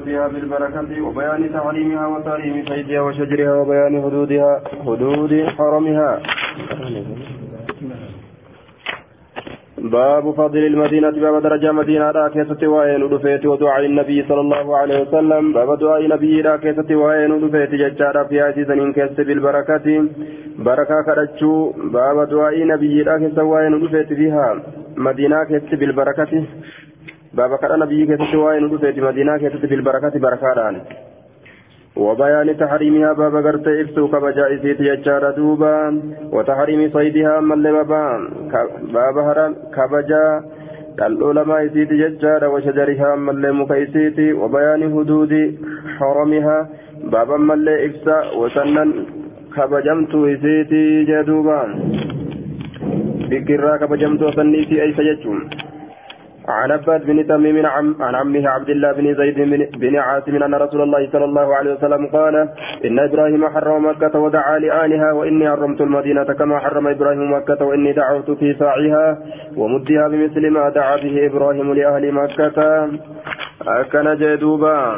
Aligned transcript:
فيها 0.00 0.28
بالبركة 0.28 1.02
وبيان 1.02 1.52
تعليمها 1.52 2.06
وتعليم 2.06 2.64
صيدها 2.68 3.00
وشجرها 3.00 3.54
وبيان 3.60 4.02
حدودها 4.02 4.62
حدود 4.86 5.46
حرمها. 5.58 6.20
باب 9.78 10.34
فضل 10.34 10.58
المدينة 10.58 11.10
باب 11.10 11.42
درجة 11.42 11.72
مدينة 11.72 12.10
لا 12.10 12.28
كيسة 12.28 12.66
وين 12.66 13.02
ودفيت 13.02 13.46
ودعاء 13.46 13.84
النبي 13.86 14.24
صلى 14.28 14.40
الله 14.40 14.76
عليه 14.76 15.00
وسلم. 15.02 15.52
باب 15.52 15.78
دعاء 15.78 16.04
النبي 16.04 16.42
لا 16.42 16.56
كيسة 16.56 16.94
وين 16.96 17.32
ودفيت 17.32 17.70
ججارة 17.70 18.22
في 18.24 18.40
هذه 18.40 18.64
سنين 18.64 18.92
كيسة 18.92 19.24
بالبركة. 19.24 19.86
بركة 20.58 21.02
كرتشو 21.06 21.72
باب 21.92 22.28
دعاء 22.28 22.62
النبي 22.62 23.02
لا 23.02 23.18
كيسة 23.18 23.42
وين 23.42 23.74
ودفيت 23.74 24.12
فيها 24.12 24.62
مدينة 24.96 25.44
كيسة 25.44 25.76
بالبركة. 25.76 26.44
باب 27.36 27.56
كان 27.58 27.78
نبي 27.78 28.06
كيسة 28.06 28.38
وين 28.38 28.64
ودفيت 28.64 28.98
مدينة 28.98 29.36
كيسة 29.38 29.68
بالبركة 29.70 30.18
بركة 30.18 30.80
وبيان 31.96 32.56
تحريمها 32.56 33.12
باب 33.12 33.34
غرت 33.46 33.66
إبسو 33.68 34.08
كبجا 34.08 34.54
إسيت 34.54 34.80
يجار 34.80 35.30
دوبا 35.30 36.02
وتحريم 36.32 36.90
صيدها 36.90 37.40
من 37.40 37.62
لبابا 37.62 38.04
باب 38.94 39.16
هرم 39.18 39.52
كبجا 39.76 40.24
العلماء 41.06 41.66
إسيت 41.66 41.90
يجار 41.92 42.42
وشجرها 42.52 43.10
من 43.16 43.34
لمك 43.42 43.70
إسيت 43.72 44.18
وبيان 44.40 44.82
حدود 44.94 45.32
حرمها 45.98 46.58
باب 47.12 47.30
من 47.48 47.68
إبسا 47.86 48.18
وسنن 48.40 48.90
كبجمت 49.56 50.14
إسيت 50.14 50.72
جدوبا 51.08 51.60
بكرا 53.30 53.76
كبجمت 53.76 54.22
وسنيتي 54.22 54.82
أي 54.82 54.90
سيجون 54.98 55.40
عن 56.48 56.70
عباد 56.72 57.06
بن 57.06 57.26
تميم 57.26 57.66
عن 57.66 58.14
عمه 58.14 58.48
عبد 58.48 58.70
الله 58.70 58.92
بن 58.92 59.14
زيد 59.14 59.38
بن 59.78 59.96
عاصم 59.96 60.42
أن 60.42 60.54
رسول 60.54 60.80
الله 60.82 61.08
صلى 61.12 61.24
الله 61.24 61.54
عليه 61.54 61.74
وسلم 61.74 62.06
قال 62.06 62.48
إن 62.84 62.98
إبراهيم 62.98 63.48
حرم 63.48 63.86
مكة 63.88 64.18
ودعا 64.18 64.58
لآلها 64.58 65.12
وإني 65.12 65.50
حرمت 65.50 65.80
المدينة 65.80 66.24
كما 66.24 66.58
حرم 66.58 66.86
إبراهيم 66.88 67.32
مكة 67.32 67.64
وإني 67.64 67.92
دعوت 67.92 68.30
في 68.30 68.54
ساعها 68.54 69.18
ومدها 69.56 70.08
بمثل 70.08 70.50
ما 70.50 70.68
دعا 70.68 70.96
به 70.96 71.26
إبراهيم 71.26 71.74
لأهل 71.74 72.12
مكة. 72.12 72.88
أكن 73.68 74.16
جدوبا. 74.16 74.96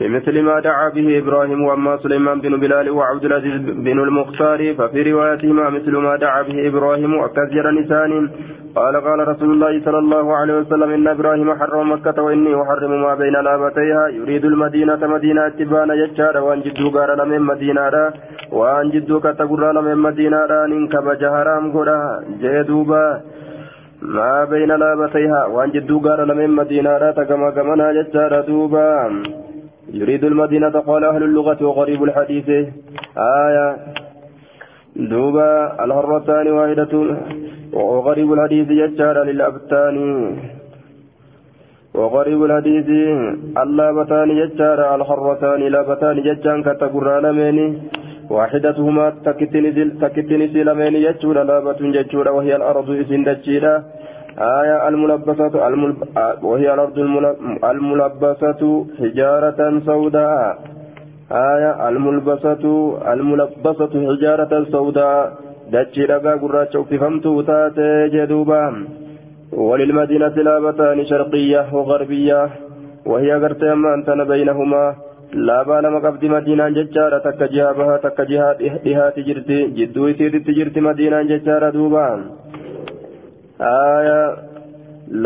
بمثل 0.00 0.42
ما 0.42 0.60
دعا 0.60 0.88
به 0.88 1.18
إبراهيم 1.18 1.64
وأما 1.64 1.96
سليمان 1.96 2.40
بن 2.40 2.60
بلال 2.60 2.90
وعبد 2.90 3.24
العزيز 3.24 3.60
بن 3.60 3.98
المختار 3.98 4.74
ففي 4.74 5.12
روايتهما 5.12 5.70
مثل 5.70 5.96
ما 5.96 6.16
دعا 6.16 6.42
به 6.42 6.68
إبراهيم 6.68 7.14
وكثير 7.14 7.70
نسان 7.70 8.30
قال 8.74 8.96
قال 9.06 9.28
رسول 9.28 9.50
الله 9.54 9.72
صلى 9.86 9.98
الله 9.98 10.36
عليه 10.36 10.54
وسلم 10.60 10.90
إن 10.90 11.06
إبراهيم 11.08 11.54
حرم 11.58 11.92
مكة 11.92 12.22
وإني 12.22 12.62
أحرم 12.62 12.92
ما 13.02 13.14
بين 13.14 13.36
لابتيها 13.46 14.08
يريد 14.08 14.44
المدينة 14.44 15.00
مدينة 15.14 15.48
تبان 15.48 15.90
يجار 16.02 16.36
وأن 16.46 16.60
جدو 16.66 16.90
قال 16.96 17.10
لمن 17.18 17.40
مدينة 17.40 18.12
وأن 18.52 18.90
جدو 18.94 19.20
كتقر 19.20 19.62
لمن 19.76 19.96
مدينة 20.06 20.50
ننكب 20.70 21.06
جهرام 21.22 21.64
قرى 21.74 22.00
جدوبا 22.42 23.20
ما 24.02 24.44
بين 24.44 24.70
لابتيها 24.82 25.46
وأن 25.54 25.70
جدو 25.70 25.96
قال 26.06 26.28
لمن 26.28 26.50
مدينة 26.50 27.10
تكما 27.18 27.50
كمنا 27.50 27.90
يجار 27.90 28.40
دوبا. 28.40 28.90
يريد 29.92 30.24
المدينة 30.24 30.74
قال 30.88 31.04
أهل 31.04 31.22
اللغة 31.22 31.60
وغريب 31.66 32.00
الحديث. 32.04 32.48
آية. 33.46 33.76
دوبا. 34.96 35.84
الهرتان 35.84 36.46
واحدة. 36.58 36.94
وغريب 37.74 38.32
الحديث 38.32 38.68
يجار 38.70 39.16
للأبتان. 39.28 39.96
وغريب 41.94 42.40
الحديث 42.44 42.88
اللابتان 43.62 44.28
يجار 44.42 44.78
الحرتان. 44.94 45.60
لابتان 45.74 46.16
يجان 46.18 46.58
كتقر 46.66 47.06
لمن 47.24 47.58
واحدتهما 48.30 49.06
تكتني 50.02 50.48
سلمين 50.54 50.94
يجور 51.06 51.36
لابة 51.42 51.80
يجور 51.98 52.26
وهي 52.36 52.56
الأرض 52.56 52.88
إسن 52.90 53.20
دجيرة 53.28 53.74
آية 54.38 54.88
الملبسة 54.88 55.54
الملب... 55.68 55.96
وهي 56.42 56.74
الأرض 56.74 56.98
الملبسة 57.70 58.62
حجارة 58.98 59.60
سوداء. 59.86 60.58
آية 61.32 61.88
الملبسة 61.88 62.64
الملبسة 63.12 63.92
حجارة 64.08 64.52
سوداء. 64.74 65.43
دتشي 65.72 66.04
رقا 66.04 66.32
قراچ 66.42 66.76
وفهمت 66.76 67.26
تاتي 67.48 68.08
جدوبا 68.14 68.64
وللمدينة 69.52 70.36
لابتان 70.46 70.98
شرقية 71.10 71.62
وغربية 71.76 72.40
وهي 73.06 73.30
قرت 73.42 73.62
أمان 73.62 74.24
بينهما 74.32 74.84
laabaa 75.34 75.82
lama 75.82 76.00
qabdi 76.04 76.28
madiinaan 76.30 76.74
jechaadha 76.78 77.18
takka 77.26 77.46
jihaa 77.52 77.74
bahaa 77.78 77.98
takka 78.04 78.24
jihaa 78.30 78.52
dhihaati 78.84 79.24
jirti 79.28 79.56
jidduu 79.78 80.08
isiitti 80.12 80.54
jirti 80.58 80.80
madiinaan 80.86 81.30
jechaadha 81.30 81.70
duuba 81.76 82.04
aya 83.70 84.20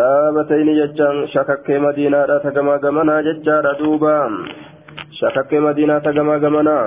laabatayni 0.00 0.78
jechaan 0.80 1.18
shakakkee 1.34 1.78
madiinaadha 1.86 2.40
tagamaa 2.46 2.78
gamanaa 2.86 3.20
jechaadha 3.28 3.74
duuba 3.82 4.14
shakakkee 5.20 5.60
madiinaa 5.66 6.00
tagamaa 6.08 6.38
gamanaa 6.46 6.84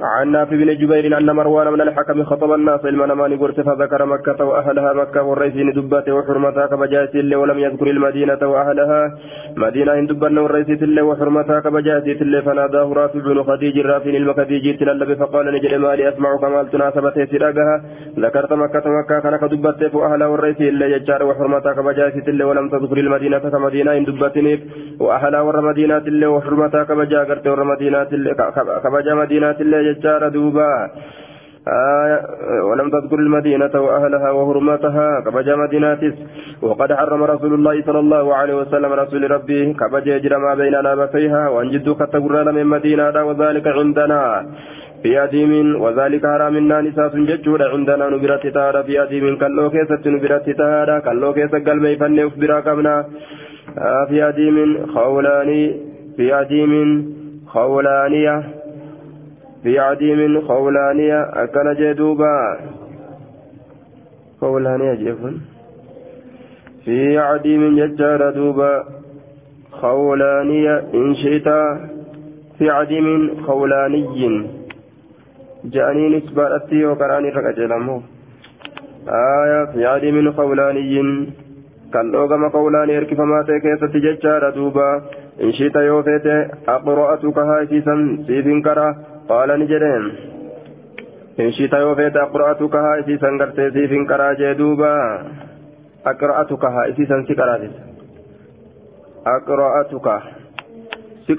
عن 0.00 0.32
نافع 0.32 0.56
بن 0.56 0.74
جبير 0.76 1.18
أن 1.18 1.30
مروان 1.30 1.72
من 1.72 1.80
الحكم 1.80 2.24
خطب 2.24 2.52
الناس 2.52 2.84
المنمان 2.84 3.38
قرت 3.38 3.60
فذكر 3.60 4.06
مكة 4.06 4.44
وأهلها 4.44 4.92
مكة 4.92 5.22
والرئيسين 5.22 5.72
دبته 5.72 6.12
وحرمتها 6.14 6.66
كبجاس 6.66 7.14
اللي 7.14 7.36
ولم 7.36 7.58
يذكر 7.58 7.86
المدينة 7.90 8.38
وأهلها. 8.42 9.14
مدينة 9.56 10.00
دبنا 10.06 10.40
والرئيس 10.40 10.82
اللي 10.82 11.02
وحرمتها 11.02 11.60
كبجاس 11.60 12.02
اللي 12.02 12.42
فناداه 12.42 12.92
رافع 12.92 13.18
بن 13.20 13.42
خديج 13.42 13.78
رافع 13.78 14.10
المكديج 14.10 14.78
تللب 14.78 15.14
فقال 15.18 15.46
نجد 15.54 15.74
مالي 15.74 16.08
أسمع 16.08 16.36
كمال 16.36 16.70
تناسبته 16.70 17.24
سراقها. 17.24 17.82
ذكرت 18.18 18.52
مكة 18.52 18.84
مكة 18.98 19.18
كان 19.20 19.36
كدبته 19.36 19.96
وأهلها 19.96 20.26
والرئيس 20.26 20.60
اللي 20.60 20.92
يجار 20.92 21.22
وحرمتها 21.24 21.72
كبجاس 21.72 22.12
اللي 22.28 22.44
ولم 22.44 22.68
تذكر 22.68 22.98
المدينة 22.98 23.38
كمدينة 23.38 23.98
دبتني 23.98 24.60
وأهلها 25.00 25.40
والمدينة 25.40 25.96
اللي 25.96 26.26
وحرمتها 26.26 26.84
كبجا 26.84 27.18
قرت 27.24 27.46
والمدينة 27.46 28.04
كبجا 28.84 29.14
مدينة 29.14 29.50
اللي 29.60 29.87
ججار 29.88 30.28
دوبا. 30.28 30.90
آية 31.68 32.18
ولم 32.68 32.90
تذكر 32.90 33.18
المدينة 33.18 33.74
وأهلها 33.74 34.30
وهرمتها 34.30 35.20
كبجا 35.24 35.56
مديناتس. 35.56 36.14
وقد 36.62 36.92
حرم 36.92 37.22
رسول 37.22 37.52
الله 37.54 37.82
صلى 37.86 37.98
الله 37.98 38.34
عليه 38.34 38.54
وسلم 38.54 38.92
رسول 38.92 39.30
ربي. 39.30 39.60
كبجا 39.80 40.16
يجرى 40.16 40.36
ما 40.36 40.54
بين 40.54 40.72
لابتيها 40.72 41.48
وأن 41.48 41.68
جدو 41.70 41.94
كتقرى 41.94 42.52
من 42.52 42.66
مدينة 42.66 43.16
وذلك 43.28 43.66
عندنا. 43.66 44.46
في 45.02 45.24
أديم 45.24 45.52
وذلك 45.82 46.22
حرام 46.26 46.54
نساء 46.86 47.12
ججود 47.30 47.62
عندنا. 47.62 48.08
نبرت 48.08 48.46
تارا 48.46 48.82
في 48.82 49.02
أديم 49.02 49.36
كاللو 49.36 49.70
كيسة 49.70 50.04
نبرت 50.14 50.50
تارا 50.50 50.98
كاللو 50.98 51.32
كيسة 51.32 51.58
قلبي 51.68 51.96
فني 52.00 52.26
أخبرا 52.26 52.60
كمنا. 52.60 52.96
آه 53.78 54.04
في 54.08 54.28
أديم 54.28 54.56
خولاني. 54.94 55.62
في 56.16 56.40
أديم 56.40 56.72
خولانية. 57.46 58.57
في 59.62 59.78
عديم 59.78 60.40
خولانية 60.40 61.22
أكن 61.22 61.74
جدوبا 61.78 62.58
خولانية 64.40 64.94
جيفن 64.94 65.36
في 66.84 67.18
عديم 67.18 67.76
ججار 67.78 68.30
دوبا. 68.30 68.84
خولانية 69.70 70.78
إن 70.94 71.14
شئت. 71.14 71.48
في 72.58 72.70
عديم 72.70 73.06
خولاني. 73.46 74.46
جاني 75.64 76.16
نسبة 76.16 76.86
وقراني 76.86 77.28
رقجلمه 77.30 78.02
آية 79.08 79.64
في 79.72 79.86
عديم 79.86 80.32
خولاني. 80.32 81.28
kan 81.92 82.12
dhoogama 82.12 82.50
qawlaan 82.52 82.90
erkifamaa 82.92 83.44
ta'e 83.48 83.60
keessatti 83.64 84.00
jechaadha 84.04 84.50
duuba 85.38 85.46
in 85.46 85.52
shita 85.58 85.80
yoo 85.86 86.02
feete 86.02 86.34
aqra'atu 86.76 87.32
kahaa 87.38 87.60
isiisan 87.66 88.00
siifin 88.26 88.62
kara 88.62 88.86
qaala 89.28 89.56
ni 89.58 89.66
jedheen 89.72 90.06
in 91.44 91.52
shita 91.58 91.78
yoo 91.84 91.94
feete 92.00 92.18
aqra'atu 92.26 92.68
kahaa 92.74 92.96
isiisan 93.02 93.38
gartee 93.42 93.70
siifin 93.76 94.06
karaa 94.12 94.34
jee 94.40 94.54
duuba 94.58 94.90
aqra'atu 96.12 96.56
kahaa 96.64 96.86
isiisan 96.94 97.26
si 97.28 97.34
qaraasisa 97.42 97.82
aqra'atuka 99.36 100.16
si 101.26 101.36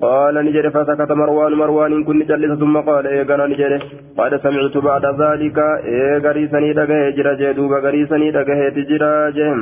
قال 0.00 0.34
نجد 0.46 0.68
فسكت 0.68 1.12
مروان 1.12 1.52
مروان 1.52 2.04
كن 2.04 2.20
جلس 2.30 2.58
ثم 2.58 2.76
قال 2.88 3.06
إيقنا 3.06 3.46
نجد 3.46 3.72
قد 4.18 4.32
سمعت 4.44 4.76
بعد 4.88 5.04
ذلك 5.22 5.58
إيقري 5.94 6.48
سني 6.52 6.72
دقه 6.78 7.10
جرى 7.16 7.32
جدوب 7.40 7.72
قري 7.84 8.06
سني 8.10 8.30
دقه 8.30 8.60
تجرى 8.76 9.14
جهم 9.36 9.60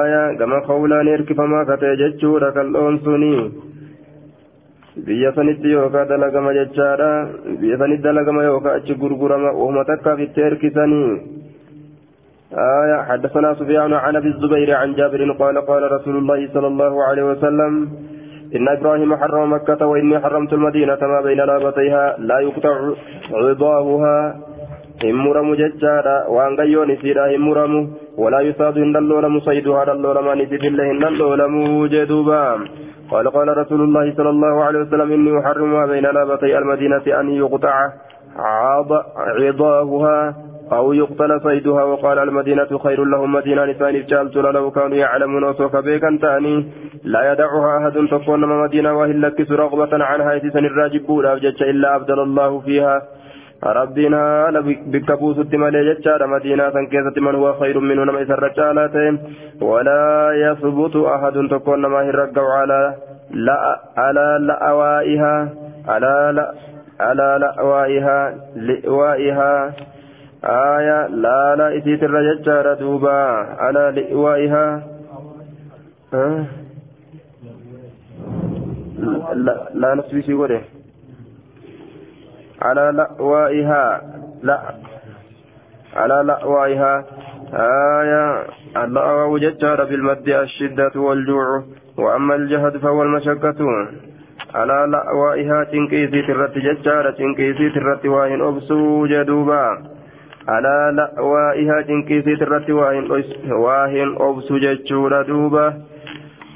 آية 0.00 0.22
كما 0.38 0.58
قولان 0.68 1.08
إركفما 1.08 1.60
كتججور 1.68 2.42
كالأون 2.50 2.98
سني. 3.06 3.36
biyya 5.06 5.30
sanitti 5.32 5.70
yookaan 5.70 6.08
dalagama 6.10 6.50
jechaadha 6.58 7.10
biyya 7.60 7.76
sanitti 7.78 8.04
dalagama 8.04 8.42
yookaan 8.42 8.82
achi 8.82 8.94
gurgurama 9.02 9.50
uuma 9.54 9.86
takkaaf 9.90 10.18
itti 10.26 10.40
erkisanii 10.48 11.12
آية 12.50 13.02
حدثنا 13.08 13.54
سفيان 13.54 13.92
عن 13.92 14.16
أبي 14.16 14.28
الزبير 14.28 14.74
عن 14.74 14.94
جابر 14.98 15.32
قال 15.32 15.56
قال 15.70 15.82
رسول 15.92 16.16
الله 16.16 16.48
صلى 16.54 16.66
إن 18.56 18.68
إبراهيم 18.68 19.16
حرم 19.16 19.52
مكة 19.52 19.86
وإني 19.86 20.20
حرمت 20.20 20.52
المدينة 20.52 20.98
ما 21.02 21.20
بين 21.20 21.38
لابتيها 21.38 22.16
لا 22.18 22.38
يقطع 22.40 22.76
عضاهها 23.32 24.36
همرم 25.04 25.54
ججارا 25.54 26.26
وأن 26.28 26.56
قيون 26.60 26.96
سيرا 26.96 27.36
همرم 27.36 27.90
ولا 28.18 28.40
يصاد 28.40 28.78
إن 28.78 28.96
اللولم 28.96 29.40
صيدها 29.40 29.92
اللولم 29.92 30.42
نسي 30.42 30.66
الله 30.68 30.90
إن 30.90 31.04
اللولم 31.04 31.86
جدوبا 31.86 32.44
قال 33.10 33.30
قال 33.30 33.58
رسول 33.58 33.80
الله 33.80 34.14
صلى 34.16 34.30
الله 34.30 34.64
عليه 34.64 34.78
وسلم 34.78 35.12
إني 35.12 35.40
أحرم 35.40 35.72
ما 35.72 35.86
بين 35.86 36.02
لابتي 36.02 36.58
المدينة 36.58 37.20
أن 37.20 37.30
يقطع 37.30 37.74
عضاهها 39.38 40.34
أو 40.72 40.92
يقتل 40.92 41.40
صيدها 41.40 41.82
وقال 41.82 42.18
المدينة 42.18 42.78
خير 42.78 43.04
لهم 43.04 43.32
مدينة 43.32 43.64
نسان 43.64 44.06
جالت 44.06 44.36
لو 44.36 44.70
كانوا 44.70 44.96
يعلمون 44.96 45.44
وسوف 45.44 45.76
بيكا 45.76 46.18
تاني 46.22 46.66
لا 47.04 47.32
يدعها 47.32 47.78
أحد 47.78 48.06
تكون 48.10 48.40
مدينة 48.40 48.98
وهي 48.98 49.12
لكس 49.12 49.50
رغبة 49.50 50.04
عنها 50.04 50.32
يتسن 50.32 50.64
الراجب 50.64 51.10
إلا 51.62 51.96
أبدل 51.96 52.20
الله 52.20 52.60
فيها. 52.60 53.02
ربنا 53.64 54.50
بكبوس 54.86 55.38
التمالي 55.38 55.94
جتشار 55.94 56.26
مدينة 56.26 56.70
كيسة 56.90 57.20
من 57.20 57.34
هو 57.34 57.52
خير 57.52 57.80
منه 57.80 58.04
نما 58.04 58.20
يسر 58.20 58.50
ولا 59.62 60.32
يثبت 60.34 60.96
أحد 60.96 61.48
تكون 61.50 61.86
ما 61.86 62.00
هي 62.02 62.12
على 62.36 62.94
لا 63.30 63.80
على 63.96 64.38
لأوائها. 64.40 65.48
على 65.88 66.32
لا 66.34 66.54
على 67.00 67.38
لأوائها 67.40 68.34
لأوائها. 68.56 69.72
آية 70.44 71.06
لا 71.06 71.56
لا 71.56 71.76
إتيت 71.76 72.02
الرجال 72.02 72.78
دوبا 72.78 73.10
على 73.58 73.92
لإوائها 73.96 74.82
أه؟ 76.14 76.44
لا, 79.34 79.68
لا 79.74 79.94
نسبي 79.94 80.22
سيقوله 80.22 80.62
على 82.62 82.92
لأوائها 82.94 84.02
لا. 84.42 84.74
على 85.96 86.22
لأوائها 86.24 87.04
آية 87.52 88.46
اللأو 88.76 89.38
ججار 89.38 89.84
بالمد 89.84 90.28
الشدة 90.28 91.00
والجوع 91.00 91.64
وأما 91.96 92.34
الجهد 92.34 92.76
فهو 92.76 93.02
المشقة. 93.02 93.88
على 94.54 94.86
لأوائها 94.90 95.64
تنكيسي 95.64 96.22
ترت 96.22 96.58
ججار 96.58 97.10
تنكيسي 97.10 97.70
ترت 97.70 98.06
واهن 98.06 98.40
أبسو 98.40 99.06
جدوبا 99.06 99.82
على 100.49 100.91
لأوائها 100.97 101.81
تنكيسي 101.81 102.35
ترت 102.35 102.69
واهن 102.69 104.15
أبسو 104.19 104.57
ججور 104.57 105.21
دوبا 105.21 105.73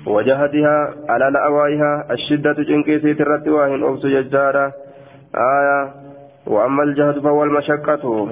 وجهدها 0.05 0.77
على 1.09 1.25
لأوائها 1.33 2.05
الشدة 2.11 2.53
تنكيسي 2.53 3.13
ترت 3.13 3.47
واهن 3.47 3.83
أبسو 3.83 4.07
ججارا 4.07 4.71
آية 5.35 5.93
وأما 6.47 6.83
الجهد 6.83 7.19
فهو 7.19 7.43
المشقة 7.43 8.29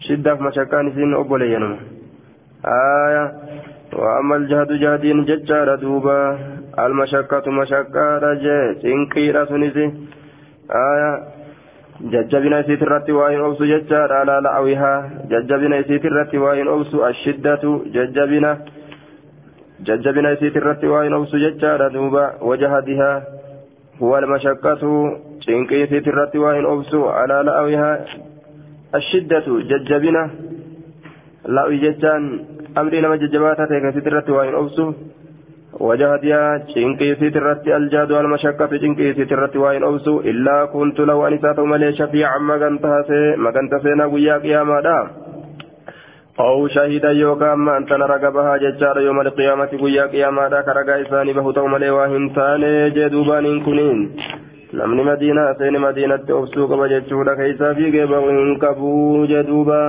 شدة 0.00 0.34
مشقة 0.34 0.82
نسين 0.82 1.14
أبولينم 1.14 1.76
آية 2.66 3.32
وأما 3.92 4.36
الجهد 4.36 4.72
جهدين 4.72 5.24
ججار 5.24 5.74
دوبا 5.74 6.38
المشقة 6.78 7.50
مشقة 7.50 8.18
رجع 8.18 8.72
تنكيرة 8.82 9.44
سنسي 9.44 9.86
آية 10.70 11.12
jajjabina 12.09 12.59
isiit 12.63 12.81
irratti 12.81 13.11
waa 13.13 13.29
hin 13.29 13.41
obsu 13.45 13.65
jechaadha 13.69 14.21
ala 14.21 14.41
la'awihaa 14.41 15.27
jajjabina 15.29 15.77
isiit 15.83 16.03
irratti 16.09 16.37
waa 16.43 16.53
hin 16.59 16.67
obsu 16.67 17.03
ashiddatu 17.05 17.73
jajjabina 17.93 18.57
jajjabina 19.89 20.31
isiit 20.37 20.55
irratti 20.55 20.87
waa 20.93 21.03
hin 21.03 21.13
obsu 21.13 21.37
jechaadha 21.43 21.89
duuba 21.93 22.23
wajahadihaa 22.41 23.21
huwa 23.99 24.17
almashaqqatu 24.17 24.89
cinqii 25.45 25.83
isiit 25.83 26.07
irratti 26.13 26.41
waa 26.45 26.55
hin 26.57 26.65
obsu 26.65 27.05
ala 27.09 27.43
la'awihaa 27.43 27.97
ashiddatu 29.01 29.61
jajjabina 29.73 30.29
la'wi 31.45 31.79
jechaan 31.85 32.25
amrii 32.75 33.01
nama 33.01 33.17
jajjabaataa 33.17 33.67
وجهدها 35.79 36.57
تشنكيسيت 36.57 37.35
الرت 37.35 37.67
الجاد 37.67 38.11
والمشقة 38.11 38.65
تشنكيسيت 38.65 39.31
الرت 39.31 39.55
وين 39.55 39.83
أوسو 39.83 40.19
إلا 40.19 40.65
كنت 40.65 40.99
لو 40.99 41.27
أنسات 41.27 41.59
ملي 41.59 41.93
شفيعا 41.93 42.37
مغنتها 42.37 43.01
سي 43.07 43.35
مغنت 43.35 43.73
سينا 43.83 44.05
ويا 44.05 44.37
قياما 44.37 44.81
دا 44.81 44.99
أو 46.39 46.67
شهيدا 46.67 47.11
يوكا 47.11 47.53
أما 47.53 47.77
أنت 47.77 47.91
نرقبها 47.93 48.57
ججار 48.57 48.99
يوم 48.99 49.21
القيامة 49.21 49.69
ويا 49.81 50.05
قياما 50.05 50.47
دا 50.47 50.61
كرقا 50.61 51.01
إساني 51.01 51.33
بهتو 51.33 51.67
ملي 51.67 51.89
واهن 51.89 52.33
تاني 52.33 52.89
جدوبان 52.89 53.45
كنين 53.65 53.99
namni 54.79 55.03
madiinaa 55.03 55.53
seeni 55.59 55.79
madiinatti 55.83 56.31
obsuu 56.31 56.67
qaba 56.71 56.87
jechuudha. 56.87 57.35
Keessaa 57.35 57.73
fiigee 57.75 58.05
bahu 58.07 58.29
hin 58.35 58.53
qabu 58.59 58.91
jedhuuba 59.31 59.79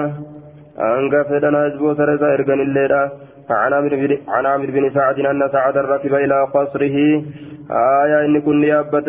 hanga 0.79 1.21
fedhan 1.29 1.57
hajboota 1.59 2.09
isaa 2.15 2.33
erganilleedha 2.39 3.03
عن 3.51 4.47
عامر 4.47 4.71
بن 4.71 4.91
سعد 4.95 5.19
أن 5.21 5.49
سعد 5.53 5.77
ركب 5.77 6.15
إلى 6.15 6.47
قصره 6.55 7.23
آية 7.71 8.25
إن 8.25 8.41
كن 8.41 8.65
يابت 8.65 9.09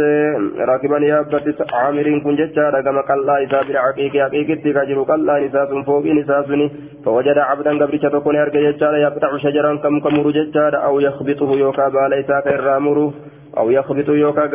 راكبا 0.59 0.97
يابت 0.97 1.73
عامر 1.73 2.19
كن 2.23 2.35
جتشارا 2.35 2.81
كما 2.81 3.01
قال 3.01 3.29
إذا 3.29 3.61
بالعقيق 3.67 4.15
عقيق 4.15 4.61
تكاجر 4.63 5.01
قال 5.03 5.45
نساس 5.45 5.69
فوق 5.85 6.05
نساسني 6.05 6.71
فوجد 7.05 7.37
عبدا 7.37 7.71
قبل 7.85 7.99
تكون 7.99 8.35
يرجع 8.35 8.71
جتشارا 8.71 8.97
يقطع 8.97 9.37
شجرا 9.37 9.75
كم 9.83 9.99
كمر 9.99 10.31
جتشارا 10.31 10.77
أو 10.77 10.99
يخبطه 10.99 11.51
يوكا 11.51 11.87
بالا 11.89 12.19
إساك 12.19 12.47
الرامر 12.47 13.13
أو 13.57 13.69
يخبط 13.69 14.09
يوكا 14.09 14.45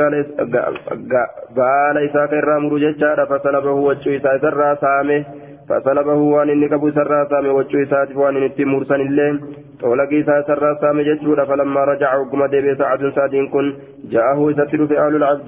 بالا 1.57 2.05
إساك 2.07 2.33
الرامر 2.33 2.79
جتشارا 2.79 3.25
فسلبه 3.25 3.73
وجه 3.73 4.17
إساك 4.17 4.45
الراسامه 4.45 5.25
فسلبه 5.69 6.15
وان 6.35 6.51
إني 6.51 6.69
كبو 6.69 6.91
سرى 6.91 7.27
سامي 7.31 7.49
وجه 7.49 7.83
إساك 7.83 8.17
وان 8.17 8.37
إني 8.37 8.65
مرسل 8.65 9.01
الليل 9.01 9.37
ولقي 9.83 10.23
ساسر 10.23 10.77
سامي 10.81 11.05
جتشورا 11.05 11.45
فلما 11.45 11.85
رجع 11.85 12.17
وقم 12.17 12.47
ديبي 12.47 12.75
سعد 12.75 13.13
سادين 13.15 13.49
كن 13.49 13.77
جاءه 14.05 14.51
يستر 14.51 14.87
في 14.87 14.99
أهل 14.99 15.17
العبد 15.17 15.47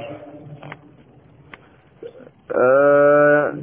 آه 2.57 3.55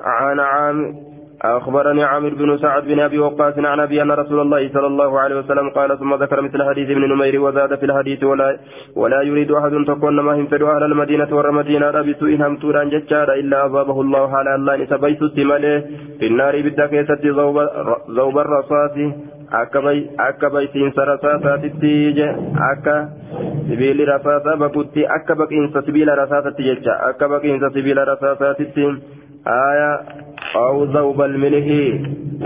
عن 0.00 0.40
عام 0.40 0.94
أخبرني 1.42 2.04
عامر 2.04 2.34
بن 2.34 2.58
سعد 2.58 2.84
بن 2.84 3.00
أبي 3.00 3.18
وقاص 3.18 3.58
عن 3.58 3.80
أبي 3.80 4.02
أن 4.02 4.10
رسول 4.10 4.40
الله 4.40 4.68
صلى 4.68 4.86
الله 4.86 5.20
عليه 5.20 5.36
وسلم 5.38 5.70
قال 5.70 5.98
ثم 5.98 6.14
ذكر 6.14 6.40
مثل 6.40 6.62
حديث 6.68 6.90
ابن 6.90 7.12
نمير 7.12 7.40
وزاد 7.40 7.74
في 7.74 7.86
الحديث 7.86 8.24
ولا 8.24 8.58
ولا 8.96 9.22
يريد 9.22 9.50
أحد 9.50 9.70
تكون 9.86 10.20
ما 10.20 10.34
هم 10.34 10.48
أهل 10.52 10.82
المدينة 10.82 11.28
والمدينة 11.36 11.90
بسوء 11.90 12.36
همتورا 12.36 12.84
ججارا 12.84 13.34
إلا 13.34 13.66
أضابه 13.66 14.00
الله 14.00 14.36
على 14.36 14.54
الله 14.54 14.76
نسبيت 14.76 15.22
التمالي 15.22 15.84
في 16.18 16.26
النار 16.26 16.62
بالدكيسة 16.62 17.22
ذوب 18.16 18.38
الرصاص. 18.38 18.96
akka 19.48 20.50
baysiinsa 20.50 21.04
rasaasaatitti 21.04 22.22
akka 22.70 22.94
sibiilli 23.68 24.04
rasaasaa 24.04 24.56
bakutti 24.56 25.06
akka 25.06 25.36
baqiinsa 25.36 25.82
sibiila 25.86 26.16
rasaasaatti 26.16 26.66
jecha 26.68 26.98
akka 27.10 27.28
baqiinsa 27.28 27.70
sibiila 27.70 28.04
rasaasaatitti 28.04 28.86
aya 29.54 29.90
aw 30.62 30.76
zawbal 30.94 31.34
milihi 31.42 31.82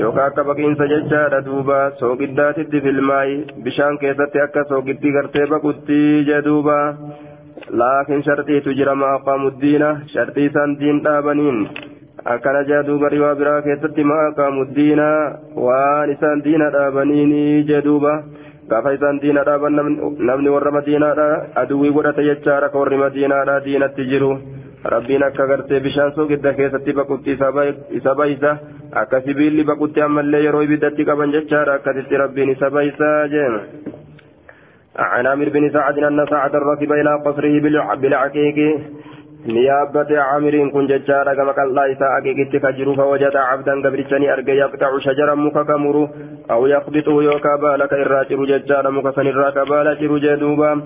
yookaan 0.02 0.28
akka 0.30 0.42
baqiinsa 0.48 0.84
jechaadha 0.92 1.40
duuba 1.48 1.78
soogiddaatitti 2.00 2.80
filmaayi 2.86 3.36
bishaan 3.66 3.98
keessatti 4.02 4.42
akka 4.46 4.64
soogiddi 4.70 5.12
gartee 5.16 5.46
baqutti 5.52 5.98
jedhuuba 6.30 6.78
laakiin 7.80 8.22
sharxiitu 8.28 8.74
jira 8.78 8.94
maaqaamuddiina 9.02 9.88
sharxii 10.14 10.46
isaan 10.50 10.76
diin 10.80 11.00
dhaabaniin 11.06 11.58
akkana 12.34 12.62
jedhuuba 12.70 13.12
riwaa 13.16 13.34
biraa 13.40 13.60
keessatti 13.66 14.04
maaqaamuddiina 14.12 15.08
waan 15.66 16.14
isaan 16.16 16.44
diina 16.46 16.70
dhaabaniini 16.76 17.42
jedhuuba 17.72 18.14
gaafa 18.72 18.94
isaan 18.98 19.20
diina 19.22 19.44
dhaaban 19.50 19.76
namni 20.30 20.50
warra 20.56 20.72
madiinaadha 20.78 21.28
aduwwii 21.62 21.92
godhate 21.98 22.26
jechaadha 22.30 22.72
ka 22.74 22.78
warri 22.82 22.98
madiinaadha 23.04 23.60
diinatti 23.66 24.04
jiru. 24.12 24.32
Rabbiin 24.84 25.22
akka 25.22 25.46
gartee 25.46 25.80
bishaan 25.80 26.12
soogidda 26.14 26.52
keessatti 26.54 26.92
baqutti 26.92 27.36
isa 28.00 28.14
baysa 28.14 28.58
akka 29.02 29.20
sibiilli 29.26 29.64
baqutti 29.64 30.00
ammallee 30.00 30.42
yeroo 30.44 30.62
ibiddatti 30.62 31.04
qaban 31.04 31.32
jechaadha 31.36 31.74
akkasitti 31.80 32.16
rabbiin 32.24 32.50
isa 32.56 32.70
baysa 32.70 33.10
jeema 33.28 33.62
عن 35.00 35.26
عامر 35.26 35.48
بن 35.48 35.70
سعد 35.72 35.98
أن 35.98 36.26
سعد 36.30 36.56
ركب 36.56 36.92
إلى 36.92 37.12
قصره 37.26 37.54
بالعقيق 38.02 38.58
نيابة 39.46 40.20
عامر 40.20 40.70
كن 40.72 40.86
ججارة 40.86 41.34
كما 41.34 41.52
قال 41.52 41.68
الله 41.68 41.92
إساء 41.92 42.18
أكيكت 42.18 42.56
كجرو 42.64 42.94
فوجد 42.94 43.36
عبدا 43.36 43.74
قبرتني 43.84 44.32
أرجى 44.32 44.52
يقطع 44.52 44.98
شجرا 44.98 45.34
مككمر 45.34 46.08
أو 46.50 46.66
يقبطه 46.66 47.22
يوكا 47.22 47.56
بالك 47.62 47.92
إراجر 47.92 48.44
ججارة 48.44 48.90
مكسن 48.90 49.26
الراك 49.26 49.58
بالك 49.58 49.98
جدوبا 49.98 50.82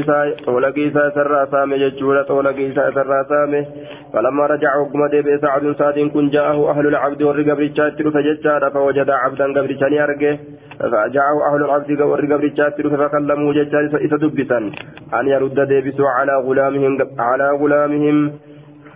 إساء 0.00 0.26
طولك 0.46 0.78
إساء 0.78 1.10
سرى 1.14 1.46
سامي 1.52 1.78
ججولة 1.78 2.22
طولك 2.22 2.58
إساء 2.58 2.90
سرى 2.94 3.24
سامي 3.28 3.66
فلما 4.12 4.46
رجع 4.46 4.70
حكمة 4.80 5.14
بسعد 5.26 5.74
سعد 5.78 5.98
كن 6.14 6.28
جاءه 6.30 6.70
أهل 6.70 6.86
العبد 6.86 7.22
والرقبرتشات 7.22 8.02
فججارة 8.02 8.68
فوجد 8.68 9.10
عبدا 9.10 9.44
قبرتني 9.44 10.04
أرجى 10.04 10.38
فجاءه 10.80 11.36
أهل 11.48 11.64
العبد 11.64 12.00
والرقبرتشات 12.00 12.76
فكلموا 12.80 13.52
ججارة 13.52 13.94
إسا 14.04 14.16
دبسا 14.16 14.58
أن 15.18 15.24
يرد 15.28 15.60
ديبسوا 15.60 16.08
على 16.08 16.34
غلامهم 16.46 16.98
على 17.18 17.50
غلامهم. 17.60 18.32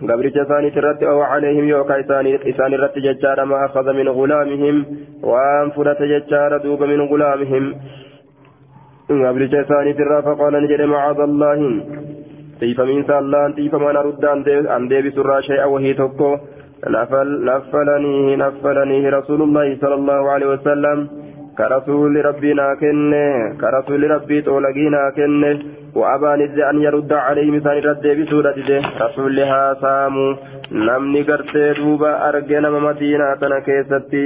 قبرت 0.09 0.37
ثاني 0.49 0.69
ترت 0.75 1.03
أو 1.03 1.21
عليهم 1.21 1.65
يوكا 1.73 1.99
إسان 2.49 2.73
رت 2.73 2.95
ججار 2.99 3.45
ما 3.45 3.65
أخذ 3.65 3.93
من 3.93 4.07
غلامهم. 4.09 4.75
وأن 5.23 5.69
فرت 5.75 6.01
ججار 6.01 6.57
دوب 6.57 6.83
من 6.83 7.01
غلامهم. 7.01 7.65
قبرت 9.09 9.55
ثاني 9.69 9.93
ترى 9.93 10.21
فقال 10.21 10.53
نجد 10.63 10.81
معاذ 10.81 11.19
الله. 11.19 11.59
تيف 12.59 12.81
من 12.81 13.03
سالان 13.03 13.55
تيف 13.55 13.75
ما 13.75 13.91
نرد 13.91 14.25
أن 14.75 14.87
ديب 14.87 15.05
سرى 15.15 15.41
شيئا 15.41 15.65
وهي 15.65 15.93
تكو 15.93 16.37
نفل 16.95 17.29
نفلنيه 17.45 18.35
نفلنيه 18.35 19.09
رسول 19.09 19.41
الله 19.41 19.77
صلى 19.81 19.95
الله 19.95 20.21
عليه 20.33 20.47
وسلم. 20.53 21.24
كرسول 21.57 22.25
ربنا 22.25 22.75
كنه 22.81 23.57
كرسول 23.61 24.11
ربي 24.11 24.41
تولقينا 24.41 25.01
كنه 25.17 25.59
وأبى 25.95 26.31
ند 26.43 26.59
أن 26.59 26.77
يرد 26.85 27.13
عليه 27.13 27.51
مثال 27.51 27.85
رد 27.89 28.05
بسورة 28.19 28.57
رسولها 29.01 29.63
سامو 29.81 30.27
نمني 30.71 31.21
قرتي 31.29 31.73
دوبا 31.73 32.11
أرجنا 32.29 32.69
مدينة 32.69 33.59
كيستي 33.65 34.25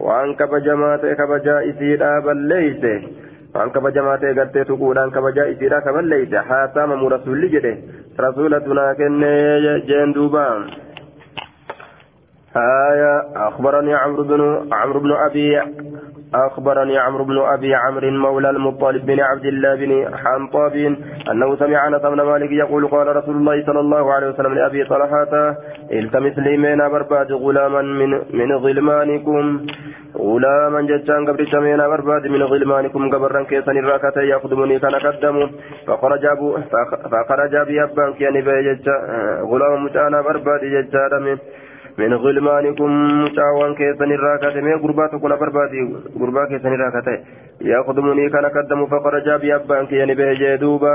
وأن 0.00 0.28
كبجما 0.34 0.96
كبجا 0.96 1.56
إسيرا 1.70 2.20
بل 2.26 2.38
ليس 2.52 2.82
وأن 3.54 3.68
كبجما 3.74 4.12
قرتي 4.38 4.64
تقول 4.64 4.98
أن 4.98 5.10
كبجا 5.10 5.44
إسيرا 5.52 5.78
كبل 5.86 6.04
ليس 6.12 6.34
حاسام 6.34 6.90
رسول 7.14 7.40
جده 7.52 7.74
رسولتنا 8.20 8.86
كن 8.98 9.22
جين 9.88 10.12
دوبا 10.12 10.46
آية 12.56 13.14
أخبرني 13.48 13.94
عمرو 13.94 14.22
بن 14.24 14.40
عمرو 14.72 15.00
بن 15.00 15.12
أبي 15.12 15.60
أخبرني 16.34 16.98
عمرو 16.98 17.24
بن 17.24 17.38
أبي 17.38 17.74
عمرو 17.74 18.10
مولى 18.10 18.50
المطلب 18.50 19.06
بن 19.06 19.20
عبد 19.20 19.44
الله 19.44 19.74
بن 19.74 20.16
حنطاب 20.16 20.96
أنه 21.30 21.56
سمع 21.56 21.88
أنس 21.88 22.02
بن 22.02 22.22
مالك 22.22 22.50
يقول 22.52 22.88
قال 22.88 23.16
رسول 23.16 23.36
الله 23.36 23.66
صلى 23.66 23.80
الله 23.80 24.12
عليه 24.12 24.28
وسلم 24.28 24.54
لأبي 24.54 24.84
طلحة 24.84 25.56
التمس 25.92 26.38
لي 26.38 26.56
من 26.56 26.78
برباد 26.88 27.32
غلاما 27.32 27.82
من 27.82 28.10
من 28.10 28.52
غلمانكم. 28.52 29.66
غلاما 30.16 30.80
جتان 30.82 31.26
قبل 31.28 31.46
سمينا 31.52 31.88
برباد 31.88 32.26
من 32.26 32.42
غلمانكم 32.42 33.10
قبرا 33.10 33.42
كيسا 33.42 33.72
الرأكة 33.72 34.20
يخدمني 34.20 34.78
كان 34.78 34.94
قدموا 34.94 35.46
فخرج 35.86 36.24
أبو 36.24 36.58
فخرج 37.12 37.54
أبي 37.54 37.82
أبان 37.82 38.12
كياني 38.12 38.40
غلام 39.50 39.84
متانا 39.84 40.20
برباد 40.22 40.60
جتان 40.64 41.38
من 41.98 42.10
من 42.10 42.14
غلمانكم 42.14 42.90
مشاوان 43.24 43.74
كيسن 43.74 44.12
الراكة 44.12 44.60
مي 44.60 44.74
غربات 44.74 45.14
كنا 45.22 45.36
بربادي 45.36 45.80
غربا 46.20 46.44
كيسن 46.44 46.72
الراكة 46.74 47.18
يخدمني 47.60 48.30
كان 48.30 48.46
قدم 48.46 48.86
فخرج 48.86 49.28
بأبان 49.42 49.86
كياني 49.86 50.14
بهجي 50.14 50.56
دوبا. 50.56 50.94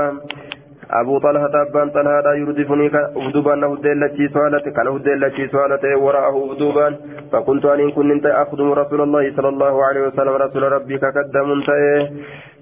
أبو 0.90 1.18
طلحة 1.18 1.54
أبان 1.62 1.90
طلحة 1.90 2.34
يردفني 2.34 2.86
أبدوبا 3.16 3.54
أنه 3.54 3.76
دلتي 3.76 4.28
سؤالته 4.28 4.70
كان 4.70 4.86
دلتي 5.02 5.48
سؤالته 5.48 5.96
وراءه 5.98 6.36
أبدوبا 6.44 6.96
فكنت 7.32 7.64
أن 7.66 7.90
كنت 7.90 8.26
أخدم 8.26 8.72
رسول 8.72 9.00
الله 9.00 9.24
صلى 9.36 9.48
الله 9.48 9.84
عليه 9.84 10.02
وسلم. 10.06 10.34
رسول 10.44 10.62
ربي 10.72 10.98
كقدم 10.98 11.48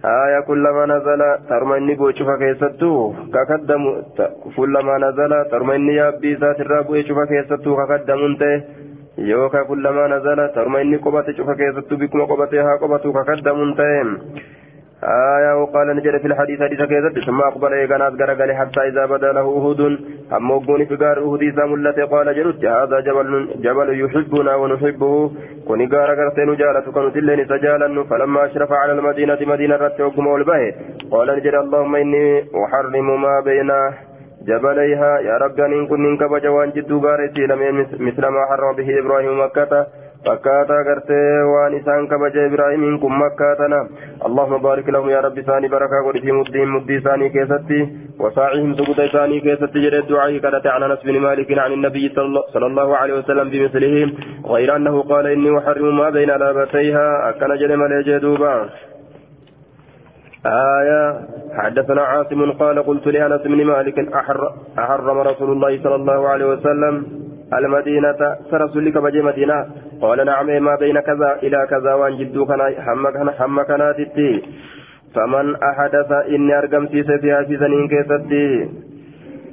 آية 0.05 0.41
كلما 0.41 0.87
نزل 0.87 1.21
ترمني 1.49 1.95
بوشوف 1.95 2.29
كيستو 2.41 3.13
كقدم 3.35 3.83
كلما 4.57 4.99
نزل 4.99 5.33
ترمني 5.51 5.95
يابي 5.95 6.35
ذات 6.35 6.61
الرب 6.61 6.87
بوشوف 6.87 7.19
كيستو 7.29 7.77
كقدم 7.77 8.21
يوكا 9.19 9.63
كلما 9.63 10.05
نزل 10.15 10.49
ترمني 10.55 10.97
قبط 10.97 11.31
شوف 11.37 11.51
كيستو 11.51 11.97
بكم 11.97 12.21
قبطها 12.31 12.77
قبطو 12.83 13.13
كقدم 13.13 13.59
آية 15.05 15.63
وقال 15.63 15.97
نجد 15.97 16.17
في 16.21 16.27
الحديث 16.27 16.63
حديث 16.63 16.79
كذا 16.79 17.25
ثم 17.27 17.41
أقبل 17.41 17.73
إيقانات 17.73 18.13
غرقل 18.13 18.55
حتى 18.55 18.81
إذا 18.89 19.07
بدا 19.07 19.33
له 19.33 19.41
أهود 19.41 19.81
أما 20.33 20.55
وقوني 20.55 20.87
في 20.87 20.95
غار 20.95 21.19
أهود 21.19 21.43
إذا 21.43 21.65
ملت 21.65 22.01
قال 22.01 22.37
جرد 22.37 22.67
هذا 22.67 23.01
جبل 23.01 23.49
جبل 23.57 24.01
يحبنا 24.05 24.55
ونحبه. 24.55 25.31
كوني 25.67 25.87
غار 25.93 26.11
غرتين 26.19 26.57
جالة 26.57 26.93
كانوا 26.95 27.11
تلين 27.11 27.45
سجالا 27.45 28.05
فلما 28.05 28.45
أشرف 28.45 28.73
على 28.73 28.93
المدينة 28.93 29.39
مدينة 29.41 29.77
رت 29.77 30.01
وقم 30.01 30.27
والبه 30.27 30.75
قال 31.11 31.29
نجد 31.37 31.55
اللهم 31.55 31.97
إني 31.97 32.45
أحرم 32.65 33.23
ما 33.23 33.41
بين 33.41 33.71
جبليها. 34.49 35.19
يا 35.19 35.37
رب 35.37 35.61
إن 35.61 35.87
كن 35.87 36.17
كبج 36.17 36.47
وان 36.47 36.71
جدو 36.71 36.99
غارتي 37.07 37.47
مثل 38.07 38.27
ما 38.27 38.43
حرم 38.51 38.77
به 38.77 38.99
إبراهيم 38.99 39.41
مكة 39.45 39.87
فكاتا 40.27 40.79
غرتي 40.89 41.23
وان 41.53 41.75
إسان 41.79 42.07
كبج 42.11 42.37
إبراهيم 42.49 42.99
كن 43.03 43.13
مكاتنا 43.25 43.81
اللهم 44.27 44.57
بارك 44.69 44.89
لهم 44.89 45.09
يا 45.09 45.21
رب 45.21 45.41
ثاني 45.41 45.69
بركة 45.69 45.99
قل 46.07 46.21
في 46.21 46.33
مدهم 46.33 46.69
مدي 46.77 47.01
ثاني 47.01 47.29
كيستي 47.29 47.81
وساعهم 48.21 48.75
سقط 48.79 49.01
ثاني 49.13 49.41
كيستي 49.41 49.79
جرى 49.85 49.99
الدعاء 49.99 50.39
كانت 50.39 50.67
عن 50.67 50.83
أنس 50.83 51.01
بن 51.09 51.17
مالك 51.27 51.59
عن 51.59 51.73
النبي 51.73 52.05
صلى 52.55 52.67
الله 52.67 52.97
عليه 52.97 53.15
وسلم 53.19 53.47
بمثله 53.51 53.97
غير 54.55 54.77
أنه 54.77 55.03
قال 55.03 55.27
إني 55.27 55.59
أحرم 55.59 55.97
ما 55.97 56.11
بين 56.11 56.31
لابتيها 56.43 57.29
أكن 57.29 57.51
جرم 57.61 57.83
لجدوبا 57.93 58.55
آية 60.47 61.21
حدثنا 61.59 62.03
عاصم 62.03 62.53
قال 62.53 62.83
قلت 62.83 63.07
لأنس 63.07 63.43
بن 63.43 63.65
مالك 63.65 63.99
أحرم 64.79 65.19
رسول 65.19 65.51
الله 65.53 65.83
صلى 65.85 65.95
الله 65.95 66.29
عليه 66.29 66.47
وسلم 66.53 66.95
المدينة 67.59 68.21
سرسل 68.51 68.85
لك 68.87 68.97
بجي 68.99 69.23
مدينة 69.23 69.67
قال 70.03 70.27
نعم 70.27 70.47
ما 70.65 70.77
بين 70.77 71.01
كذا 71.01 71.39
إلى 71.43 71.67
كذا 71.71 71.95
وان 71.95 72.17
جدو 72.19 72.47
كان 72.47 72.61
حم 73.39 73.63
كانت 73.63 73.99
فمن 75.15 75.57
أحدث 75.57 76.13
إني 76.13 76.59
أرقم 76.59 76.87
في 76.87 77.19
فيها 77.19 77.43
في 77.43 77.57
سنين 77.59 77.89
كيستي. 77.89 78.69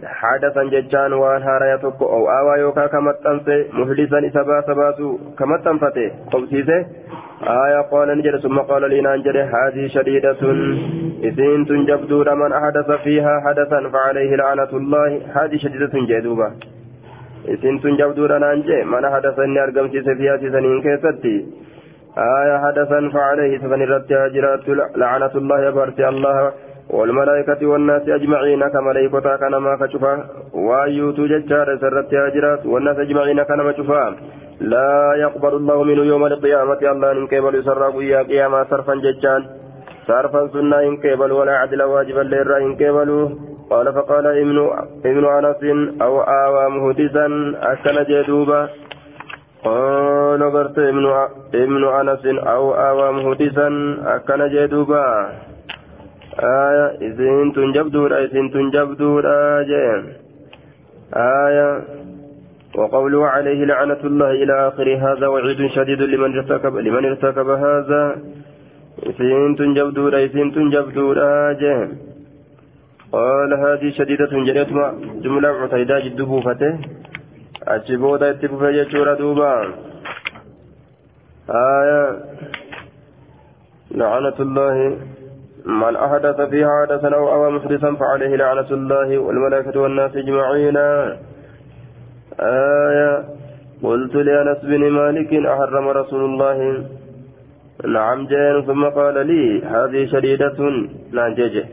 حدثا 0.03 0.63
ججان 0.63 1.13
وان 1.13 1.41
هارا 1.41 1.73
يتوكو 1.73 2.05
أو 2.05 2.29
آوا 2.29 2.55
يوكا 2.55 2.87
كمتنسي 2.87 3.65
محدثا 3.73 4.27
إسابا 4.27 4.61
سباسو 4.67 5.17
كمتنفتي 5.39 6.11
قبسيسي 6.31 6.85
آية 7.43 7.81
قال 7.91 8.17
نجد 8.17 8.35
ثم 8.37 8.57
قال 8.59 8.89
لي 8.89 9.01
نانجد 9.01 9.37
هذه 9.37 9.87
شديدة. 9.87 10.41
إذن 11.23 11.65
تنجبدون 11.65 12.37
من 12.39 12.51
أحدث 12.53 12.91
فيها 12.91 13.41
حدثا 13.45 13.89
فعليه 13.89 14.35
لعنة 14.35 14.71
الله. 14.73 15.21
هذه 15.35 15.57
شديدة 15.57 15.91
جدوبة. 15.93 16.51
Isin 17.47 17.81
tun 17.81 17.97
jabduudha 17.97 18.39
naan 18.39 18.63
jee? 18.63 18.83
Mana 18.83 19.09
hadasanni 19.09 19.59
argamsiise 19.59 20.15
fiyaati 20.15 20.51
saniin 20.51 20.81
keessatti. 20.81 21.35
آية 22.17 22.57
حدثا 22.57 23.09
فعليه 23.09 23.57
سفن 23.57 23.81
الرد 23.81 24.13
هاجرات 24.13 24.69
لعنة 24.95 25.31
الله 25.35 25.59
يبارك 25.67 25.99
الله 25.99 26.53
والملائكة 26.89 27.67
والناس 27.67 28.09
أجمعين 28.09 28.67
كملائكة 28.67 29.35
كان 29.35 29.55
ما 29.55 29.75
كشفا 29.75 30.13
وأيوتو 30.53 31.25
ججار 31.25 31.77
سرت 31.81 32.13
هاجرات 32.13 32.65
والناس 32.65 32.97
أجمعين 32.99 33.43
كان 33.43 33.61
ما 33.61 33.71
شفا 33.71 34.15
لا 34.59 35.13
يقبل 35.15 35.53
الله 35.53 35.83
منه 35.83 36.03
يوم 36.03 36.25
القيامة 36.25 36.81
الله 36.91 37.11
إن 37.11 37.27
كيبل 37.27 37.55
يسرق 37.55 37.95
يا 38.01 38.21
قيامة 38.21 38.63
صرفا 38.63 38.95
ججان 38.95 39.41
صرفا 40.07 40.47
سنة 40.47 40.79
إن 40.79 40.97
كيبل 40.97 41.31
ولا 41.31 41.51
عدل 41.51 41.81
واجبا 41.83 42.21
للرا 42.21 42.57
إن 42.57 42.75
كيبلوا 42.75 43.29
قال 43.69 43.93
فقال 43.93 44.25
ابن 44.27 44.57
ابن 45.05 45.25
أنس 45.25 45.63
أو 46.01 46.21
آوى 46.21 46.69
مهدسا 46.69 47.27
اكل 47.61 48.05
جدوبا. 48.05 48.69
قال 49.63 50.51
برت 50.51 50.79
ابن 50.79 51.05
ابن 51.53 51.83
أنس 51.99 52.25
أو 52.25 52.73
آوى 52.73 53.11
مهدسا 53.11 53.69
اكل 54.05 54.49
جدوبا. 54.49 55.05
آية 56.39 56.87
إذن 57.01 57.53
تنجبدور 57.55 58.17
إذن 58.23 58.51
تنجبدور 58.51 59.23
آية 59.27 60.03
آية 61.15 61.81
وقوله 62.75 63.27
عليه 63.27 63.65
لعنة 63.65 64.01
الله 64.03 64.31
إلى 64.31 64.67
آخر 64.67 64.87
هذا 64.95 65.27
وعيد 65.27 65.67
شديد 65.75 66.01
لمن 66.01 66.37
ارتكب 66.37 66.75
لمن 66.77 67.05
ارتكب 67.05 67.49
هذا. 67.49 68.15
إذن 69.05 69.55
تنجبدور 69.55 70.17
إذن 70.23 70.51
تنجبدور 70.51 71.17
آية 71.19 71.89
قال 73.11 73.53
هذه 73.53 73.91
شديدة 73.91 74.29
جريتما 74.31 74.87
جملة 75.23 75.49
عتيدة 75.49 75.99
جد 75.99 76.21
بوفته 76.21 76.77
أجبودا 77.67 78.29
اتبوفة 78.29 78.69
يجورا 78.69 79.13
دوبا 79.13 79.73
آية 81.49 82.19
لعنة 83.91 84.37
الله 84.39 84.97
من 85.65 85.95
أحدث 85.95 86.41
فيها 86.41 86.69
حدثا 86.81 87.15
أو 87.15 87.33
أوى 87.33 87.51
محدثا 87.51 87.95
فعليه 87.95 88.35
لعنة 88.35 88.69
الله 88.71 89.17
والملائكة 89.17 89.79
والناس 89.79 90.15
أجمعين 90.15 90.77
آية 92.39 93.23
قلت 93.83 94.15
لأنس 94.15 94.57
بن 94.63 94.89
مالك 94.89 95.33
أحرم 95.33 95.87
رسول 95.87 96.25
الله 96.25 96.85
نعم 97.85 98.27
جين 98.27 98.65
ثم 98.65 98.83
قال 98.85 99.27
لي 99.27 99.63
هذه 99.65 100.05
شديدة 100.05 100.57
نانجج 101.11 101.63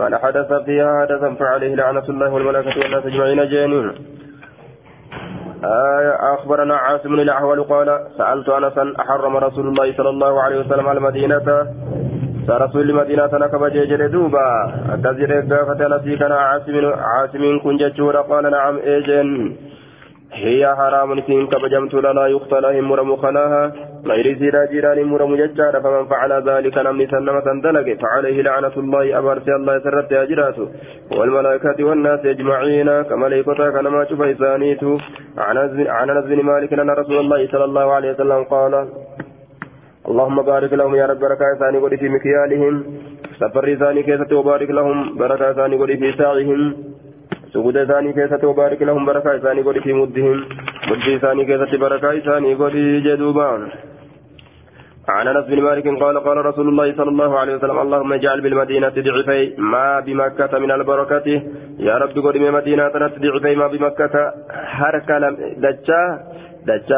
من 0.00 0.16
حدث 0.16 0.52
فيها 0.52 1.00
حدثا 1.00 1.34
فعليه 1.34 1.74
لعنة 1.74 2.04
الله 2.08 2.32
والملائكة 2.32 2.80
والناس 2.80 3.06
أجمعين 3.06 3.48
جين 3.48 3.92
آية 5.64 6.34
أخبرنا 6.34 6.76
عاصم 6.76 7.08
بن 7.08 7.20
الأحول 7.20 7.62
قال 7.64 8.06
سألت 8.18 8.48
أنسا 8.48 8.92
أحرم 9.00 9.36
رسول 9.36 9.68
الله 9.68 9.92
صلى 9.96 10.08
الله 10.08 10.42
عليه 10.42 10.60
وسلم 10.60 10.88
على 10.88 10.98
المدينة 10.98 11.66
رسول 12.48 12.90
المدينة 12.90 13.30
نكب 13.32 13.64
جيجر 13.64 14.06
دوبا 14.06 14.72
أكثر 15.04 15.40
قافة 15.40 15.96
نسي 15.96 16.16
كان 16.16 16.32
عاصم 16.32 16.76
عاصم 16.86 17.58
كن 17.58 17.76
قال 18.20 18.50
نعم 18.50 18.76
إيجن. 18.76 19.56
هي 20.32 20.74
حرام 20.78 21.20
سين 21.26 21.46
كبجمت 21.46 21.94
لا 21.94 22.26
يقتل 22.26 22.82
مرم 22.82 23.16
خلاها. 23.16 23.72
غير 24.06 24.38
زيرا 24.38 24.64
جيران 24.72 25.02
مرم 25.12 25.36
ججار 25.36 25.74
فمن 25.84 26.04
فعل 26.06 26.32
ذلك 26.48 26.78
نمني 26.78 27.06
سنما 27.06 27.40
سندلق 27.46 27.88
فعليه 28.02 28.42
لعنة 28.42 28.76
الله 28.76 29.18
أبارسي 29.18 29.52
الله 29.58 29.78
سرت 29.84 30.12
أجراته 30.12 30.66
والملائكة 31.18 31.78
والناس 31.84 32.20
أجمعين 32.26 33.02
كما 33.02 33.26
ليكتا 33.26 33.70
كنما 33.70 34.04
شوف 34.04 34.22
إسانيته 34.22 34.98
عن 35.38 35.56
أنس 36.10 36.24
بن 36.30 36.40
مالك 36.50 36.72
أن 36.72 36.90
رسول 36.90 37.18
الله 37.24 37.40
صلى 37.52 37.64
الله 37.64 37.86
عليه 37.96 38.10
وسلم 38.10 38.44
قال 38.54 38.74
اللهم 40.08 40.42
بارك 40.42 40.72
لهم 40.72 40.94
يا 40.94 41.06
رب 41.06 41.18
بركة 41.18 41.48
ثاني 41.60 41.78
قولي 41.78 41.96
في 41.96 42.08
مكيالهم. 42.08 42.74
سفر 43.40 43.74
ثاني 43.74 44.02
كيسة 44.02 44.30
وبارك 44.38 44.70
لهم 44.70 45.18
بركة 45.18 45.52
ثاني 45.52 45.76
قولي 45.76 45.96
في 45.96 46.12
ساعهم. 46.18 46.60
سجود 47.52 47.84
ثاني 47.84 48.12
كيسة 48.12 48.42
وبارك 48.48 48.82
لهم 48.82 49.06
بركة 49.06 49.38
ثاني 49.38 49.62
قولي 49.62 49.80
في 49.80 49.92
مدهم 49.92 50.44
مد 50.90 51.18
ثاني 51.22 51.44
كيسة 51.44 51.78
بركة 51.78 52.18
ثاني 52.18 52.54
قولي 52.54 53.00
جدوبان 53.00 53.60
عن 55.08 55.28
انس 55.28 55.46
بن 55.46 55.62
مالك 55.62 55.86
قال 56.02 56.18
قال 56.26 56.46
رسول 56.46 56.68
الله 56.68 56.96
صلى 56.96 57.10
الله 57.10 57.38
عليه 57.38 57.54
وسلم 57.56 57.78
اللهم 57.78 58.12
اجعل 58.12 58.40
بالمدينة 58.40 58.88
ضعفي 58.88 59.54
ما 59.58 60.00
بمكه 60.00 60.58
من 60.58 60.70
البركه 60.70 61.28
يا 61.78 61.94
رب 61.98 62.18
قل 62.24 62.52
مدينه 62.52 62.88
ضعفي 63.24 63.54
ما 63.60 63.66
بمكه 63.66 64.14
حركه 64.78 65.18
دجا 65.64 66.02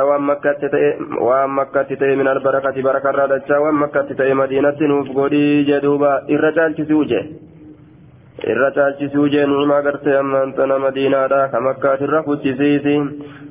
waan 0.08 0.22
makkatti 0.24 0.68
ta'e 0.72 0.88
waan 1.20 1.50
makkatti 1.50 1.96
ta'e 2.00 2.16
min 2.16 2.26
albarakati 2.26 2.82
barakarraa 2.82 3.28
dachaa 3.28 3.60
waan 3.60 3.74
makkatti 3.74 4.14
ta'e 4.16 4.34
madiinatti 4.34 4.88
nuuf 4.88 5.08
godhii 5.12 5.64
jedhuuba 5.68 6.24
irra 8.46 8.46
caalchisuu 8.46 8.46
je 8.46 8.52
irra 8.52 8.70
caalchisuu 8.76 9.26
je 9.32 9.46
nuumaa 9.46 9.82
gartee 9.82 10.16
ammaan 10.18 10.52
tana 10.58 10.78
madiinaadha 10.78 11.48
ka 11.52 11.60
makkaatirra 11.60 12.22
kuchisiisi 12.22 12.96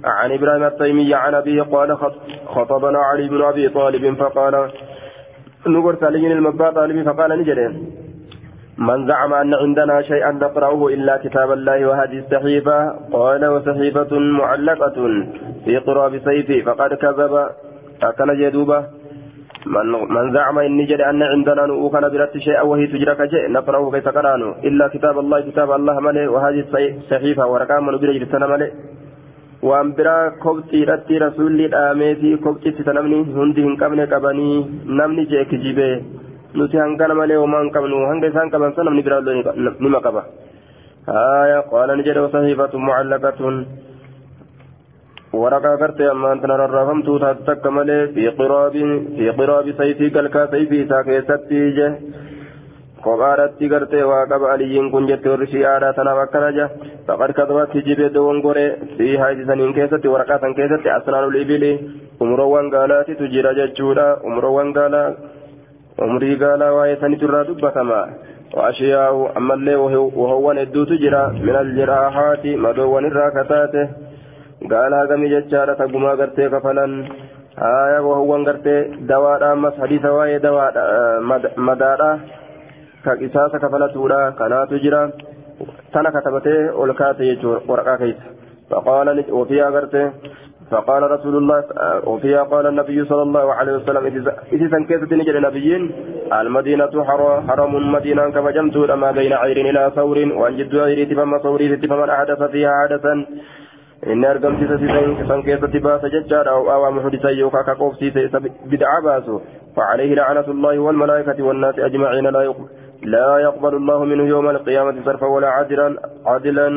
عن 0.05 0.31
إبراهيم 0.31 0.63
التيمي 0.63 1.13
عن 1.13 1.33
أبيه 1.35 1.61
قال 1.61 1.97
خطبنا 2.45 2.99
علي 2.99 3.27
بن 3.27 3.41
أبي 3.41 3.69
طالب 3.69 4.15
فقال 4.15 4.69
نقول 5.67 5.97
علي 6.01 6.33
المبا 6.33 6.69
طالب 6.71 6.97
فقال 7.09 7.39
نجري 7.39 7.67
من 8.77 9.07
زعم 9.07 9.33
أن 9.33 9.53
عندنا 9.53 10.01
شيئا 10.01 10.31
نقرأه 10.31 10.87
إلا 10.87 11.17
كتاب 11.17 11.51
الله 11.51 11.85
وهذه 11.87 12.17
الصحيفة 12.19 12.89
قال 13.13 13.45
وصحيفة 13.45 14.19
معلقة 14.19 14.97
في 15.65 15.77
قراب 15.77 16.17
سيفي 16.25 16.61
فقد 16.63 16.93
كذب 16.93 17.33
أكن 18.03 18.29
جدوبة 18.39 18.79
من, 19.65 19.91
من 19.91 20.33
زعم 20.33 20.59
إني 20.59 20.85
جد 20.85 21.01
أن 21.01 21.21
عندنا 21.23 21.65
نؤكن 21.65 22.01
برت 22.13 22.37
شيئا 22.37 22.61
وهي 22.61 22.87
تجرك 22.87 23.29
شيء 23.31 23.51
نقرأه 23.51 23.91
كيف 23.91 24.07
إلا 24.67 24.87
كتاب 24.87 25.19
الله 25.19 25.39
كتاب 25.41 25.71
الله 25.71 25.99
ملئ 25.99 26.25
وهذه 26.33 26.59
الصحيفة 27.01 27.47
ورقام 27.47 27.85
من 27.85 27.97
biraa 29.97 30.37
kobxiidhatti 30.43 31.17
rasuulli 31.19 31.65
dhaameefi 31.73 32.37
kobxitti 32.45 32.83
ta 32.87 32.93
namni 32.93 33.23
hundi 33.37 33.63
hin 33.65 33.73
qabne 33.81 34.05
qabanii 34.11 34.57
namni 34.99 35.25
jee 35.31 35.45
kijibee 35.51 35.95
nuti 36.53 36.77
hangana 36.77 37.15
malee 37.19 37.39
homaa 37.43 37.61
hin 37.63 37.71
qabnu 37.77 38.03
hanga 38.09 38.29
isaan 38.31 38.51
qaban 38.53 38.75
san 38.75 38.85
namni 38.85 39.01
biraa 39.07 39.21
nima 39.85 39.99
qaba 40.05 40.21
haya 41.07 41.59
qaala 41.71 41.95
ni 41.97 42.05
jedhe 42.07 42.25
wasahiifatun 42.27 43.57
mucallaqatun 45.33 45.43
waraqaa 45.43 45.77
gartee 45.77 46.09
ammaan 46.09 46.39
tana 46.41 46.57
rarraafamtuu 46.57 47.19
taate 47.19 47.45
takka 47.45 47.71
malee 47.71 48.07
fi 48.13 48.31
qiraabi 48.39 49.73
sayfii 49.77 50.09
galkaa 50.09 50.47
sayfii 50.47 50.81
isaa 50.85 51.03
keessatti 51.03 51.73
je 51.77 51.87
kophaadhatti 53.03 53.69
gartee 53.69 54.03
waa 54.03 54.25
qaba 54.27 54.51
aliyyiin 54.53 54.91
kun 54.91 55.07
jette 55.07 55.29
warri 55.29 55.47
shi'aadhaa 55.47 55.93
tanaaf 55.93 56.17
akkana 56.17 56.49
ja 56.51 56.69
faqad 57.07 57.33
kadabatti 57.33 57.81
jibee 57.81 58.09
dowon 58.13 58.41
gore 58.41 58.79
fi 58.97 59.15
haayisaniin 59.17 59.73
keessatti 59.73 60.07
waraqaa 60.07 60.39
san 60.39 60.55
keessatti 60.55 60.89
asnaanul 60.89 61.35
ibili 61.41 61.71
umroowwan 62.19 62.69
gaalaatitu 62.69 63.27
jira 63.27 63.53
jechuudha 63.53 64.17
umroowwan 64.23 64.73
gaalaa 64.73 65.13
umrii 66.07 66.35
gaalaa 66.35 66.73
waa'ee 66.73 66.99
sanitu 67.01 67.25
irraa 67.25 67.43
dubbatama 67.43 68.07
waashiyaahu 68.57 69.29
ammallee 69.35 69.75
wahowwan 69.75 70.57
hedduutu 70.57 70.97
jira 70.97 71.29
min 71.45 71.55
aljiraahaati 71.55 72.55
madoowwan 72.55 73.05
irraa 73.05 73.31
kataate 73.31 73.81
gaala 73.85 74.06
jechaadha 74.61 75.75
tagumaa 75.75 76.15
gartee 76.15 76.49
kafalan 76.49 77.07
haya 77.55 78.01
wahowwan 78.01 78.43
gartee 78.43 78.89
dawaadha 79.07 79.51
ammas 79.51 79.77
hadiisa 79.77 80.11
waa'ee 80.11 80.39
dawaadha 80.39 81.21
madaadha 81.57 82.19
ka 83.03 83.15
qisaasa 83.17 83.59
kafalatuudha 83.59 84.31
kanaatu 84.31 84.79
jira 84.79 85.11
tana 85.93 86.11
katabatee 86.11 86.69
ol 86.69 86.93
kaate 86.93 87.23
jechuudha 87.25 87.61
waraqaa 87.67 87.97
keessa 87.97 88.27
faqaala 88.69 89.15
ofiyaa 89.31 89.71
gartee 89.71 90.11
فقال 90.71 91.11
رسول 91.11 91.35
الله 91.37 91.63
وفيها 92.03 92.43
قال 92.43 92.67
النبي 92.67 93.05
صلى 93.05 93.21
الله 93.21 93.53
عليه 93.53 93.73
وسلم 93.73 94.05
إذا 94.51 94.67
سنكيست 94.71 95.13
نجد 95.13 95.35
نبيين 95.35 95.91
المدينة 96.33 96.93
حرم 97.47 97.91
مدينة 97.91 98.29
كما 98.29 98.51
جمت 98.51 98.77
ما 98.77 99.11
بين 99.11 99.33
عير 99.33 99.57
إلى 99.69 99.91
ثور 99.95 100.17
وأن 100.39 100.57
جد 100.57 100.75
عير 100.75 100.99
تفهم 101.07 101.37
ثوري 101.37 101.77
فمن 101.77 102.09
أحدث 102.09 102.43
فيها 102.43 102.71
حدثا 104.03 104.13
إن 104.13 104.25
أرقم 104.25 104.53
سنكيست 105.27 105.77
باس 105.77 106.05
ججار 106.05 106.49
أو 106.49 106.71
أوى 106.71 106.91
محدثا 106.91 107.29
يوكا 107.29 107.61
كقوف 107.61 108.03
بدعا 108.65 108.99
باسو 109.03 109.39
فعليه 109.75 110.15
لعنة 110.15 110.47
الله 110.47 110.79
والملائكة 110.79 111.43
والناس 111.43 111.79
أجمعين 111.79 112.27
لا 112.27 112.41
يقبل 112.41 112.67
لا 113.03 113.37
يقبل 113.37 113.75
الله 113.75 114.03
منه 114.03 114.23
يوم 114.23 114.49
القيامة 114.49 114.95
صرفا 115.05 115.27
ولا 115.27 115.47
عدلا 115.47 115.97
عدلا 116.25 116.67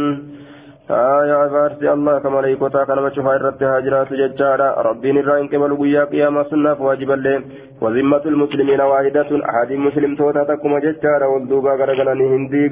آية 0.90 1.48
فارسي 1.48 1.92
الله 1.92 2.18
كما 2.18 2.40
ليكوتا 2.40 2.84
كان 2.84 3.02
مشوفا 3.02 3.36
الرد 3.36 3.62
هاجرات 3.62 4.12
ججارا 4.12 4.82
ربين 4.82 5.18
الرائن 5.18 5.48
كمال 5.48 5.78
قيا 5.78 6.04
قياما 6.04 6.42
سنة 6.50 6.82
واجبا 6.82 7.12
له 7.12 7.42
وذمة 7.80 8.24
المسلمين 8.26 8.80
واحدة 8.80 9.30
أحد 9.50 9.72
مسلم 9.72 10.16
توتا 10.16 10.44
تكما 10.44 10.78
ججارا 10.78 11.26
والدوبا 11.26 11.70
غرغلاني 11.70 12.26
هندي 12.36 12.68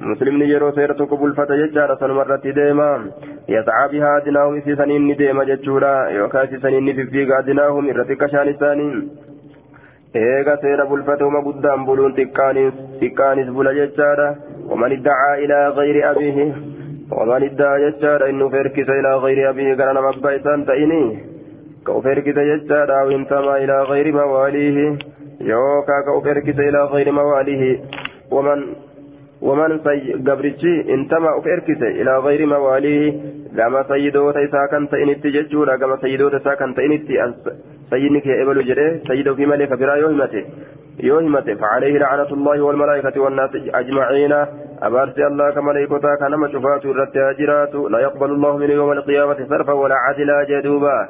مسلم 0.00 0.42
نجرو 0.42 0.70
سيرتو 0.70 1.04
قبول 1.04 1.34
فتا 1.34 1.54
ججارا 1.56 1.94
سنمرت 1.94 2.46
ديما 2.46 3.10
يسعى 3.48 3.88
بها 3.92 4.16
أدناهم 4.16 4.60
في 4.60 4.76
سنين 4.76 5.16
ديما 5.16 5.44
ججورا 5.44 6.08
يوكاسي 6.08 6.58
سنين 6.58 6.92
في 6.92 7.04
فيغا 7.06 7.38
أدناهم 7.38 7.88
إرتك 7.88 8.26
شان 8.26 8.54
سانين 8.60 9.10
eega 10.14 10.56
seera 10.62 10.86
bulfatuma 10.90 11.40
guddaan 11.46 11.84
buluun 11.86 12.14
xiqqaanis 12.16 13.48
bula 13.56 13.74
jechaadha 13.78 14.28
waman 14.70 14.92
iddacaa 14.96 15.34
ilaa 15.44 15.72
gayri 15.78 16.02
abiihi 16.10 16.46
waman 17.10 17.42
iddacaa 17.48 17.82
jechaadha 17.84 18.28
inni 18.32 18.44
uf 18.44 18.54
erkise 18.54 18.94
ilaa 19.00 19.20
gayri 19.24 19.44
abiihi 19.50 19.76
gara 19.76 19.92
nama 19.92 20.08
abbaa 20.14 20.32
isaan 20.38 20.64
ta'ini 20.70 21.02
ka 21.84 21.92
uf 21.98 22.06
erkise 22.14 22.42
jechaadha 22.50 23.00
aw 23.02 23.12
intamaa 23.18 23.58
ilaa 23.64 23.84
gayri 23.90 24.12
mawaaliihi 24.18 24.86
yookaa 25.50 26.02
ka 26.06 26.16
uf 26.18 26.26
erkise 26.34 26.68
ilaa 26.70 26.88
gayri 26.94 27.12
mawaaliihi 27.20 27.70
waman 28.36 28.64
ومن 29.42 29.78
سي 29.84 30.12
قبرتشي 30.12 30.94
انتما 30.94 31.38
أفركس 31.38 31.82
إلى 31.82 32.18
غير 32.18 32.46
مواليه 32.46 33.12
كما 33.56 33.82
سيدوت 33.88 34.36
إسا 34.36 34.66
كان 34.70 34.88
تئنت 34.88 35.26
ججورا 35.26 35.76
كما 35.76 35.96
سيدوت 36.02 36.34
إسا 36.34 36.54
كان 36.54 36.74
تئنت 36.74 37.08
سيدنك 37.90 38.26
يا 38.26 38.42
إبل 38.42 38.58
جري 38.68 39.00
سيدو 39.08 39.34
في 39.34 39.46
ملك 39.46 39.72
برا 39.78 39.94
يوهمته 39.94 40.44
يوهمته 41.00 41.54
فعليه 41.54 41.98
لعنة 41.98 42.30
الله 42.32 42.60
والملائكة 42.62 43.20
والناس 43.20 43.50
أجمعين. 43.74 44.34
أبارسي 44.82 45.26
الله 45.26 45.50
كما 45.50 45.72
ليكتا 45.72 46.14
كان 46.20 46.32
مشفات 46.40 46.84
الرتاجرات 46.84 47.74
لا 47.74 47.98
يقبل 47.98 48.30
الله 48.30 48.56
من 48.56 48.70
يوم 48.70 48.92
القيامة 48.92 49.38
صرفا 49.48 49.72
ولا 49.72 49.94
عدلا 49.94 50.44
جدوبا. 50.50 51.08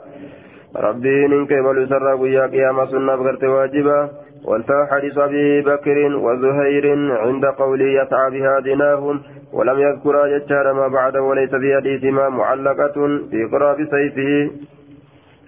ربي 0.79 1.27
إنك 1.27 1.53
بل 1.53 1.89
سر 1.89 2.15
ويا 2.15 2.47
قيام 2.47 2.87
سنة 2.87 3.17
بغرت 3.17 3.45
واجبا 3.45 4.11
وانتهى 4.45 4.87
حديث 4.91 5.19
أبي 5.19 5.61
بكر 5.61 5.99
وزهير 6.17 6.87
عند 7.25 7.45
قوله 7.45 7.85
يسعى 8.03 8.31
بها 8.31 8.61
ديناهم 8.61 9.23
ولم 9.53 9.79
يذكر 9.79 10.39
ججار 10.39 10.73
ما 10.73 10.89
بعد 10.89 11.17
وليس 11.17 11.51
في 11.51 11.77
حديثهما 11.77 12.29
معلقة 12.29 12.97
في 13.31 13.45
قراب 13.53 13.77
سيفه. 13.77 14.51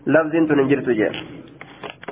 لفظ 0.07 0.33
تنجر 0.49 0.81
تجاه. 0.81 1.13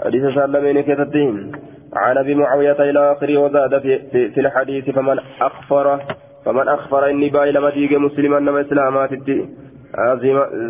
حديث 0.04 0.24
سالمين 0.35 0.81
كتتين 0.81 1.52
عن 1.96 2.18
أبي 2.18 2.35
معاوية 2.35 2.90
إلى 2.90 3.12
آخره 3.12 3.38
وزاد 3.38 3.78
في, 3.78 3.98
في, 4.12 4.31
في 4.31 4.40
الحديث 4.40 4.90
فمن 4.90 5.18
اخفر 5.40 6.00
فمن 6.44 6.68
أخفر 6.68 7.11
إني 7.11 7.28
باي 7.28 7.52
لما 7.52 7.70
ديج 7.70 7.94
مسلما 7.94 8.38
نما 8.40 8.61
اسلامات 8.61 9.11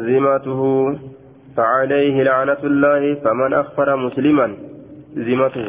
ذمته 0.08 0.60
فعليه 1.58 2.22
لعنة 2.22 2.62
الله 2.70 3.02
فمن 3.14 3.50
أخفر 3.54 3.88
مسلما. 3.96 4.48
ذمته 5.16 5.68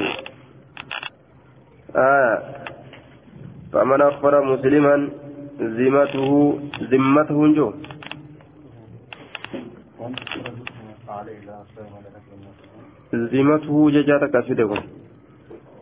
آه. 1.96 2.38
فمن 3.74 4.02
أخفر 4.02 4.44
مسلما 4.54 5.10
ذمته 5.60 6.60
ذمته 6.92 7.54
جو 7.54 7.74
ذمته 13.14 13.90
ججاتك 13.92 14.36
أسفده 14.36 14.72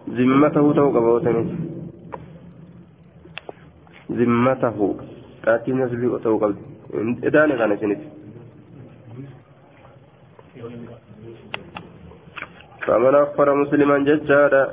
ذمته 0.09 0.73
توقع 0.73 0.99
بوتنس 0.99 1.47
ذمته 4.11 4.95
لكن 5.47 5.73
نسبه 5.81 6.17
توقع 6.19 6.51
إداني 7.23 7.57
كان 7.57 8.16
فمن 12.87 13.15
أخبر 13.15 13.47
مسلما 13.53 13.97
ججادا 13.97 14.63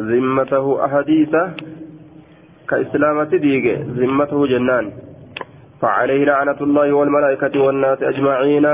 ذمته 0.00 0.84
أحاديثه 0.84 1.44
كإسلامة 2.68 3.30
ديك 3.44 3.66
ذمته 4.00 4.46
جنان. 4.46 4.84
فعليه 5.80 6.24
لعنة 6.24 6.60
الله 6.60 6.92
والملائكة 6.92 7.54
والناس 7.60 7.98
أجمعين. 8.02 8.66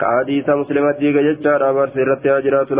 كحديث 0.00 0.48
مسلمة 0.48 0.92
ديك 1.02 1.16
ججادا 1.16 1.72
برسرت 1.72 2.26
أجرات 2.26 2.70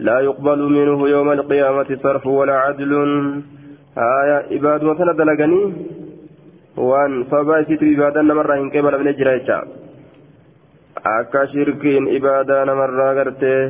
لا 0.00 0.20
يقبل 0.20 0.60
منه 0.76 1.08
يوم 1.08 1.28
القيامة 1.32 1.88
صرف 2.02 2.26
ولا 2.26 2.56
عدل. 2.64 2.92
آية 3.96 4.38
عباد 4.52 4.84
مثلا 4.84 5.12
دلقني 5.12 5.62
وأن 6.76 7.24
صبا 7.30 7.58
يسيت 7.58 7.82
عبادة 7.82 8.22
نمر 8.22 8.54
إن 8.54 8.70
قبل 8.70 9.04
من 9.04 9.12
جرائشا 9.18 9.58
akka 11.14 11.46
shirkiin 11.52 12.10
ibaadaa 12.18 12.64
namarraa 12.70 13.14
gartee 13.20 13.60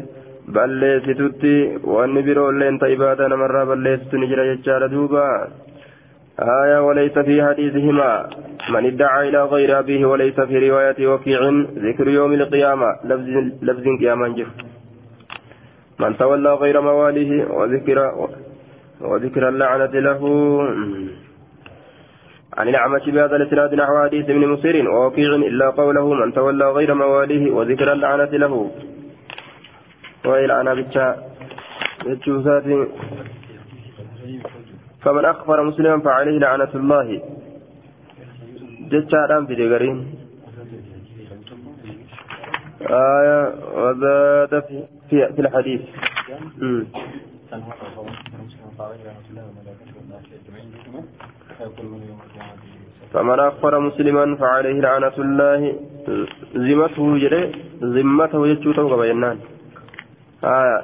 balleessitutti 0.58 1.54
wanni 1.96 2.22
biroolleen 2.28 2.78
ta 2.82 2.92
ibaadaa 2.96 3.28
namarraa 3.34 3.66
balleessitu 3.72 4.18
ni 4.18 4.30
jira 4.32 4.50
jechaadha 4.52 4.92
duuba 4.96 5.24
آية 6.40 6.78
وليس 6.86 7.18
في 7.18 7.44
حديثهما 7.44 8.28
من 8.70 8.86
ادعى 8.86 9.28
إلى 9.28 9.42
غير 9.44 9.78
أبيه 9.78 10.06
وليس 10.06 10.40
في 10.40 10.70
رواية 10.70 11.06
وكيع 11.06 11.40
ذكر 11.86 12.08
يوم 12.08 12.32
القيامة 12.32 12.86
لفظ 13.04 13.28
لفظ 13.62 13.84
قياما 14.00 14.28
جف 14.28 14.46
من 16.00 16.16
تولى 16.16 16.54
غير 16.54 16.80
مواليه 16.80 17.44
وذكر 19.00 19.48
اللعنة 19.48 19.94
له 20.08 20.20
عن 22.58 22.68
الأعمش 22.68 23.04
بهذا 23.06 23.36
الإسناد 23.36 23.74
نحو 23.74 24.04
حديث 24.04 24.30
ابن 24.30 24.48
مسير 24.48 24.90
ووكيع 24.90 25.34
إلا 25.34 25.70
قوله 25.70 26.14
من 26.14 26.32
تولى 26.32 26.70
غير 26.70 26.94
مواليه 26.94 27.50
وذكر 27.50 27.92
اللعنة 27.92 28.24
له. 28.24 28.70
وإلى 30.24 30.60
أنا 30.60 30.74
بتشا 30.74 31.16
فمن 35.02 35.24
أخبر 35.24 35.62
مسلما 35.62 36.00
فعليه 36.00 36.38
لعنة 36.38 36.72
الله. 36.74 37.22
جتشا 38.90 39.44
في 39.48 39.54
دقرين 39.54 40.14
آية 42.80 43.54
وزاد 43.74 44.60
في, 44.68 44.84
في, 45.10 45.40
الحديث. 45.40 45.80
فمن 53.12 53.40
أخبر 53.40 53.78
مسلما 53.78 54.36
فعليه 54.36 54.80
لعنة 54.80 55.16
الله. 55.18 55.60
ذمته 56.56 57.18
جري 57.18 57.52
ذمته 57.82 58.46
يجوته 58.46 58.96
كبينان 58.96 59.38
آية. 60.44 60.82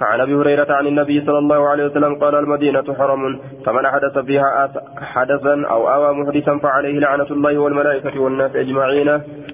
عن 0.00 0.20
أبي 0.20 0.34
هريرة 0.34 0.72
عن 0.72 0.86
النبي 0.86 1.20
صلى 1.26 1.38
الله 1.38 1.68
عليه 1.68 1.84
وسلم 1.86 2.14
قال 2.14 2.34
المدينة 2.34 2.94
حرم 2.94 3.40
فمن 3.64 3.86
حدث 3.86 4.18
فيها 4.18 4.72
حدثا 4.96 5.66
أو 5.66 5.88
آوى 5.88 6.14
محدثا 6.14 6.58
فعليه 6.58 6.98
لعنة 6.98 7.30
الله 7.30 7.58
والملائكة 7.58 8.20
والناس 8.20 8.56
أجمعين. 8.56 9.08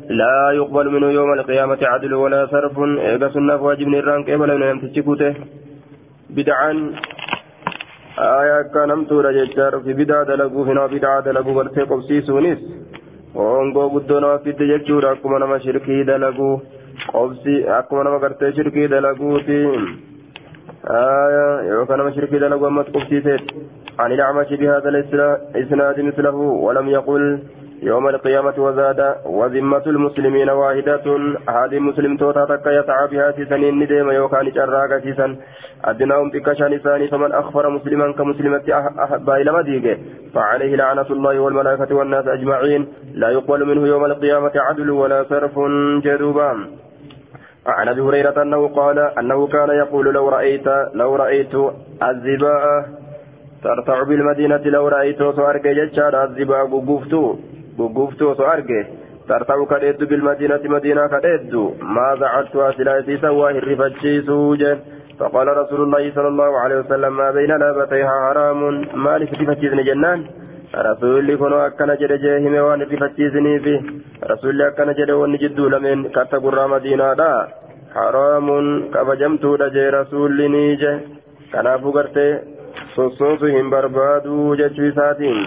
لا 0.08 0.50
يقبل 0.54 0.90
منه 0.90 1.06
يوم 1.06 1.32
القيامة 1.32 1.78
عدل 1.82 2.14
ولا 2.14 2.46
صرف. 2.46 2.78
ايغا 2.78 3.28
سنة 3.28 3.56
واجب 3.56 3.86
نيران 3.88 4.22
قبل 4.24 4.50
ان 4.50 4.62
يمتشكوته 4.62 5.34
بدعا 6.30 6.72
آية 8.22 8.62
كان 8.74 9.06
تورا 9.08 9.32
ججار 9.32 9.80
في 9.84 9.92
بدعة 9.92 10.24
دلقو 10.24 10.62
هنا 10.62 10.86
بدعة 10.86 11.20
دلقو 11.20 11.54
برتي 11.54 11.82
قبسي 11.90 12.20
سونيس. 12.20 12.58
وونغو 13.34 13.88
قدونا 13.94 14.36
في 14.36 14.52
تججور 14.52 15.12
أكما 15.12 15.38
نما 15.38 15.58
شركي 15.58 16.02
دلقو. 16.04 16.50
قبسي 17.14 17.54
أكما 17.78 18.02
نما 18.02 18.18
قرتي 18.22 18.52
شركي 18.52 18.86
دلقوتي 18.86 19.60
آية 20.90 21.46
يوكا 21.70 21.96
نما 21.96 22.10
شركي 22.10 22.38
دلقو 22.38 22.66
أمت 22.66 22.88
قبسي 22.94 23.20
سيت. 23.20 23.44
عن 23.98 24.12
الأعمش 24.12 24.50
بهذا 24.60 24.88
الإسناد 24.88 26.00
مثله 26.00 26.36
ولم 26.64 26.88
يقل. 26.88 27.24
يوم 27.82 28.08
القيامة 28.08 28.54
وزاد 28.58 29.14
وذمة 29.26 29.82
المسلمين 29.86 30.50
واحدة. 30.50 31.06
هذه 31.48 31.78
مسلم 31.78 32.16
توتا 32.16 32.44
تكا 32.44 32.70
يسعى 32.70 33.08
بها 33.08 33.30
سيسن 33.32 33.60
نديم 33.60 34.10
يوكان 34.10 34.50
جراغا 34.50 34.98
سيسن 34.98 35.36
أدناهم 35.84 36.30
بكشان 36.30 36.78
ثاني 36.78 37.08
فمن 37.08 37.32
أخبر 37.32 37.70
مسلما 37.70 38.12
كمسلمة 38.12 38.62
بايل 39.26 39.52
مديقه 39.52 39.98
فعليه 40.34 40.76
لعنة 40.76 41.06
الله 41.10 41.40
والملائكة 41.40 41.94
والناس 41.94 42.26
أجمعين. 42.26 42.86
لا 43.14 43.28
يقبل 43.30 43.64
منه 43.64 43.86
يوم 43.88 44.04
القيامة 44.04 44.52
عدل 44.54 44.90
ولا 44.90 45.24
صرف 45.30 45.58
جدوبا 46.04 46.50
عن 47.66 47.88
أبي 47.88 48.00
هريرة 48.00 48.42
أنه 48.42 48.68
قال 48.68 48.98
أنه 48.98 49.46
كان 49.46 49.70
يقول 49.70 50.14
لو 50.14 50.28
رايت 50.28 50.66
لو 50.94 51.16
رأيت 51.16 51.54
الزباء 52.02 52.88
ترتع 53.64 54.02
بالمدينة 54.02 54.56
لو 54.56 54.88
رأيت 54.88 55.18
سوارك 55.18 55.66
جتشار 55.66 56.26
الزباء 57.72 57.88
غوفتو 57.88 58.26
غوفتو 58.26 58.34
سوارك 58.34 58.86
ترتع 59.28 59.64
كديد 59.64 60.04
بالمدينة 60.04 60.60
مدينه 60.64 61.06
كديد 61.06 61.54
ما 61.96 62.16
زعلت 62.20 62.52
سلاسي 62.76 63.18
سواه 63.18 63.50
الرفتشيسو 63.50 64.56
فقال 65.20 65.48
رسول 65.56 65.80
الله 65.82 66.12
صلى 66.14 66.28
الله 66.28 66.58
عليه 66.58 66.76
وسلم 66.78 67.16
ما 67.16 67.30
بين 67.30 67.52
لابتيها 67.62 68.14
حرام 68.24 68.60
ما 69.04 69.18
لفتفتشيزن 69.18 69.84
جنان 69.84 70.20
رسول 70.74 71.36
كنو 71.36 71.56
أكنا 71.66 71.94
جد 71.94 72.12
جاهم 72.24 72.54
وان 72.54 72.82
لفتشيزني 72.82 73.60
في 73.64 73.74
رسول 74.32 74.62
أكنا 74.62 74.92
جد 74.92 75.10
وان 75.10 75.36
جدو 75.36 75.68
لمن 75.68 75.98
كتقر 76.16 76.58
مدينة 76.74 77.14
دا 77.20 77.32
حرام 77.94 78.48
كبجمتو 78.94 79.56
دجي 79.56 79.86
رسول 79.98 80.50
نيجه 80.54 80.92
كنافو 81.52 81.90
قرتي 81.96 82.28
صصوصهم 82.96 83.70
بربادو 83.70 84.54
ججو 84.60 84.90
ساتين 84.96 85.38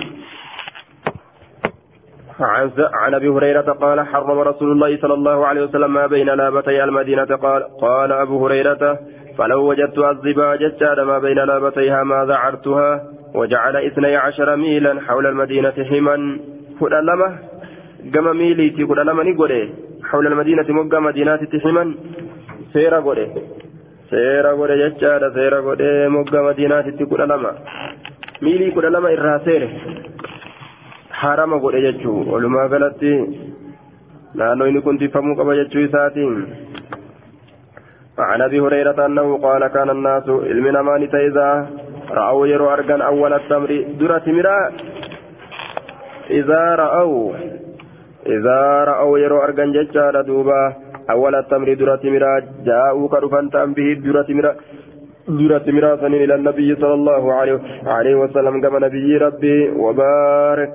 عن 2.39 3.13
أبي 3.13 3.29
هريرة 3.29 3.61
قال 3.61 4.07
حرم 4.07 4.39
رسول 4.39 4.71
الله 4.71 4.97
صلى 4.97 5.13
الله 5.13 5.47
عليه 5.47 5.61
وسلم 5.63 5.93
ما 5.93 6.07
بين 6.07 6.27
لابتي 6.27 6.83
المدينة. 6.83 7.25
قال 7.25 7.63
قال 7.81 8.11
أبو 8.11 8.45
هريرة 8.45 8.99
فلو 9.37 9.69
وجدت 9.69 9.97
الزبا 9.97 10.55
ججاد 10.55 10.99
ما 10.99 11.19
بين 11.19 11.37
لابتيها 11.37 12.03
ما 12.03 12.25
ذعرتها 12.25 13.03
وجعل 13.35 13.75
اثني 13.75 14.15
عشر 14.15 14.55
ميلا 14.55 15.01
حول 15.01 15.25
المدينة 15.27 15.73
حما 15.89 16.39
فلما 16.79 17.37
قم 18.15 18.37
ميليتي 18.37 18.85
فلما 18.87 19.23
نقول 19.23 19.69
حول 20.03 20.27
المدينة 20.27 20.65
مقا 20.69 20.99
مدينة 20.99 21.39
حما 21.63 21.95
سيرا 22.73 22.99
قول 22.99 23.27
سيرا 24.09 24.51
قول 24.51 24.71
ججاد 24.81 25.33
سيرا 25.33 25.59
قول 25.61 26.09
مقا 26.09 26.41
مدينة 26.41 26.81
فلما 27.11 27.51
ميلي 28.41 28.71
فلما 28.71 29.09
إرها 29.13 29.37
سيره 29.45 29.69
harama 31.19 31.59
godhe 31.63 31.81
jechuu 31.87 32.19
walumaa 32.31 32.67
galatti 32.73 33.13
naannoo 34.39 34.69
inni 34.71 34.85
kuntifamuu 34.87 35.35
qaba 35.39 35.59
jechuu 35.61 35.87
isaatiin. 35.87 36.37
عن 38.19 38.41
ابي 38.41 38.59
هريره 38.59 39.05
انه 39.05 39.37
قال 39.37 39.67
كان 39.67 39.89
الناس 39.89 40.29
علمنا 40.29 40.81
ماني 40.81 41.05
اذا 41.27 41.67
راوا 42.11 42.47
يروا 42.47 42.73
ارجان 42.73 43.01
اول 43.01 43.33
التمر 43.33 43.71
درة 43.99 44.25
مرا 44.27 44.71
اذا 46.29 46.75
راوا 46.75 47.33
اذا 48.25 48.61
راوا 48.83 49.19
يروا 49.19 49.43
ارجان 49.43 49.71
ججال 49.71 50.15
دوبا 50.25 50.73
اول 51.09 51.35
التمر 51.35 51.73
درة 51.73 52.03
مرا 52.03 52.33
جاءوا 52.65 53.09
كرفان 53.09 53.73
به 53.73 53.87
درة 54.05 54.29
مرا 54.29 54.55
درت 55.27 55.69
مراسا 55.69 56.07
إلى 56.07 56.35
النبي 56.35 56.75
صلى 56.75 56.93
الله 56.93 57.33
عليه, 57.33 58.15
وسلم 58.15 58.61
كما 58.61 58.79
نبي 58.79 59.17
ربي 59.17 59.69
وبارك 59.69 60.73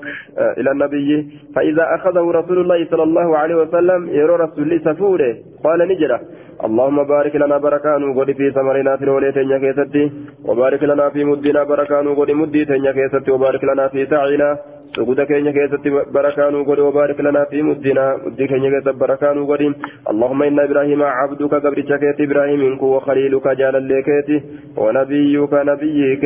إلى 0.59 0.71
النبي. 0.71 1.11
فإذا 1.55 1.85
أخذه 1.95 2.31
رسول 2.31 2.59
الله 2.59 2.87
صلى 2.91 3.03
الله 3.03 3.37
عليه 3.39 3.55
وسلم 3.55 4.09
يرى 4.09 4.35
رسول 4.45 4.63
الله 4.63 4.79
سفوره 4.79 5.35
قال 5.65 5.89
نجرة 5.89 6.21
اللهم 6.65 6.99
بارك 7.05 7.37
لنا 7.37 7.59
بركان 7.59 8.03
وقد 8.05 8.33
في 8.33 8.51
ثمرنا 8.51 8.97
في 8.97 9.05
الولي 9.05 9.33
تنيا 9.33 9.59
كيستي 9.59 10.13
وبارك 10.45 10.83
لنا 10.83 11.11
في 11.11 11.25
مدنا 11.25 11.63
بركان 11.65 12.07
وقد 12.07 12.31
مدي 12.31 12.65
تنيا 12.65 12.93
كيستي 12.93 13.31
وبارك 13.31 13.65
لنا 13.65 13.89
في 13.89 14.07
سعينا 14.07 14.59
سجود 14.97 15.21
كينيا 15.21 15.53
كيست 15.53 15.87
بركان 16.15 16.55
وقد 16.55 16.79
وبارك 16.79 17.21
لنا 17.21 17.45
في 17.45 17.63
مدنا 17.63 18.17
مدي 18.27 18.47
كينيا 18.47 18.71
كيست 18.71 18.89
بركان 19.03 19.39
وقد 19.39 19.75
اللهم 20.11 20.43
إن 20.43 20.59
إبراهيم 20.61 21.03
عبدك 21.03 21.55
قبل 21.55 21.79
شكيت 21.91 22.21
إبراهيم 22.21 22.63
وخليلك 22.83 23.49
جال 23.49 23.75
لكيتي 23.89 24.37
ونبيك 24.77 25.53
نبيك 25.71 26.25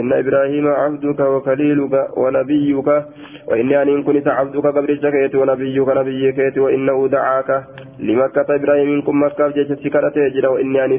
إن 0.00 0.12
إبراهيم 0.12 0.66
عبدك 0.68 1.20
وخليلك 1.20 1.94
ونبيك 2.22 2.88
وإني 3.48 3.82
أن 3.82 4.02
كنت 4.02 4.28
عبدك 4.28 4.66
قبل 4.76 4.90
شكيت 5.02 5.34
ونبيك 5.34 5.88
نبيك 5.88 6.38
وإنه 6.56 7.08
دعاك 7.08 7.50
لمكة 7.98 8.48
إبراهيم 8.54 9.02
كن 9.06 9.16
مكة 9.16 9.48
جيش 9.56 9.68
سكرت 9.84 10.16
يجرى 10.16 10.46
وإني 10.54 10.84
أن 10.84 10.92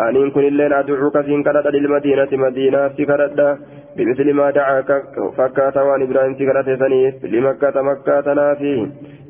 أن 0.00 0.30
كن 0.30 0.44
اللين 0.50 0.72
أدعوك 0.72 1.16
في 1.26 1.42
كرد 1.42 1.66
للمدينة 1.74 2.28
مدينة 2.32 2.88
سكرت 2.98 3.58
بمثل 3.97 4.33
ما 4.33 4.51
دعاك 4.51 4.89
فكات 5.37 5.77
وان 5.77 6.01
إبراهيم 6.01 6.33
سكرت 6.39 6.69
سنين 6.81 7.13
لمكة 7.23 7.81
مكة 7.81 8.33
نافي 8.33 8.75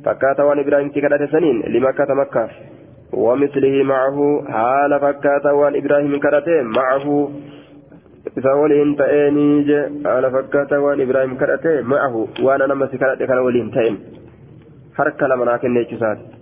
فكات 0.06 0.40
وان 0.40 0.60
إبراهيم 0.60 0.90
سكرت 0.96 1.24
سنين 1.32 1.58
لمكة 1.74 2.14
مكة 2.14 2.50
ومثله 3.14 3.84
معه 3.84 4.18
حال 4.56 5.00
فكات 5.00 5.46
وان 5.46 5.74
إبراهيم 5.76 6.20
كرته 6.20 6.62
معه 6.62 7.32
isa 8.38 8.52
waliin 8.56 8.96
ta'eenii 8.96 9.64
je 9.68 9.78
haala 10.04 10.30
fakkaata 10.34 10.78
waan 10.82 11.00
ibraahim 11.06 11.32
kadhate 11.42 11.72
ma'ahu 11.94 12.20
waan 12.48 12.64
nama 12.72 12.88
si 12.92 13.00
kadhate 13.02 13.28
kana 13.32 13.42
waliin 13.48 13.72
ta'en 13.76 13.98
harka 15.00 15.28
lama 15.32 15.50
naa 15.50 15.58
kenne 15.64 15.84
jechuusaati 15.84 16.40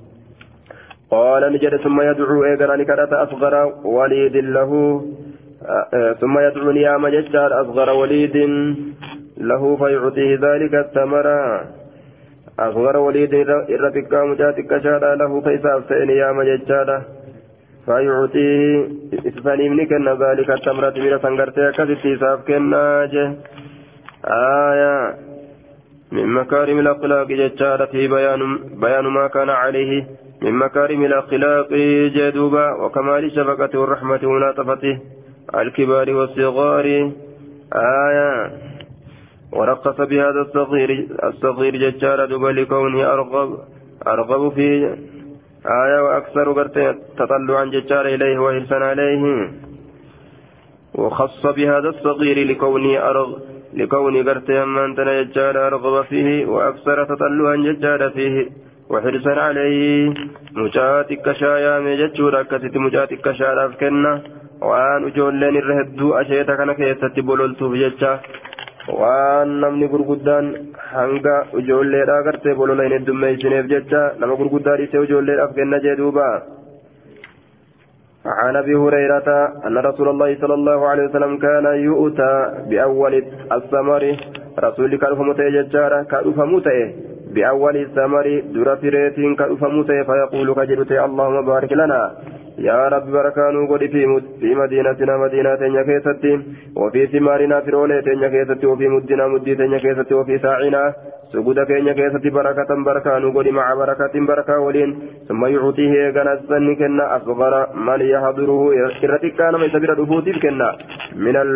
قال 1.09 1.43
نجد 1.53 1.75
ثم 1.83 2.01
يدعو 2.01 2.43
إيقرا 2.45 2.75
نكرة 2.75 3.23
أصغر 3.23 3.53
وليد 3.83 4.35
له 4.37 4.71
ثم 6.20 6.38
يدعوني 6.38 6.80
يا 6.80 6.96
مججار 6.96 7.60
أصغر 7.62 7.90
وليد 7.90 8.36
له 9.38 9.76
فيعطيه 9.76 10.38
ذلك 10.46 10.74
الثمر. 10.74 11.26
أصغر 12.58 12.96
وليد 12.96 13.34
إرتك 13.74 14.12
مجاتك 14.12 14.70
شادا 14.82 15.14
له 15.14 15.40
فيساف 15.40 15.82
سيني 15.88 16.16
يا 16.16 16.32
مججار 16.32 17.02
فيعطيه 17.86 18.88
إسفاني 19.28 19.68
من 19.68 19.86
كن 19.86 20.08
ذلك 20.08 20.50
التمرة 20.50 20.94
من 20.96 21.18
سنغرتي 21.18 21.72
كذبتي 21.72 22.14
إساف 22.14 22.38
كناج 22.48 23.14
آية. 24.26 25.14
من 26.12 26.26
مكارم 26.26 26.78
الأخلاق 26.78 27.26
ججار 27.26 27.86
في 27.86 28.08
بيان, 28.08 28.40
بيان 28.80 29.04
ما 29.04 29.26
كان 29.28 29.50
عليه. 29.50 30.06
من 30.42 30.52
مكارم 30.52 31.04
الأخلاق 31.04 31.68
جدوبا 32.16 32.72
وكمال 32.72 33.24
الشفقة 33.24 33.78
والرحمة 33.78 34.20
وناطفته. 34.24 34.98
الكبار 35.54 36.10
والصغار. 36.10 37.12
آية. 37.74 38.52
ورقص 39.52 40.00
بهذا 40.00 40.40
الصغير 40.40 41.06
الصغير 41.24 41.76
ججار 41.76 42.24
دوبا 42.26 42.48
لكونه 42.48 43.12
أرغب 43.12 43.58
أرغب 44.06 44.52
في 44.52 44.96
آية 45.66 46.00
وأكثر 46.02 46.66
تطلعا 47.18 47.64
ججار 47.64 48.06
إليه 48.06 48.38
وحرصا 48.38 48.74
عليه. 48.74 49.50
وخص 50.94 51.46
بهذا 51.46 51.88
الصغير 51.88 52.46
لكونه 52.46 52.98
أرغب 52.98 53.38
لكوني 53.74 54.22
قرت 54.22 54.50
أمان 54.50 54.94
ججار 54.94 55.66
أرغب 55.66 56.04
فيه 56.04 56.46
وأكثر 56.46 57.04
تطلعا 57.04 57.56
ججار 57.56 58.10
فيه 58.10 58.48
وحرصا 58.90 59.30
عليه. 59.30 60.14
مجاتك 60.52 61.32
شايا 61.32 61.80
مججور 61.80 62.40
أكست 62.40 62.76
مجاتك 62.76 63.32
شايا 63.32 63.68
كنا 63.80 64.22
waan 64.69 65.07
ijoolleen 65.09 65.59
irra 65.61 65.79
hedduu 65.79 66.13
asheeta 66.21 66.59
kana 66.61 66.77
keessatti 66.79 67.27
bololtuuf 67.31 67.73
jecha 67.81 68.11
waan 68.99 69.57
namni 69.63 69.91
gurguddaan 69.95 70.53
hanga 70.93 71.35
ijoolleedhaa 71.63 72.21
gartee 72.27 72.55
bolola 72.61 72.87
hin 72.87 72.95
heddummeessineef 72.97 73.73
jecha 73.73 74.05
nama 74.21 74.39
gurguddaa 74.43 74.77
dhiisee 74.81 75.03
ijoolleedhaaf 75.09 75.53
kenna 75.59 75.83
jee 75.85 75.99
duuba 76.01 76.29
عن 78.25 78.55
ابي 78.55 78.75
هريره 78.75 79.29
ان 79.67 79.77
رسول 79.77 80.07
الله 80.09 80.29
صلى 80.41 80.53
الله 80.53 80.87
عليه 80.87 81.03
وسلم 81.03 81.37
كان 81.37 81.65
يؤتى 81.65 82.33
باول 82.69 83.13
الثمر 83.57 84.03
رسول 84.65 84.97
كالفموتي 84.97 85.49
ججارة 85.49 86.03
كالفموتي 86.03 86.79
باول 87.35 87.75
الثمر 87.77 88.27
درة 88.55 88.83
كالفموتي 89.39 90.03
فيقول 90.03 90.47
كجلتي 90.53 91.05
اللهم 91.05 91.37
بارك 91.45 91.71
لنا 91.73 92.01
يا 92.58 92.88
رب 92.88 93.10
بركانو 93.10 93.66
قد 93.70 93.82
في 94.40 94.54
مدينتنا 94.54 95.16
مدينة 95.16 95.82
كيستي 95.82 96.32
وفي 96.76 97.06
ثمارنا 97.06 97.60
في 97.60 97.70
رولة 97.70 98.00
تنيا 98.00 98.28
كيستي 98.28 98.66
وفي 98.66 98.88
مدنا 98.88 99.26
مدي 99.28 99.54
كيستي 99.84 100.14
وفي 100.14 100.38
ساعنا 100.38 100.94
سجود 101.32 101.58
كينيا 101.68 101.92
كيستي 101.92 102.30
بركة 102.30 102.70
بركانو 102.86 103.38
قد 103.38 103.48
مع 103.48 103.74
بركة 103.74 104.14
بركة 104.30 104.58
ولين 104.58 104.90
ثم 105.28 105.42
يعطيه 105.46 105.94
غنسن 106.16 106.74
كنا 106.80 107.16
أصغر 107.16 107.54
من 107.86 108.00
يحضره 108.00 108.60
إرتك 109.04 109.34
كان 109.38 109.54
من 109.60 109.68
سبيل 109.74 109.94
دفوت 109.94 110.28
كنا 110.42 110.70
من 111.24 111.36
ال 111.36 111.50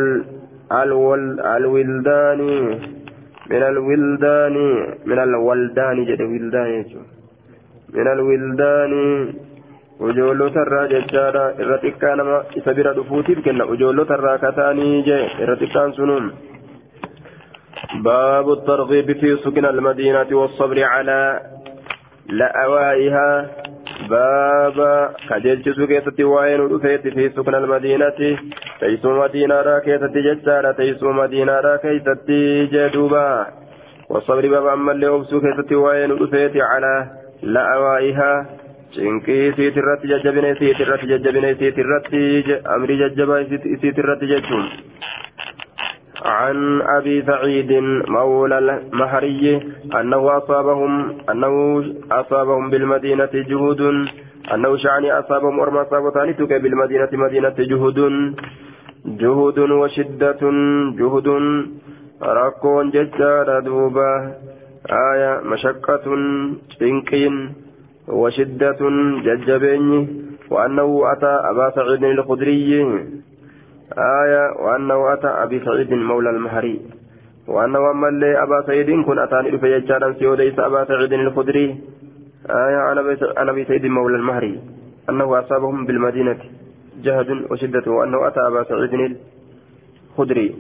الول 0.83 1.41
الولدان 1.41 2.41
من 3.51 3.63
الولدان 3.71 4.57
من 5.07 5.19
الولدان 5.19 5.97
جد 6.09 6.23
ولدان 6.23 6.85
من 7.95 8.07
الولدان 8.15 8.93
ujoollota 10.01 10.61
irraa 10.67 10.87
jechaadha. 10.93 11.45
Irra 11.63 11.79
xiqqaa 11.85 12.17
nama 12.17 12.43
isa 12.61 12.75
bira 12.75 12.95
dhufuutiif 12.99 13.43
kenna. 13.45 13.65
Ujoollota 13.75 14.15
irraa 14.19 14.39
kataanii 14.39 15.03
jee. 15.09 15.25
Irra 15.43 15.57
xiqqaan 15.65 15.93
sunuun. 16.01 16.31
باب 18.05 18.53
الترغيب 18.53 19.13
في 19.21 19.37
سكن 19.37 19.65
المدينة 19.65 20.27
والصبر 20.33 20.85
على 20.85 21.41
لأوائها 22.27 23.51
باب 24.11 25.11
كجلت 25.29 25.69
سكيتة 25.69 26.25
وين 26.25 26.61
رفيت 26.61 27.09
في 27.09 27.29
سكن 27.31 27.55
المدينة 27.55 28.19
تيسو 28.81 29.11
مدينة 29.23 29.55
راكيتة 29.55 30.07
ججارة 30.07 30.73
تيسو 30.73 31.13
مدينة 31.13 31.61
راكيتة 31.61 32.29
جدوبا 32.73 33.47
والصبر 34.11 34.49
باب 34.49 34.67
أما 34.67 34.93
اللي 34.93 35.09
أبسو 35.09 35.41
كيتة 35.41 35.77
وين 35.77 36.13
رفيت 36.13 36.57
على 36.57 36.95
لأوائها 37.43 38.33
cinqii 38.96 39.48
isiit 39.50 39.78
irratti 39.82 40.12
jajjabina 40.13 40.54
isiit 40.56 40.80
irratti 40.86 41.12
jajjabina 41.13 41.54
isiit 41.56 41.78
irratti 41.84 42.22
amrii 42.76 43.00
jajjabaa 43.04 43.39
isiit 43.50 43.98
irratti 44.04 44.32
jechuun 44.34 44.68
عن 46.24 46.82
أبي 46.82 47.22
سعيد 47.22 47.72
مولى 48.08 48.58
المهري 48.58 49.60
أنه 50.00 50.38
أصابهم 50.38 50.94
أنه 51.32 51.84
أصابهم 52.12 52.70
بالمدينة 52.70 53.30
جهود 53.34 53.82
أنه 54.54 54.78
شعني 54.78 55.20
أصابهم 55.20 55.60
أرمى 55.60 55.82
أصابتان 55.82 56.32
بالمدينة 56.63 57.10
مدينة 57.13 57.56
جهود 57.60 58.00
جهود 59.06 59.60
وشدة 59.60 60.42
جهود 61.00 61.28
ركون 62.24 62.89
ججار 62.92 63.60
دوبة 63.60 64.12
آية 65.12 65.42
مشقة 65.52 66.06
شنكين 66.80 67.36
وشدة 68.09 68.79
ججبين 69.25 70.09
وأنه 70.51 71.12
أتى 71.12 71.33
أبا 71.51 71.71
سعيد 71.71 72.05
الخدري. 72.05 72.83
آية 73.99 74.44
وأنه 74.64 75.12
أتى 75.12 75.27
أبي 75.27 75.61
سعيد 75.64 75.92
مولى 75.92 76.31
المهري. 76.31 76.81
وأنه 77.49 77.90
أما 77.90 78.09
اللي 78.09 78.42
أبا 78.42 78.62
سعيد 78.66 79.05
كن 79.05 79.18
أتاني 79.18 79.59
في 79.59 79.73
يجارا 79.77 80.12
سيوديس 80.12 80.59
أبا 80.59 80.85
سعيد 80.85 81.12
الخدري. 81.12 81.77
آية 82.51 82.77
عن 83.37 83.49
أبي 83.49 83.64
سعيد 83.64 83.87
مولى 83.87 84.16
المهري. 84.16 84.61
أنه 85.11 85.38
أصابهم 85.38 85.87
بالمدينة. 85.87 86.38
جهد 87.03 87.31
وشدة 87.51 87.92
وأنه 87.92 88.29
أتى 88.29 88.40
أبا 88.40 88.62
سعيد 88.62 89.16
الخدري. 90.11 90.55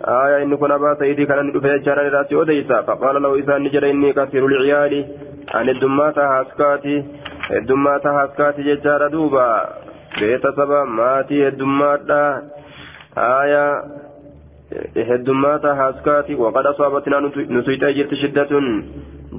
آية 0.00 0.42
إن 0.42 0.56
كن 0.56 0.70
أبا 0.70 0.94
سعيد 0.94 1.20
كان 1.22 1.60
في 1.60 1.68
يجارا 1.68 2.08
راسي 2.08 2.64
فقال 2.64 3.22
له 3.22 3.34
إذا 3.34 3.58
نجر 3.58 3.90
إني 3.90 4.12
كثير 4.12 4.46
العيال 4.46 5.06
عن 5.53 5.69
الدمات 5.69 6.17
هاسكاتي 6.17 7.03
الدمات 7.51 8.05
هاسكاتي 8.07 8.61
ججار 8.63 9.07
دوبا 9.07 9.49
بيت 10.19 10.41
سبا 10.57 10.83
ماتي 10.83 11.47
الدمات 11.47 12.09
آية 13.17 13.83
الدمات 14.97 15.65
هاسكاتي 15.65 16.35
وقد 16.35 16.65
أصابتنا 16.65 17.19
نسيت 17.49 17.83
جرت 17.97 18.13
شدة 18.13 18.51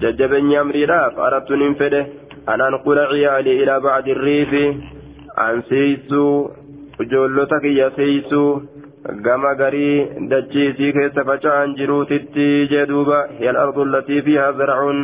ججبني 0.03 0.61
أمري 0.61 0.87
لا 0.87 1.11
فأردت 1.11 1.51
ننفده 1.51 2.07
أن 2.49 2.61
أنقل 2.61 2.99
عيالي 2.99 3.63
إلى 3.63 3.81
بعد 3.81 4.09
الريف 4.09 4.53
عن 5.39 5.63
سيسو 5.69 6.51
ijoollota 7.05 7.61
kiyya 7.61 7.91
seeysuu 7.97 8.63
gama 9.25 9.55
garii 9.55 10.07
dachiisii 10.31 10.93
keessa 10.97 11.25
faca'an 11.31 11.75
jiruutitti 11.81 12.47
jee 12.71 12.87
duuba 12.91 13.19
hiya 13.39 13.51
alardu 13.53 13.83
allatii 13.87 14.23
fiihaa 14.29 14.53
zarcun 14.61 15.03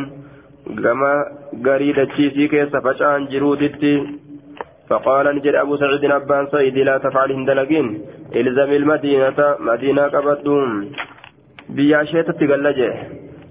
gama 0.74 1.12
garii 1.68 1.92
dachiisii 1.92 2.48
keessa 2.48 2.80
faca'an 2.80 3.28
jiruutitti 3.34 3.94
فقال 4.88 5.36
نجد 5.36 5.54
أبو 5.54 5.76
سعيد 5.76 6.04
أبان 6.04 6.46
سيد 6.46 6.78
لا 6.78 6.98
تفعل 6.98 7.32
هندلقين 7.32 7.86
إلزم 8.36 8.70
المدينة 8.72 9.38
مدينة 9.60 10.02
قبدوم 10.02 10.90
بياشيت 11.68 12.30
تقلجه 12.30 12.92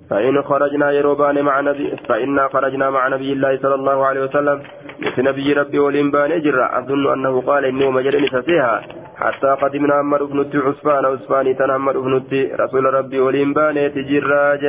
فإن 0.10 0.42
خرجنا 0.42 0.92
يروبان 0.92 1.42
مع 1.42 1.62
نبي 1.62 1.96
فإنا 2.10 2.48
خرجنا 2.48 2.90
مع 2.90 3.08
نبي 3.08 3.34
الله 3.34 3.58
صلى 3.58 3.76
الله 3.76 4.06
عليه 4.06 4.22
وسلم 4.22 4.58
مثل 5.00 5.24
نبي 5.24 5.54
ربي 5.54 5.80
ولينبان 5.80 6.42
جرا 6.42 6.80
أظن 6.80 7.14
أنه 7.14 7.42
قال 7.42 7.66
إني 7.66 7.90
مجرني 7.90 8.28
فسيها 8.30 8.82
حتى 9.16 9.48
قدمنا 9.62 9.94
عمر 9.94 10.24
بن 10.24 10.40
عثمان 10.68 11.06
عثماني 11.06 11.54
تنمر 11.54 12.00
بن 12.00 12.14
رسول 12.60 12.86
ربي 12.94 13.20
ولينبان 13.20 13.76
تجراج 13.96 14.64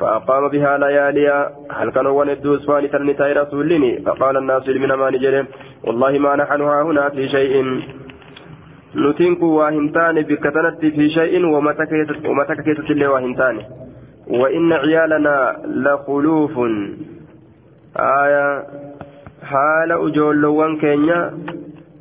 فأقام 0.00 0.48
بها 0.48 0.78
لياليا 0.78 1.50
هل 1.70 1.90
كانوا 1.90 2.12
وندوا 2.18 2.56
عثماني 2.56 2.88
تنتهي 2.88 3.32
رسولني 3.32 4.00
فقال 4.00 4.36
الناس 4.36 4.68
من 4.68 4.92
ما 4.92 5.10
نجرم 5.10 5.46
والله 5.84 6.18
ما 6.18 6.36
نحن 6.36 6.60
هنا 6.62 7.08
في 7.08 7.28
شيء. 7.28 7.54
نتنكو 8.96 9.46
واهنتان 9.46 10.22
بكتنت 10.22 10.80
في 10.80 11.10
شيء 11.10 11.46
ومتى 11.46 11.84
كيست 12.64 12.90
اللي 12.90 13.06
واهنتان. 13.06 13.56
وإن 14.28 14.72
عيالنا 14.72 15.56
لخلوف. 15.84 16.54
آية 17.96 18.46
حال 19.50 19.92
أجولوان 19.92 20.76
كينيا 20.76 21.20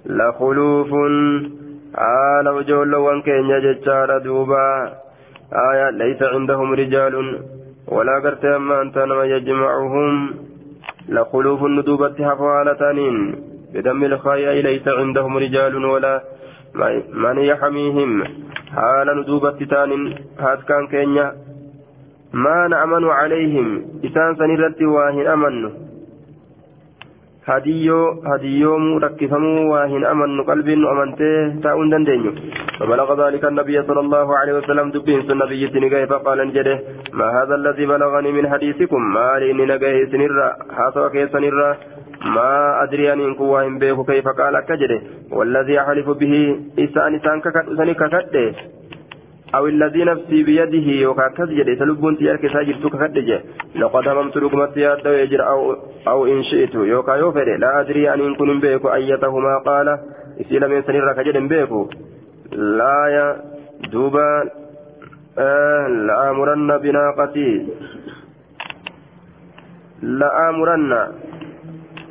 لخلوف. 0.06 0.92
حال 1.96 2.48
أجولوان 2.48 3.22
كينيا 3.22 3.60
جتشار 3.60 4.18
دوبا. 4.18 4.68
آية 5.72 5.90
ليس 5.90 6.22
عندهم 6.24 6.74
رجال. 6.74 7.16
ولا 7.92 8.20
قرت 8.24 8.46
أما 8.46 8.82
أنت 8.82 8.98
ما 8.98 9.24
يجمعهم 9.24 10.34
لخلوف 11.10 11.64
الندوبة 11.64 12.16
حفالتانين 12.30 13.36
بدم 13.74 14.04
الخيا 14.04 14.62
ليس 14.62 14.88
عندهم 14.88 15.38
رجال 15.38 15.86
ولا 15.86 16.22
من 17.14 17.38
يحميهم 17.38 18.24
حال 18.76 19.20
ندوبة 19.20 19.60
تان 19.72 20.16
هات 20.40 20.64
كان 20.64 20.88
كينيا 20.88 21.34
ما 22.34 22.68
نأمن 22.68 23.06
عليهم 23.06 23.86
إسان 24.06 24.36
سنرد 24.36 24.84
واهن 24.84 25.28
أمن. 25.28 25.89
هديو 27.48 28.00
هديوم 28.32 28.98
ركفمو 28.98 29.74
واهن 29.74 30.04
أمن 30.06 30.42
قلب 30.50 30.68
أمنته 30.70 31.62
تاون 31.64 31.90
دندنيو 31.90 32.32
فبلغ 32.80 33.10
ذلك 33.24 33.44
النبي 33.46 33.78
صلى 33.88 34.00
الله 34.00 34.38
عليه 34.38 34.54
وسلم 34.60 34.92
دبين 34.92 35.32
النبي 35.32 35.68
تنقيه 35.68 36.06
فقال 36.06 36.40
انجده 36.40 36.80
ما 37.14 37.28
هذا 37.38 37.56
الذي 37.56 37.86
بلغني 37.86 38.32
من 38.32 38.50
حديثكم 38.54 39.02
ما 39.16 39.40
لإني 39.40 39.66
نقيه 39.66 40.06
سنرى 40.12 40.48
حاسوا 40.76 41.10
كي 41.14 41.28
سنرى 41.34 41.70
ما 42.36 42.84
أدري 42.84 43.14
أن 43.14 43.20
إنكوا 43.20 43.64
بيه 43.82 43.98
كيف 44.10 44.28
قال 44.28 44.56
كجده 44.70 45.00
والذي 45.32 45.80
أحلف 45.80 46.10
به 46.10 46.34
إسان 46.80 47.16
إسان 47.16 47.42
ككت 47.42 47.66
ككت 48.02 48.36
أو 49.56 49.68
الذي 49.68 50.04
نفسي 50.04 50.44
بيده 50.44 51.10
وكاكس 51.10 51.50
جدي 51.50 51.76
سلبون 51.76 52.18
تيارك 52.18 52.54
ساجر 52.54 52.90
ككدج 52.90 53.30
لقد 53.76 54.08
هممت 54.08 54.38
رقمت 54.38 54.78
ياد 54.78 55.06
يجر 55.06 55.42
أو 55.48 55.76
أو 56.08 56.26
إن 56.26 56.44
شئت. 56.44 56.76
يوكا 56.76 57.12
يوفر 57.12 57.58
لا 57.58 57.80
أدري 57.80 58.14
أن 58.14 58.22
إن 58.22 58.36
كن 58.36 58.60
بيك 58.60 58.86
أيتهما 58.86 59.58
قال. 59.58 59.88
إسيل 60.42 60.68
من 60.68 60.82
سنير 60.84 61.14
كجد 61.14 61.38
بيك 61.38 61.72
لا 62.52 62.98
يا 63.16 63.28
دوبا 63.92 64.30
آه 65.38 65.88
لآمرن 65.88 66.78
بناقتي. 66.78 67.68
لآمرن 70.02 70.92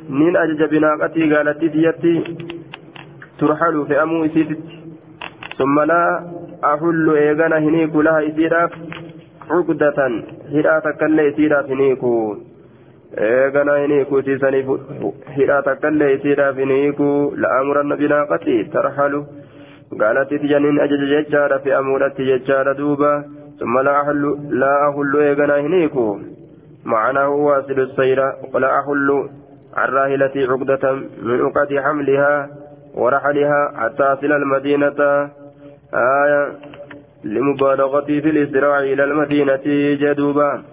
نين 0.09 0.35
أجج 0.37 0.61
بناقتي 0.63 1.35
قالت 1.35 1.59
تيتي. 1.59 2.15
ترحل 3.39 3.85
في 3.87 4.03
أمو 4.03 4.25
إسيتت 4.25 4.63
ثم 5.57 5.79
لا 5.79 6.03
أحل 6.64 7.10
إيغانا 7.16 7.58
هنيكو 7.58 8.00
لها 8.02 8.28
إسيراف 8.28 8.70
عقدة 9.50 9.98
هدا 10.54 10.78
تكالي 10.78 11.28
إسيراف 11.28 11.66
هنيكو 11.70 12.36
إيغانا 13.18 13.84
هنيكو 13.84 14.20
تيساني 14.20 14.60
هدا 15.38 15.60
تكالي 15.60 16.14
إسيراف 16.14 16.58
هنيكو 16.58 17.32
لأمرن 17.36 17.96
بناقتي 17.96 18.64
ترحل 18.64 19.24
قالت 20.00 20.30
تجنين 20.30 20.80
أجج 20.80 21.02
ججارة 21.12 21.58
في 21.58 21.78
أمورتي 21.78 22.22
ججارة 22.38 22.72
دوبا 22.72 23.24
ثم 23.60 23.78
لا 23.78 24.00
أحل 24.00 24.22
لا 24.50 24.88
أحل 24.88 25.16
إيغانا 25.16 25.56
هنيكو 25.60 26.18
معناه 26.84 27.28
واصل 27.28 27.80
السيرة 27.80 28.36
ولا 28.54 28.78
أحل 28.80 29.28
عن 29.76 29.88
راهلتي 29.88 30.44
عقدة 30.44 30.92
من 31.22 31.40
عقد 31.44 31.70
حملها 31.84 32.48
ورحلها 32.94 33.72
حتى 33.76 34.02
أصل 34.02 34.32
المدينة 34.32 35.00
آية 35.93 36.51
لمبالغتي 37.23 38.21
في 38.21 38.29
الإسراع 38.29 38.79
إلى 38.79 39.03
المدينة 39.03 39.65
جدوبا. 40.01 40.63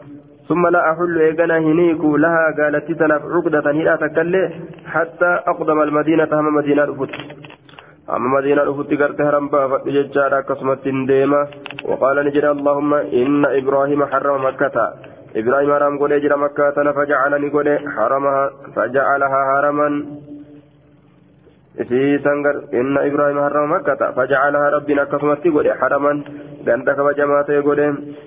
ثم 0.48 0.66
لا 0.66 0.92
أحل 0.92 1.18
إيقنا 1.18 1.58
هنيك 1.58 2.04
لها 2.04 2.54
قالت 2.58 2.90
تنف 2.92 3.22
عقدة 3.34 3.70
هي 3.70 3.96
تكلي 3.96 4.50
حتى 4.86 5.30
أقدم 5.46 5.82
المدينة. 5.82 6.28
هم 6.32 6.54
مدينة 6.54 6.84
رفت 6.84 7.10
أما 8.10 8.28
مدينة 8.38 8.62
رفت 8.62 8.90
قرت 9.00 9.20
هرمبا 9.20 9.68
فججارا 9.68 10.40
كسمت 10.40 10.84
ديما. 10.84 11.46
وقال 11.84 12.16
نجد 12.26 12.44
اللهم 12.44 12.94
إن 12.94 13.44
إبراهيم 13.44 14.04
حرم 14.06 14.44
مكة. 14.46 14.76
إبراهيم 15.36 15.72
حرم 15.74 15.98
قول 15.98 16.12
يجرى 16.12 16.36
مكة 16.36 16.92
فجعلني 16.92 17.48
قول 17.50 17.68
حرمها 17.96 18.50
فجعلها 18.76 19.40
حرما. 19.50 19.88
في 21.84 22.18
سنغر 22.18 22.56
إن 22.74 22.98
إبراهيم 22.98 23.40
حرم 23.40 23.72
مكة 23.72 24.10
فجعلها 24.10 24.70
ربنا 24.70 25.04
كسمت 25.04 25.44
قد 25.48 25.68
حرما 25.68 26.22
غنت 26.66 26.90
كبجمات 26.90 27.50
قد 27.50 27.80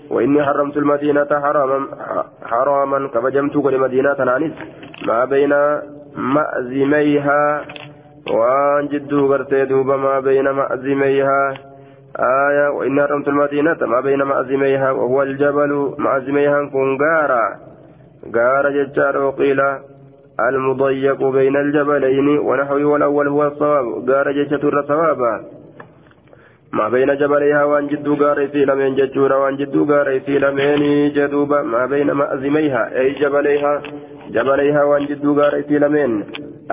وإني 0.10 0.44
حرمت 0.46 0.78
المدينة 0.78 1.28
حراما 1.44 1.88
حراما 2.46 3.08
كبجمت 3.08 3.58
قد 3.58 3.74
مدينة 3.74 4.24
نانس 4.24 4.54
ما 5.08 5.26
بين 5.26 5.54
مأزميها 6.16 7.62
وان 8.32 8.88
جدو 8.88 9.34
غرتي 9.34 9.66
دوبا 9.66 9.98
ما 9.98 10.20
بين 10.20 10.50
مأزميها 10.50 11.54
آية 12.20 12.68
وإني 12.70 13.02
حرمت 13.02 13.28
المدينة 13.28 13.78
ما 13.82 14.00
بين 14.02 14.24
مأزميها 14.24 14.92
وهو 14.92 15.24
الجبل 15.24 15.96
مأزميها 15.98 16.66
كن 16.74 16.98
غارا 17.02 17.46
غارا 18.36 18.70
ججار 18.70 19.18
وقيل 19.18 19.62
المضيق 20.50 21.24
بين 21.24 21.56
الجبلين 21.56 22.28
ونحوه 22.40 22.84
والأول 22.86 23.28
هو 23.28 23.48
الصواب. 23.48 23.86
قال 24.10 24.34
جيشة 24.34 24.64
الصوابا 24.80 25.34
ما 26.74 26.90
بين 26.90 27.16
جبليها 27.18 27.64
وان 27.64 27.88
جدو 27.88 28.14
غار 28.14 28.48
في 28.48 28.66
لمن 28.66 28.96
ججورا 28.96 29.36
وان 29.36 29.56
جدو 29.58 29.84
غار 29.92 30.20
في 30.20 30.40
لمن 30.40 31.10
جدوبا. 31.18 31.62
ما 31.62 31.86
بين 31.86 32.12
مأزميها 32.12 33.00
أي 33.00 33.12
جبليها 33.12 33.82
جبليها 34.30 34.84
وان 34.84 35.06
جدو 35.06 35.40
غار 35.40 35.64
في 35.64 35.80
لمن 35.80 36.24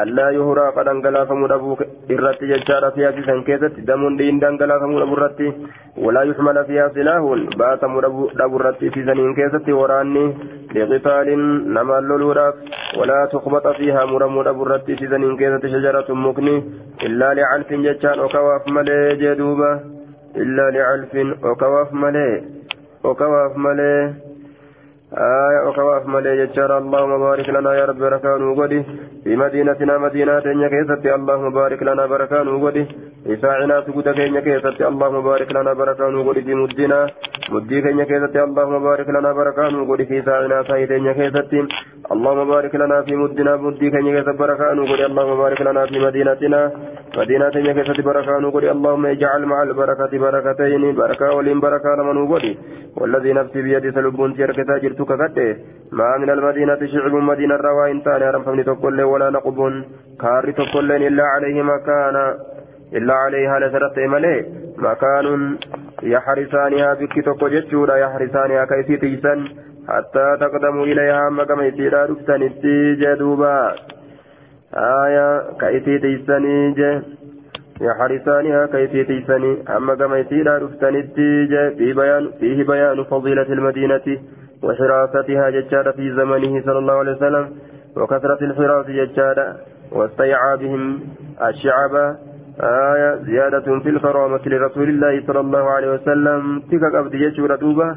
ألا 0.03 0.31
يهرى 0.31 0.67
قد 0.77 0.89
انقلافم 0.89 1.47
دبو 1.47 1.73
إرت 2.11 2.41
ججارا 2.51 2.91
فيها 2.91 3.11
في 3.11 3.23
سنكيزت 3.29 3.75
دم 3.89 4.17
دين 4.17 4.39
دنقلافم 4.39 4.93
دبو 5.03 5.15
الرت 5.15 5.41
ولا 6.05 6.23
يحمل 6.23 6.65
فيها 6.69 6.89
سلاح 6.95 7.23
باتم 7.61 7.93
دبو 8.41 8.57
الرت 8.57 8.79
في 8.95 9.01
سنين 9.09 9.35
كيزت 9.35 9.69
وراني 9.69 10.27
لقتال 10.75 11.29
نما 11.75 11.99
اللولوراف 11.99 12.55
ولا 12.99 13.19
تخبط 13.33 13.67
فيها 13.79 14.05
مرم 14.05 14.43
دبو 14.43 14.63
الرت 14.63 14.85
في 14.99 15.07
سنين 15.13 15.37
كيزت 15.41 15.67
شجرة 15.67 16.09
مكني 16.25 16.57
إلا 17.07 17.29
لعلف 17.35 17.69
ججان 17.73 18.19
وكواف 18.21 18.69
ملي 18.69 19.17
جدوبة 19.23 19.73
إلا 20.37 20.65
لعلف 20.77 21.13
وكواف 21.45 21.93
ملي 21.93 22.31
وكواف 23.05 23.57
ملي 23.57 24.15
آية 25.15 25.69
وكواف 25.69 26.07
ملي 26.07 26.47
ججار 26.47 26.79
اللهم 26.79 27.19
بارك 27.19 27.49
لنا 27.49 27.75
يا 27.75 27.85
رب 27.85 27.99
بركان 27.99 28.43
وقدي 28.43 28.83
في 29.25 29.37
مدينتنا 29.37 29.99
مدينة 29.99 30.41
كيستي 30.41 31.15
اللهم 31.15 31.51
بارك 31.55 31.83
لنا 31.83 32.07
بركان 32.07 32.49
وقدي 32.49 32.85
في 33.25 33.37
ساعنا 33.43 33.81
سجود 33.87 34.09
كيستي 34.09 34.87
اللهم 34.89 35.23
بارك 35.23 35.53
لنا 35.57 35.73
بركان 35.73 36.15
وقدي 36.15 36.43
في 36.43 36.55
مدنا 36.55 37.01
مدي 37.51 37.81
كيستي 37.83 38.43
اللهم 38.49 38.83
بارك 38.83 39.09
لنا 39.09 39.33
بركان 39.33 39.75
وقدي 39.81 40.05
في 40.07 40.23
ساعنا 40.23 40.63
سايدين 40.69 41.13
كيستي 41.13 41.61
اللهم 42.13 42.49
بارك 42.49 42.75
لنا 42.75 43.03
في 43.03 43.17
مدنا 43.17 43.57
مدي 43.57 43.91
كيستي 43.91 44.33
بركان 44.43 44.79
وقدي 44.79 45.07
اللهم 45.07 45.37
بارك 45.43 45.61
لنا 45.61 45.87
في 45.87 45.99
مدينتنا 46.07 46.61
مدينة 47.19 47.51
كيستي 47.51 48.03
بركان 48.03 48.45
وقدي 48.45 48.71
اللهم 48.71 49.07
اجعل 49.07 49.43
مع 49.53 49.63
البركة 49.63 50.13
بركتين 50.19 50.95
بركة 51.01 51.35
ولين 51.37 51.61
بركة 51.61 51.91
لمن 51.99 52.17
وقدي 52.23 52.53
والذي 52.97 53.33
نفسي 53.33 53.63
بيدي 53.63 53.91
سلبون 53.93 54.35
تيركتا 54.37 54.79
جرتك 54.99 55.35
كده 55.35 55.57
ما 55.93 56.17
من 56.19 56.31
المدينة 56.31 56.87
شعب 56.93 57.13
مدينة 57.13 57.57
روا 57.57 57.91
إنتان 57.91 58.23
أرم 58.23 58.43
فمن 58.43 58.65
تقول 58.65 59.03
ولا 59.03 59.31
نقب 59.31 59.85
كاري 60.21 60.53
تقول 60.53 60.93
إلا 60.93 61.25
عليه 61.25 61.63
مكان 61.63 62.17
إلا 62.93 63.15
عليها 63.15 63.59
لسرت 63.59 63.99
إمالي 63.99 64.45
مكان 64.79 65.57
يحرسانها 66.03 66.95
بك 66.95 67.25
تقول 67.25 67.51
جتشورا 67.55 67.97
يحرسانها 67.97 68.65
كيسي 68.65 68.97
تيسن 68.97 69.49
حتى 69.89 70.37
تقدموا 70.41 70.85
إليها 70.85 71.29
أما 71.29 71.45
كما 71.45 71.67
يسيرا 71.67 72.07
رفتن 72.07 72.51
جدوبا 73.01 73.75
آية 74.75 75.59
كأيتي 75.61 75.99
تيسني 75.99 76.73
جي 76.73 77.03
يحرسانها 77.81 78.67
كيفية 78.67 79.03
تيسني 79.03 79.77
أما 79.77 79.95
كما 79.95 80.19
يسير 80.19 80.63
رفتنتي 80.63 81.47
في 81.79 81.93
بيان 81.93 82.31
فيه 82.41 82.65
بيان 82.65 83.05
فضيلة 83.05 83.43
المدينة. 83.43 84.19
وحراستها 84.63 85.51
ججارة 85.51 85.91
في 85.91 86.15
زمنه 86.15 86.63
صلى 86.67 86.79
الله 86.79 86.95
عليه 86.95 87.13
وسلم 87.13 87.55
وكثرة 87.97 88.41
الحراس 88.43 88.87
ججارة 88.87 89.57
واستيعابهم 89.93 91.01
الشعب. 91.43 92.17
آية 92.61 93.15
زيادة 93.15 93.81
في 93.81 93.89
الكرامة 93.89 94.41
لرسول 94.47 94.89
الله 94.89 95.23
صلى 95.27 95.41
الله 95.41 95.71
عليه 95.71 95.91
وسلم. 95.93 96.63
تلك 96.71 96.95
قبض 96.95 97.15
يجور 97.15 97.55
دوبة. 97.57 97.97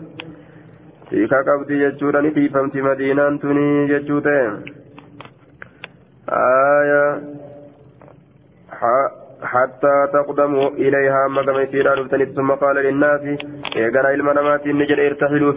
تلك 1.11 1.33
قبض 1.33 1.71
يجور 1.71 2.31
في 2.31 2.49
فمت 2.49 2.75
مدينة 2.75 3.37
تني 3.37 3.89
يجوتين 3.89 4.63
آية 6.29 7.21
حتى 9.43 10.07
تقدموا 10.13 10.69
إليها 10.69 11.25
أما 11.25 11.43
كما 11.43 11.61
يصير 11.61 12.07
ثم 12.35 12.51
قال 12.51 12.75
للناس 12.75 13.21
إيقنا 13.75 14.13
إلما 14.13 14.33
نمات 14.33 14.67
نجر 14.67 15.07
ارتحلوا 15.07 15.51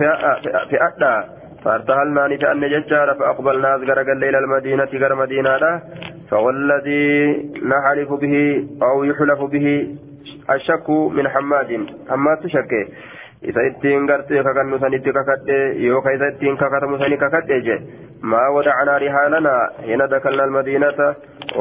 في 0.71 0.77
أدى 0.89 1.17
فارتحلنا 1.65 2.29
نفأن 2.29 2.61
ججار 2.61 3.15
فأقبلنا 3.15 3.75
أزقر 3.77 4.01
إلى 4.01 4.39
المدينة 4.39 4.85
غير 4.85 5.15
مدينة 5.15 5.83
فوالذي 6.31 7.33
نحلف 7.65 8.13
به 8.13 8.67
أو 8.83 9.05
يحلف 9.05 9.41
به 9.43 9.97
الشك 10.51 10.91
من 10.91 11.29
حماد. 11.29 11.87
حماد 12.11 12.39
تشكي 12.39 12.83
isa 13.51 13.63
ittiin 13.71 14.07
gartee 14.11 14.43
kakannu 14.49 14.79
sanitti 14.83 15.13
kakadhe 15.19 15.59
yookaan 15.89 16.17
isa 16.19 16.29
ittiin 16.33 16.57
kakatamu 16.63 16.99
sani 17.03 17.17
kakadhe 17.25 17.59
je 17.69 17.77
maa 18.33 18.49
wadacnaa 18.57 18.99
rihaalanaa 19.05 19.63
hina 19.89 20.07
dakalna 20.15 20.43
almadiinata 20.49 21.09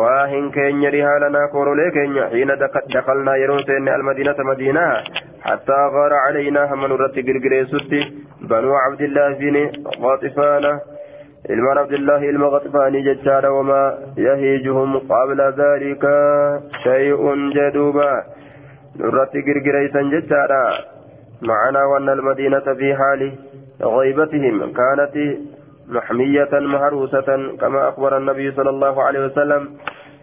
waa 0.02 0.28
hin 0.34 0.52
keenya 0.58 0.90
rihaalanaa 0.98 1.48
korolee 1.56 1.90
keenya 1.98 2.28
hina 2.36 2.58
dakalnaa 2.96 3.38
yeroo 3.44 3.62
seenne 3.70 3.92
almadiinata 3.96 4.44
madiinaa 4.52 4.94
hattaa 5.48 5.86
gaara 5.98 6.20
calaynaa 6.28 6.68
hamma 6.74 6.88
nurratti 6.94 7.24
girgireessutti 7.30 8.02
banuu 8.54 8.78
cabdillaahi 8.84 9.40
bin 9.42 9.58
qaxifaana 10.06 10.74
ilmaan 11.56 11.82
abdillahi 11.84 12.30
ilma 12.36 12.50
qaxifaanii 12.56 13.04
jechaadha 13.10 13.52
wamaa 13.58 13.86
yahiijuhum 14.28 14.92
qabla 15.12 15.48
daalika 15.64 16.14
shay'un 16.86 17.42
jedhuuba 17.60 18.10
nurratti 19.02 19.44
girgireeysan 19.50 20.12
jechaadha 20.16 20.62
معنا 21.42 21.86
وأن 21.86 22.10
المدينة 22.10 22.60
في 22.80 22.96
حال 22.96 23.34
غيبتهم 23.84 24.74
كانت 24.74 25.38
محمية 25.90 26.50
مهروسة 26.54 27.56
كما 27.62 27.90
أخبر 27.90 28.18
النبي 28.18 28.52
صلى 28.52 28.70
الله 28.70 29.04
عليه 29.04 29.26
وسلم 29.26 29.70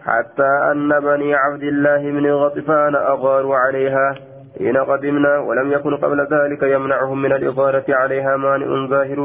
حتى 0.05 0.71
أن 0.71 0.99
بني 0.99 1.35
عبد 1.35 1.63
الله 1.63 2.11
بن 2.11 2.31
غطفان 2.31 2.95
أغاروا 2.95 3.55
عليها 3.55 4.15
حين 4.57 4.77
قدمنا 4.77 5.37
ولم 5.37 5.71
يكن 5.71 5.95
قبل 5.97 6.27
ذلك 6.31 6.63
يمنعهم 6.63 7.21
من 7.21 7.31
الإغارة 7.33 7.85
عليها 7.89 8.37
مانع 8.37 8.87
ظاهر 8.89 9.19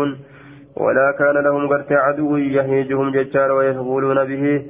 ولا 0.77 1.15
كان 1.19 1.45
لهم 1.45 1.69
قرت 1.69 1.93
عدو 1.93 2.37
يهيجهم 2.37 3.11
ججار 3.11 3.53
ويشغلون 3.53 4.25
به 4.25 4.63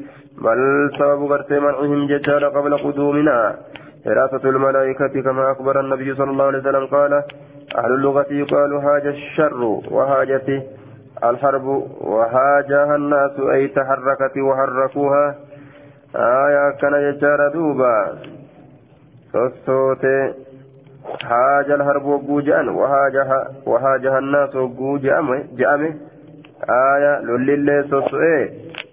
بل 0.43 0.91
سبب 0.99 1.33
قرت 1.33 1.53
منعهم 1.53 2.07
ججار 2.07 2.45
قبل 2.45 2.79
قدومنا. 2.79 3.57
حراسة 4.05 4.49
الملائكة 4.49 5.23
كما 5.23 5.53
أخبر 5.53 5.81
النبي 5.81 6.15
صلى 6.15 6.31
الله 6.31 6.45
عليه 6.45 6.59
وسلم 6.59 6.87
قال 6.87 7.13
أهل 7.79 7.93
اللغة 7.95 8.27
يقال 8.31 8.73
هاج 8.75 9.07
الشر 9.07 9.63
وهاجت 9.91 10.63
الحرب 11.25 11.65
وهاجها 12.01 12.97
الناس 12.97 13.41
أي 13.41 13.69
تحركت 13.69 14.37
وحركوها. 14.39 15.35
آية 16.17 16.71
كان 16.71 16.95
يجار 16.95 17.49
دوبا. 17.49 18.19
صوت 19.67 20.05
هاج 21.25 21.71
الحرب 21.71 22.05
وجوجان 22.05 22.69
وهاجها 22.69 23.51
وهاجها 23.67 24.19
الناس 24.19 24.57
وجوجان 24.57 25.45
جامه 25.57 25.95
آية 26.71 27.21
للي 27.21 27.85
سوسوئ. 27.91 28.49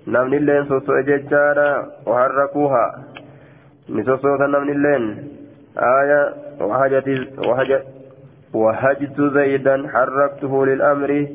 نمني 0.07 0.38
اللين 0.38 0.66
سوسوئ 0.66 1.01
ججارا 1.03 1.86
وحركوها. 2.07 3.11
نسوسوتا 3.96 4.48
نمني 4.48 4.72
اللين 4.72 5.04
آية 5.78 6.22
وهجت 6.62 7.08
وهجت 7.48 7.84
وهجت 8.54 9.22
زيدا 9.22 9.88
حركته 9.94 10.66
للأمر 10.66 11.28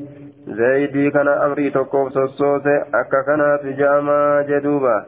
زيدي 0.47 1.11
كان 1.11 1.27
أمري 1.27 1.69
تقوم 1.69 2.09
سوسوسة 2.09 2.75
أكا 2.93 3.21
كان 3.27 3.57
في 3.61 3.73
جامع 3.73 4.41
جدوبا 4.41 5.05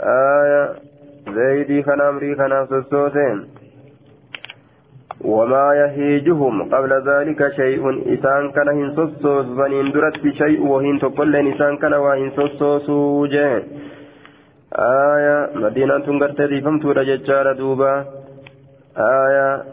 آية 0.00 0.62
زيدي 1.34 1.82
كان 1.82 2.00
أمري 2.00 2.34
كان 2.34 2.66
سوسوسة 2.66 3.44
وما 5.24 5.74
يهيجهم 5.74 6.74
قبل 6.74 6.92
ذلك 7.08 7.52
شيء 7.56 8.14
إسان 8.14 8.50
كان 8.50 8.68
هن 8.68 8.94
سوسوس 8.96 9.46
فنين 9.58 9.92
درت 9.92 10.16
وهن 10.60 10.98
تقول 10.98 11.36
إسان 11.36 11.76
كان 11.76 11.94
وهن 11.94 12.30
سوسوس 12.36 12.88
آية 14.72 15.50
مدينة 15.54 16.06
قرت 16.20 16.42
تيفمتورا 16.42 17.02
ججارة 17.02 17.52
دوبا 17.52 18.04
آية 18.96 19.64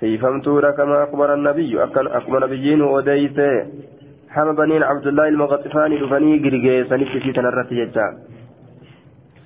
تيفمتورا 0.00 0.70
كما 0.70 1.04
أخبر 1.04 1.34
النبي 1.34 1.82
أكبر 2.18 2.44
نبيين 2.44 2.82
وديت 2.82 3.38
حمى 4.28 4.52
بنين 4.52 4.82
عبد 4.82 5.06
الله 5.06 5.28
المغطفاني 5.28 5.96
دفني 6.00 6.38
قرقي 6.44 6.84
سنفت 6.90 7.16
في 7.22 7.32
تنرت 7.32 7.70
ججار 7.72 8.14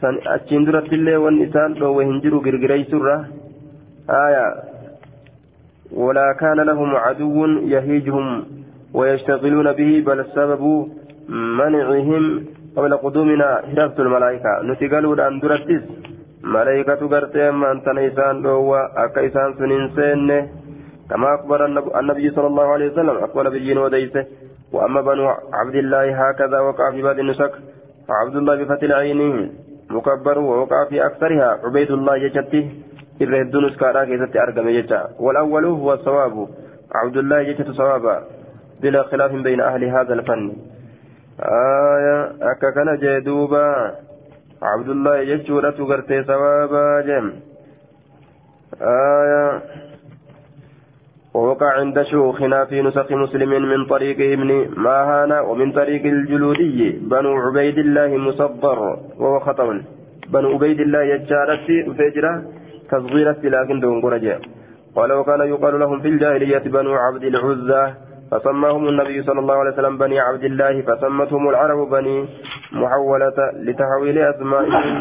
san 0.03 0.19
achiin 0.35 0.65
duratti 0.67 0.97
illee 0.99 1.19
wanni 1.25 1.45
isaan 1.47 1.75
dhoowwe 1.79 2.05
hin 2.07 2.17
jiru 2.23 2.43
girgiray 2.47 2.83
surra 2.91 3.17
aya 4.23 4.47
لهم 6.69 6.97
عدو 6.97 7.47
يهيجهم 7.75 8.45
ويشتغلون 8.95 9.73
به 9.73 10.03
بل 10.07 10.21
السبب 10.21 10.89
منعهم 11.29 12.45
قبل 12.77 12.97
قدومنا 12.97 13.49
هرفت 13.73 14.01
الملائكة 14.01 14.53
نتقلوا 14.63 15.29
أن 15.29 15.41
درتس 15.41 15.83
ملائكة 16.45 17.01
قرتي 17.13 17.51
ما 17.51 17.73
أنت 17.73 17.89
نيسان 17.89 18.47
هو 18.47 18.75
أكا 18.97 19.27
إسان 19.27 19.55
سنين 19.59 19.89
سين 19.97 20.49
كما 21.11 21.35
أخبر 21.35 21.67
النبي 22.01 22.31
صلى 22.31 22.47
الله 22.47 22.67
عليه 22.73 22.93
وسلم 22.93 23.17
أقبل 23.27 23.51
بجين 23.51 23.79
وديسه 23.79 24.25
وأما 24.73 25.01
بنو 25.01 25.27
عبد 25.53 25.75
الله 25.75 26.05
هكذا 26.29 26.59
وقع 26.61 26.91
في 26.91 27.03
بعض 27.03 27.19
النسك 27.19 27.53
وعبد 28.09 28.37
الله 28.37 28.55
بفتح 28.57 28.83
العين 28.83 29.53
مكبر 29.91 30.39
ووقع 30.39 30.85
في 30.89 31.07
أكثرها 31.07 31.59
عبيد 31.65 31.91
الله 31.91 32.17
يجته 32.17 32.65
الرهد 33.23 33.57
نسكارا 33.57 34.05
كيست 34.05 34.37
أرقم 34.37 34.69
يجتا 34.69 35.09
والأول 35.21 35.65
هو 35.65 35.93
الصواب 35.93 36.49
عبد 36.95 37.17
الله 37.17 37.41
يجت 37.41 37.71
صوابا 37.71 38.23
بلا 38.83 39.03
خلاف 39.03 39.33
بين 39.33 39.61
أهل 39.61 39.85
هذا 39.85 40.15
الفن 40.15 40.53
آية 41.43 42.33
أكا 42.43 42.71
كان 42.71 42.99
جدوبا 43.03 43.95
عبد 44.63 44.89
الله 44.89 45.17
يجورة 45.19 45.71
تغرتي 45.71 46.23
ثوابا 46.23 47.01
جم. 47.01 47.33
آية 48.83 49.63
ووقع 51.35 51.73
عند 51.73 52.03
شيوخنا 52.03 52.65
في 52.65 52.83
نسخ 52.83 53.13
مسلم 53.13 53.51
من 53.51 53.87
طريق 53.87 54.17
ابن 54.33 54.69
ماهانا 54.77 55.41
ومن 55.41 55.73
طريق 55.73 56.05
الجلودي 56.05 56.91
بنو 57.11 57.37
عبيد 57.37 57.79
الله 57.79 58.17
مصدر 58.17 58.79
وهو 59.19 59.41
خطأ. 59.41 59.83
بنو 60.29 60.49
عبيد 60.55 60.81
الله 60.81 61.03
يجارتي 61.03 61.95
فجرة 61.99 62.43
تصغيرة 62.91 63.41
لكن 63.43 63.81
دون 63.81 64.01
قرجة. 64.03 64.39
قال 64.97 65.13
وكان 65.13 65.41
يقال 65.41 65.81
لهم 65.81 66.01
في 66.01 66.09
الجاهلية 66.09 66.59
بنو 66.59 66.95
عبد 66.95 67.25
العزة 67.25 67.95
فسماهم 68.33 68.89
النبي 68.89 69.23
صلى 69.23 69.41
الله 69.41 69.55
عليه 69.55 69.71
وسلم 69.73 69.99
بني 69.99 70.21
عبد 70.21 70.45
الله 70.45 70.83
فسمتهم 70.83 71.49
العرب 71.49 71.91
بني 71.91 72.27
محولة 72.73 73.39
لتحويل 73.67 74.19
أسمائهم 74.19 74.93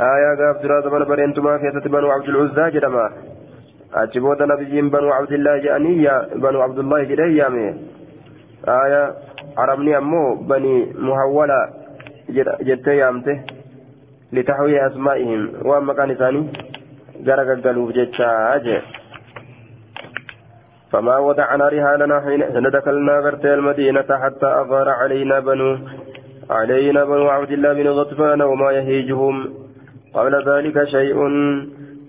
آية 0.00 0.30
قاب 0.40 0.56
دراسة 0.62 0.90
من 0.98 1.04
برينتما 1.04 1.56
كيسة 1.56 1.80
بنو 1.80 2.10
عبد 2.10 2.28
العزى 2.28 2.70
جرما 2.70 3.06
أجبوت 3.94 4.42
نبيين 4.42 4.90
بنو 4.90 5.08
عبد 5.12 5.32
الله 5.32 5.56
جانية 5.58 6.28
بنو 6.36 6.60
عبد 6.60 6.78
الله 6.78 7.02
جريامي 7.02 7.68
آية 8.68 9.02
عربني 9.58 9.98
أمو 9.98 10.34
بني 10.34 10.92
محولة 10.98 11.60
جتة 12.68 12.92
يامته 12.92 13.36
لتحويل 14.32 14.78
أسمائهم 14.78 15.42
وأما 15.64 15.92
كان 15.94 16.14
ثاني 16.14 16.42
جرق 17.26 17.48
القلوب 17.56 17.88
جتة 17.92 18.24
أجل 18.56 18.82
فما 20.92 21.16
ودعنا 21.18 21.68
رهاننا 21.68 22.20
حين 22.20 22.40
دخلنا 22.76 23.14
غرت 23.24 23.44
المدينة 23.44 24.08
حتى 24.22 24.46
أغار 24.46 24.88
علينا 24.88 25.38
بنو 25.40 25.78
علينا 26.50 27.04
بنو 27.04 27.26
عبد 27.36 27.52
الله 27.52 27.72
بن 27.72 27.88
غطفان 27.88 28.40
وما 28.42 28.68
يهيجهم. 28.72 29.36
قبل 30.14 30.34
ذلك 30.50 30.84
شيء 30.84 31.18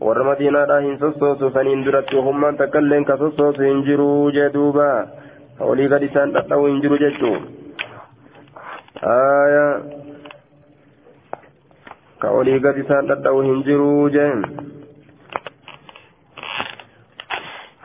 ور 0.06 0.18
مدينة 0.24 0.60
راهن 0.72 0.98
سوسوس 1.00 1.42
فنين 1.54 1.84
درت 1.84 2.14
وهم 2.14 2.42
من 2.42 2.58
تكلم 2.58 3.04
كسوسوس 3.04 3.60
انجروا 3.60 4.32
جدوبا. 4.32 4.92
ولي 5.60 5.86
قد 5.88 6.04
سان 6.14 6.34
تطو 6.34 6.68
انجروا 6.68 6.98
جدو. 7.04 7.34
آية. 9.04 9.68
كأولي 12.24 12.58
قد 12.58 12.78
سان 12.88 13.08
تدعو 13.08 13.42
هنجرو 13.42 14.08
جين 14.16 14.40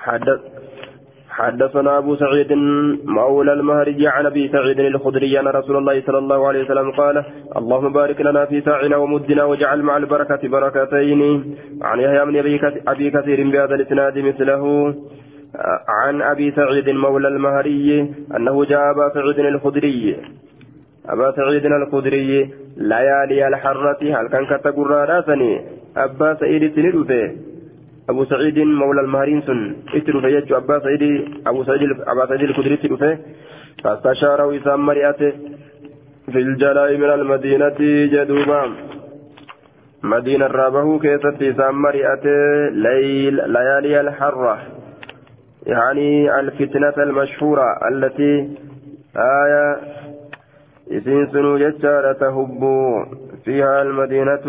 حدث 0.05 0.58
حدثنا 1.39 1.99
أبو 1.99 2.17
سعيد 2.17 2.53
مولى 3.05 3.53
المهرج 3.53 4.07
عن 4.07 4.27
أبي 4.27 4.49
سعيد 4.49 4.81
الخدري 4.81 5.41
أن 5.41 5.49
رسول 5.49 5.77
الله 5.77 6.03
صلى 6.07 6.19
الله 6.19 6.49
عليه 6.49 6.65
وسلم 6.65 6.91
قال 6.91 7.25
اللهم 7.57 7.93
بارك 7.93 8.21
لنا 8.21 8.45
في 8.45 8.61
ساعنا 8.61 8.97
ومدنا 8.97 9.45
واجعل 9.45 9.83
مع 9.83 9.97
البركة 9.97 10.49
بركتين. 10.49 11.21
عن 11.83 12.01
يحيى 12.01 12.25
بن 12.25 12.37
أبي 12.89 13.11
كثير 13.11 13.51
بهذا 13.51 13.75
الإسناد 13.75 14.19
مثله. 14.19 14.95
عن 15.89 16.23
أبي 16.23 16.51
سعيد 16.51 16.89
مولى 16.89 17.29
المهري 17.29 18.15
أنه 18.37 18.65
جاء 18.65 18.91
أبا 18.91 19.09
سعيد 19.15 19.39
الخدري. 19.39 20.17
أبا 21.09 21.33
سعيد 21.37 21.67
الخدري 21.67 22.51
ليالي 22.77 23.49
الحرة 23.49 24.01
هل 24.03 24.29
كان 24.29 24.47
كتقرى 24.47 25.05
راسني 25.05 25.61
أبا 25.97 26.35
سعيد 26.35 26.75
سندوته 26.75 27.33
أبو 28.09 28.25
سعيد 28.25 28.59
مولى 28.59 29.01
المهرين 29.01 29.43
سن. 29.43 29.77
اتلو 29.95 30.21
فيجو 30.21 30.57
أبا 30.57 30.79
سعيد 30.85 31.03
أبو 31.47 31.65
سعيد 31.65 31.83
أبا 32.13 32.27
سعيد 32.29 32.43
الخدري 32.43 32.75
اتلو 32.75 32.97
فيه 32.97 33.19
فاستشار 33.85 34.41
وسام 34.47 34.81
مريئته 34.87 35.33
في 36.33 36.39
الجلاء 36.39 36.97
من 36.97 37.11
المدينة 37.11 37.79
جدوبا. 38.13 38.63
مدينة 40.03 40.47
رابه 40.47 40.99
كيست 40.99 41.43
وسام 41.43 41.83
مريئته 41.83 42.69
ليل 42.73 43.37
ليالي 43.53 44.01
الحرة 44.01 44.57
يعني 45.67 46.41
الفتنة 46.41 46.97
المشهورة 46.99 47.67
التي 47.91 48.49
آية 49.17 49.77
إذن 50.91 51.27
سنو 51.33 51.59
ججارة 51.59 52.13
تهب 52.13 52.61
فيها 53.45 53.83
المدينة 53.83 54.47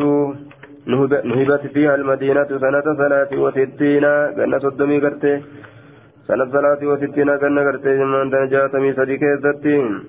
نهبت 0.88 1.67
فيها 1.73 1.95
المدينة 1.95 2.47
سنة 2.63 2.88
ثلاث 3.01 3.34
وستين. 3.34 4.05
جنة 4.38 4.59
صدمي 4.59 4.99
قرتي. 4.99 5.34
سنة 6.27 6.45
ثلاث 6.45 6.84
وستين 6.84 7.30
جنة 7.41 7.61
قرتي. 7.67 7.93
من 8.11 8.30
دنجاتمي 8.30 8.93
صديق 8.93 9.21
الزتين 9.23 10.03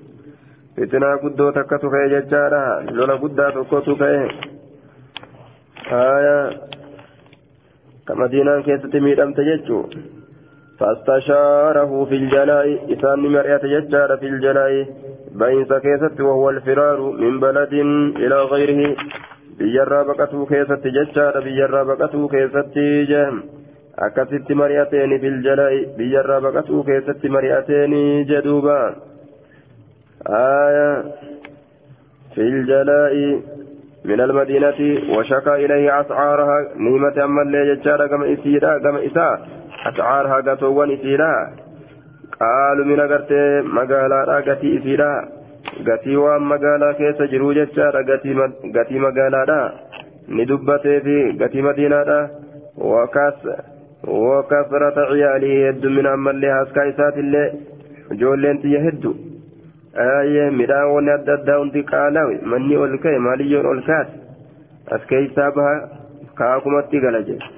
فتنة 0.77 1.17
قدو 1.23 1.51
تكتو 1.51 1.91
كي 1.91 2.09
ججارة. 2.15 2.63
لولا 2.97 3.15
قدا 3.15 3.51
تكتو 3.51 3.95
كي 4.01 4.29
آية. 5.93 6.39
كمدينة 8.09 8.61
كيست 8.67 8.97
ميدم 8.97 9.33
تججو. 9.33 9.81
فاستشاره 10.79 12.05
في 12.05 12.15
الجلاء. 12.15 12.67
إسان 12.93 13.19
مرئة 13.19 13.63
ججارة 13.75 14.17
في 14.17 14.27
الجلاء. 14.27 14.73
بين 15.41 15.65
سكيست 15.65 16.21
وهو 16.21 16.51
الفرار 16.51 16.99
من 17.23 17.41
بلد 17.41 17.73
إلى 18.25 18.39
غيره. 18.53 18.97
biyyarraa 19.60 20.04
baqatuu 20.12 20.46
keessatti 20.46 20.96
jechaadha 21.00 21.42
biyyarraa 21.48 21.86
baqatuu 21.92 22.28
keessatti 22.36 22.86
jeem 23.12 23.42
akkasitti 24.08 24.62
mari'ateeni 24.62 25.20
filjala'i 25.26 25.82
biyyarraa 25.98 26.42
baqatuu 26.48 26.84
keessatti 26.84 27.36
mari'ateeni 27.38 28.06
jedhuuba 28.32 28.80
آية 30.28 31.04
في 32.36 32.42
الجلاء 32.42 33.42
من 34.06 34.22
المدينة 34.22 35.02
وشكى 35.18 35.56
إليه 35.66 36.02
أسعارها 36.02 36.68
نيمة 36.76 37.24
أما 37.24 37.42
اللي 37.42 37.76
جتشارة 37.76 38.08
كما 38.08 38.34
إسيرا 38.34 38.78
كما 38.78 39.06
إساء 39.06 39.48
أسعارها 39.86 40.36
قطوان 40.52 40.92
إسيرا 40.92 41.36
قالوا 42.40 42.86
من 42.86 43.00
أغرت 43.00 43.32
مقالا 43.64 44.44
قتي 44.48 44.78
إسيرا 44.78 45.30
gatii 45.89 46.17
waan 46.25 46.43
magaalaa 46.53 46.93
keessa 47.01 47.27
jiru 47.33 47.55
jechaadha 47.59 48.03
gatii 48.77 48.99
magaalaadha 49.07 49.59
ni 50.37 50.47
dubbatee 50.51 50.99
fi 51.07 51.17
gatii 51.43 51.63
madiinaadha 51.69 52.19
wakasrata 54.27 55.07
ciyaalii 55.13 55.63
heddumina 55.67 56.13
ammallee 56.19 56.51
haskaa 56.59 56.87
isaatillee 56.93 57.47
ijoolleen 58.15 58.61
xiyya 58.63 58.81
heddu 58.89 59.15
aayee 60.07 60.51
midhaan 60.61 60.93
wanni 60.97 61.11
adda 61.17 61.35
addaa 61.39 61.59
hundi 61.63 61.83
qaalawe 61.93 62.39
manni 62.53 62.77
ol 62.85 62.99
ka'e 63.07 63.19
maaliyyoon 63.29 63.67
ol 63.73 63.83
kaate 63.89 64.13
as 64.97 65.03
keeysaa 65.15 65.51
baha 65.59 65.75
kaakumatti 66.43 67.01
gala 67.07 67.23
jedhe 67.31 67.49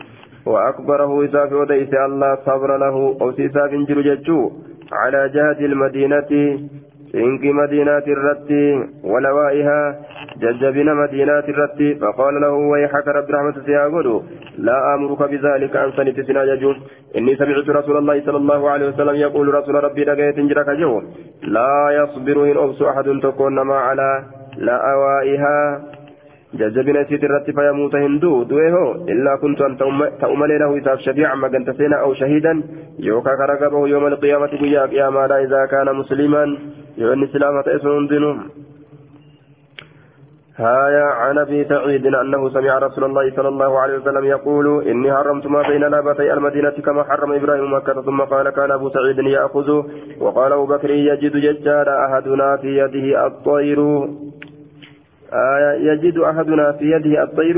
وأكبره 0.47 1.25
إساف 1.25 1.53
وديس 1.53 1.93
الله 1.95 2.31
صبر 2.47 2.71
له 2.85 2.97
أو 3.21 3.29
إساف 3.31 3.71
جل 3.89 4.01
جتشو 4.09 4.51
على 4.93 5.21
جهة 5.35 5.61
المدينة 5.71 6.31
سنك 7.13 7.45
مدينة 7.45 8.07
الرتي 8.17 8.67
ولوائها 9.05 9.81
ججبنا 10.43 10.95
مدينة 10.95 11.47
الرتي 11.53 11.95
فقال 11.95 12.41
له 12.41 12.51
ويحك 12.51 13.09
رب 13.09 13.31
رحمة 13.31 13.57
سيقول 13.67 14.23
لا 14.59 14.95
أمرك 14.95 15.23
بذلك 15.31 15.77
أن 15.77 15.91
سنت 15.97 16.21
سناججون 16.21 16.77
إني 17.17 17.37
سمعت 17.37 17.69
رسول 17.69 17.97
الله 17.97 18.21
صلى 18.27 18.37
الله 18.37 18.71
عليه 18.71 18.87
وسلم 18.89 19.15
يقول 19.15 19.55
رسول 19.55 19.75
ربي 19.85 20.05
لقيت 20.05 20.39
جرك 20.41 20.69
جو 20.81 21.03
لا 21.43 21.75
يصبر 21.99 22.37
إن 22.51 22.57
أبس 22.65 22.83
أحد 22.83 23.07
تكون 23.23 23.61
ما 23.61 23.75
على 23.75 24.25
لأوائها. 24.57 25.83
ججبنا 26.55 27.05
سيت 27.05 27.25
الرتي 27.25 27.53
فيموت 27.53 27.95
هندو 27.95 28.43
دويه 28.43 28.93
إلا 29.13 29.37
كنت 29.37 29.61
أن 29.61 29.77
تأمل 30.21 30.59
له 30.61 30.77
إذا 30.77 30.97
شفيعا 30.97 31.35
ما 31.35 31.49
كنت 31.49 31.71
سينا 31.71 31.97
أو 31.97 32.15
شهيدا. 32.15 32.63
يوكا 32.99 33.35
كرقبه 33.37 33.89
يوم 33.89 34.07
القيامة 34.07 34.47
قيا 34.47 34.87
قياما 34.87 35.25
إذا 35.45 35.67
كان 35.71 35.97
مسلما. 35.97 36.45
يوني 36.99 37.27
سلامة 37.27 37.65
اسم 37.67 38.07
دينهم 38.07 38.49
هايا 40.57 41.05
عن 41.05 41.39
أبي 41.39 41.65
سعيد 41.65 42.07
أنه 42.07 42.49
سمع 42.51 42.79
رسول 42.79 43.05
الله 43.05 43.31
صلى 43.37 43.49
الله 43.49 43.79
عليه 43.81 43.99
وسلم 43.99 44.25
يقول 44.25 44.89
إني 44.89 45.13
حرمت 45.13 45.47
ما 45.47 45.63
بين 45.69 45.81
لابتي 45.81 46.33
المدينة 46.33 46.71
كما 46.71 47.03
حرم 47.05 47.33
إبراهيم 47.33 47.75
مكة 47.75 48.03
ثم 48.03 48.21
قال 48.21 48.51
كان 48.51 48.71
أبو 48.71 48.89
سعيد 48.91 49.19
يأخذ 49.19 49.69
وقال 50.21 50.53
أبو 50.53 50.67
بكر 50.67 50.91
يجد 50.91 51.37
ججار 51.37 51.89
أحدنا 52.07 52.57
في 52.57 52.79
يده 52.79 53.27
الطير. 53.27 53.81
آية 55.33 55.93
يجد 55.93 56.19
أحدنا 56.19 56.73
في 56.73 56.85
يده 56.91 57.23
الطير 57.23 57.57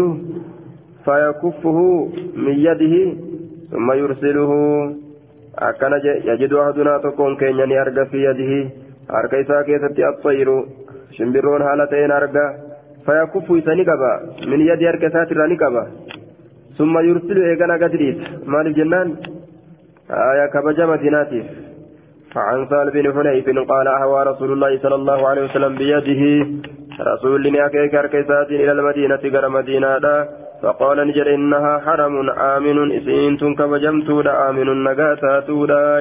فيكفه 1.05 1.79
من 2.37 2.55
يده 2.69 3.17
ثم 3.71 3.93
يرسله. 3.93 4.51
أكن 5.59 5.93
يجد 6.25 6.53
أحدنا 6.53 6.99
تكون 6.99 7.37
كينيا 7.37 7.67
يرجى 7.67 8.05
في 8.11 8.19
يده. 8.25 8.84
Harka 9.09 9.39
isaa 9.45 9.63
keessatti 9.69 10.07
axxayiru 10.11 10.57
shimbirroon 11.17 11.63
haala 11.63 11.87
ta'een 11.87 12.13
arga 12.19 12.45
fayakuffu 13.07 13.59
isa 13.61 13.75
ni 13.75 13.85
qaba 13.91 14.13
min 14.51 14.67
yadi 14.71 14.89
harka 14.91 15.11
isaatirraa 15.13 15.51
ni 15.53 15.57
qaba 15.65 15.83
summa 16.79 17.03
yursilu 17.09 17.45
eegana 17.51 17.79
gadriit 17.85 18.25
maaliif 18.47 18.77
jennaan 18.81 19.13
aya 20.31 20.49
kabaja 20.57 20.91
madinaatiif 20.95 21.47
فعن 22.35 22.67
سال 22.71 22.91
بن 22.91 23.07
حنيف 23.15 23.47
قال 23.71 23.87
أهوى 23.89 24.21
رسول 24.31 24.53
الله 24.53 24.79
صلى 24.79 24.95
الله 24.95 25.29
عليه 25.29 25.43
وسلم 25.45 25.73
بيده 25.79 26.23
رسول 27.01 27.57
أكيك 27.57 27.95
أركيسات 27.95 28.51
إلى 28.51 28.73
المدينة 28.73 29.23
غير 29.35 29.49
مدينة 29.49 30.27
فقال 30.63 31.09
نجر 31.09 31.35
إنها 31.35 31.79
حرم 31.79 32.31
آمن 32.31 32.79
إسين 32.97 33.55
كبجمت 33.59 34.09
آمن 34.49 34.85
نقاتات 34.85 35.49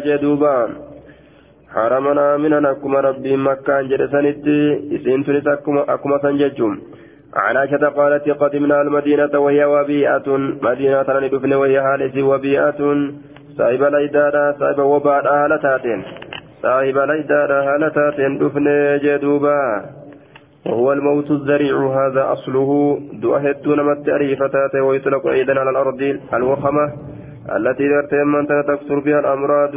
جدوبان 0.05 0.69
حرمنا 1.75 2.37
من 2.37 2.53
أكما 2.65 2.99
ربي 2.99 3.37
مكة 3.37 3.81
جلسنت 3.81 4.45
إسين 4.95 5.23
تنس 5.25 5.47
أكما 5.93 6.17
سنججم 6.23 6.71
عن 7.35 7.57
عائشة 7.57 7.87
قالت 7.97 8.29
قدمنا 8.29 8.81
المدينة 8.81 9.33
وهي 9.39 9.65
وبيئة 9.65 10.27
مدينة 10.67 11.05
ندفن 11.23 11.53
وهي 11.53 11.77
هالس 11.77 12.15
وبيئة 12.17 12.79
صاحب 13.57 13.83
الأيدارة 13.83 14.55
صاحب 14.59 14.79
وباء 14.79 15.23
هالتاتين 15.33 16.03
صاحب 16.63 16.97
الأيدارة 16.97 17.57
هالتاتين 17.69 18.37
دفن 18.37 18.65
جدوبا 19.03 19.59
وهو 20.65 20.93
الموت 20.93 21.31
الذريع 21.31 21.75
هذا 21.99 22.31
أصله 22.33 22.99
دؤهد 23.13 23.67
نمت 23.67 24.09
أريفتات 24.09 24.75
ويطلق 24.75 25.27
أيضا 25.27 25.53
على 25.59 25.69
الأرض 25.69 26.01
الوخمة 26.33 26.85
التي 27.55 27.85
ترتمن 27.89 28.47
تكثر 28.47 28.99
بها 28.99 29.19
الأمراض 29.19 29.71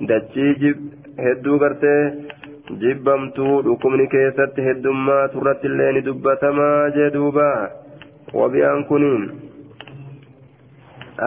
دجيجب 0.00 0.76
hedduu 1.25 1.57
gartee 1.63 2.01
jibbamtuu 2.83 3.61
dhukkubni 3.67 4.07
keessatti 4.15 4.61
heddummaa 4.67 5.27
turratti 5.35 5.67
illee 5.71 5.91
ni 5.97 6.01
dubbatamaa 6.09 6.89
jee 6.97 7.09
duuba 7.15 7.47
wabi'aan 8.41 8.85
kuniin 8.91 9.25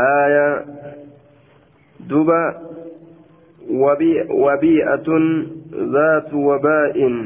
aaya 0.05 0.47
duuba 2.11 2.41
wabi'atun 4.47 5.27
zaatu 5.97 6.47
wabaa'in 6.49 7.19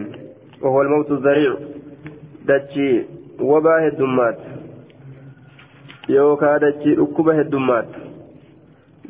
وهو 0.62 0.82
الموت 0.82 1.10
الذريع 1.10 1.54
دتشي 2.48 3.02
وبا 3.40 3.88
هدمات 3.88 4.38
يوكا 6.08 6.56
دتشي 6.58 6.94
ركوبة 6.94 7.40
هدمات 7.40 7.86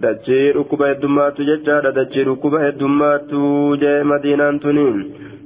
dachee 0.04 0.54
dhukkuba 0.54 0.88
heddummaattu 0.91 1.48
jechaadha. 1.52 1.91
Dachee 2.00 2.24
dhukkuba 2.30 2.60
heddummaattu 2.66 3.39
jee 3.84 4.04
madiinaan 4.04 4.60
tuniin 4.60 5.00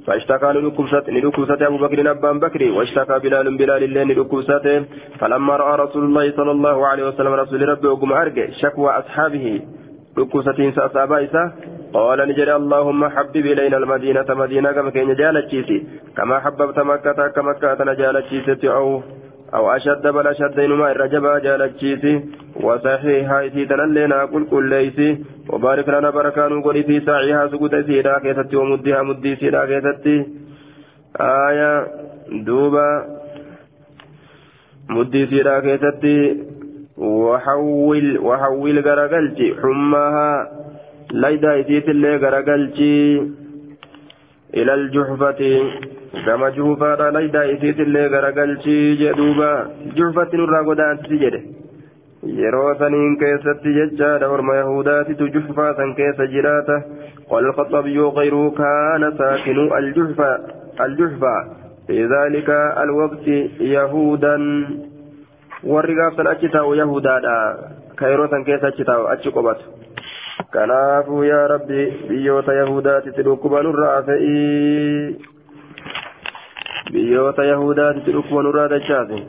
فاشتكى 0.08 0.54
لنكبسة 0.54 1.04
لنكبسة 1.10 1.68
أبو 1.68 1.78
بكر 1.78 2.12
أبان 2.12 2.40
بكر 2.40 2.72
واشتكى 2.72 3.20
بلال 3.20 3.58
بلال 3.58 3.84
اللين 3.84 4.08
لنكبسة 4.12 4.86
فلما 5.20 5.56
رأى 5.56 5.74
رسول 5.84 6.04
الله 6.04 6.32
صلى 6.38 6.52
الله 6.52 6.88
عليه 6.88 7.08
وسلم 7.08 7.34
رسول 7.34 7.70
ربي 7.70 7.88
وقم 7.88 8.12
أرجع 8.14 8.46
شكوى 8.62 8.90
أصحابه 8.92 9.62
لنكبسة 10.18 10.72
سأصابا 10.72 11.24
إسا 11.24 11.44
قال 11.94 12.20
نجري 12.30 12.56
اللهم 12.56 13.02
حبب 13.10 13.46
إلينا 13.54 13.78
المدينة 13.78 14.26
مدينة 14.30 14.72
كما 14.72 14.90
كان 14.90 15.16
جالتشيسي 15.16 15.78
كما 16.18 16.40
حببت 16.40 16.80
مكة 16.80 17.28
كما 17.36 17.54
كانت 17.54 17.82
نجالتشيسي 17.82 18.70
أو 18.70 19.02
أو 19.54 19.64
أشد 19.76 20.08
بل 20.08 20.28
أشد 20.28 20.60
إنما 20.60 20.92
الرجبا 20.92 21.40
جالتشيسي 21.40 22.14
وصحيحها 22.64 23.48
إسي 23.48 23.66
تنلينا 23.66 24.24
قل 24.26 24.44
كل 24.52 24.70
ليسي 24.70 25.18
وبارك 25.50 25.90
لنا 25.90 26.10
بركان 26.10 26.62
قل 26.62 26.84
في 26.84 27.00
ساعها 27.00 27.48
سقوط 27.48 27.76
سيدا 27.76 28.20
كيستي 28.20 28.56
ومدها 28.56 29.02
مدي 29.04 29.36
سيدا 29.36 29.66
كيستي. 29.66 30.26
آية 31.22 31.88
دوبا. 32.46 32.90
مدي 34.90 35.26
سيدا 35.26 35.60
كيستي. 35.60 36.38
وحول 36.98 38.18
وحول 38.28 38.80
غرقلتي 38.88 39.56
حماها. 39.62 40.32
ليدا 41.14 41.60
إسيت 41.60 41.90
اللي 41.90 42.16
غرقلتي 42.16 42.98
إلى 44.58 44.74
الجحفة. 44.74 45.42
كما 46.26 46.50
جوفا 46.50 47.12
ليدا 47.16 47.42
إسيت 47.54 47.80
اللي 47.80 48.08
غرقلتي 48.08 48.96
جدوبا. 48.96 49.54
جحفة 49.96 50.30
نرى 50.34 50.60
قدان 50.68 50.98
تجده 51.08 51.59
yeroo 52.24 52.76
saniin 52.80 53.18
keessatti 53.18 53.74
jechaadha 53.80 54.30
orma 54.38 54.56
yahudaatitu 54.56 55.28
juhfaa 55.38 55.74
san 55.74 55.96
keessa 55.96 56.28
jiraata. 56.36 56.82
قال 57.30 57.46
الخطابي 57.46 58.00
غيره 58.00 58.50
كان 58.58 59.18
ساكن 59.18 59.78
الجحفة 59.78 60.40
الجحفة 60.82 61.36
في 61.88 62.06
ذلك 62.06 62.50
الوقت 62.84 63.28
يهودا 63.60 64.38
والرقاب 65.64 66.14
سنأتشتاو 66.18 66.74
يهودا 66.74 67.22
كيرو 67.98 68.28
سن 68.28 68.44
كيس 68.44 68.64
أتشتاو 68.64 69.08
أتشقبت 69.08 69.58
كنافو 70.54 71.24
يا 71.24 71.48
ربي 71.48 71.94
بيوت 72.10 72.48
يهودا 72.48 73.00
تتلوكبا 73.00 73.62
نرى 73.62 74.04
فإي 74.08 75.16
بيوت 76.92 77.40
يهودا 77.40 77.92
تتلوكبا 77.92 78.42
نرى 78.42 78.68
دجاتي 78.68 79.20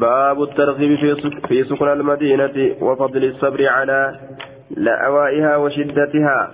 باب 0.00 0.42
الترغيب 0.42 1.18
في 1.48 1.64
سكن 1.64 1.88
المدينة 1.88 2.76
وفضل 2.80 3.24
الصبر 3.24 3.68
على 3.68 4.18
لأوائها 4.76 5.56
وشدتها. 5.56 6.50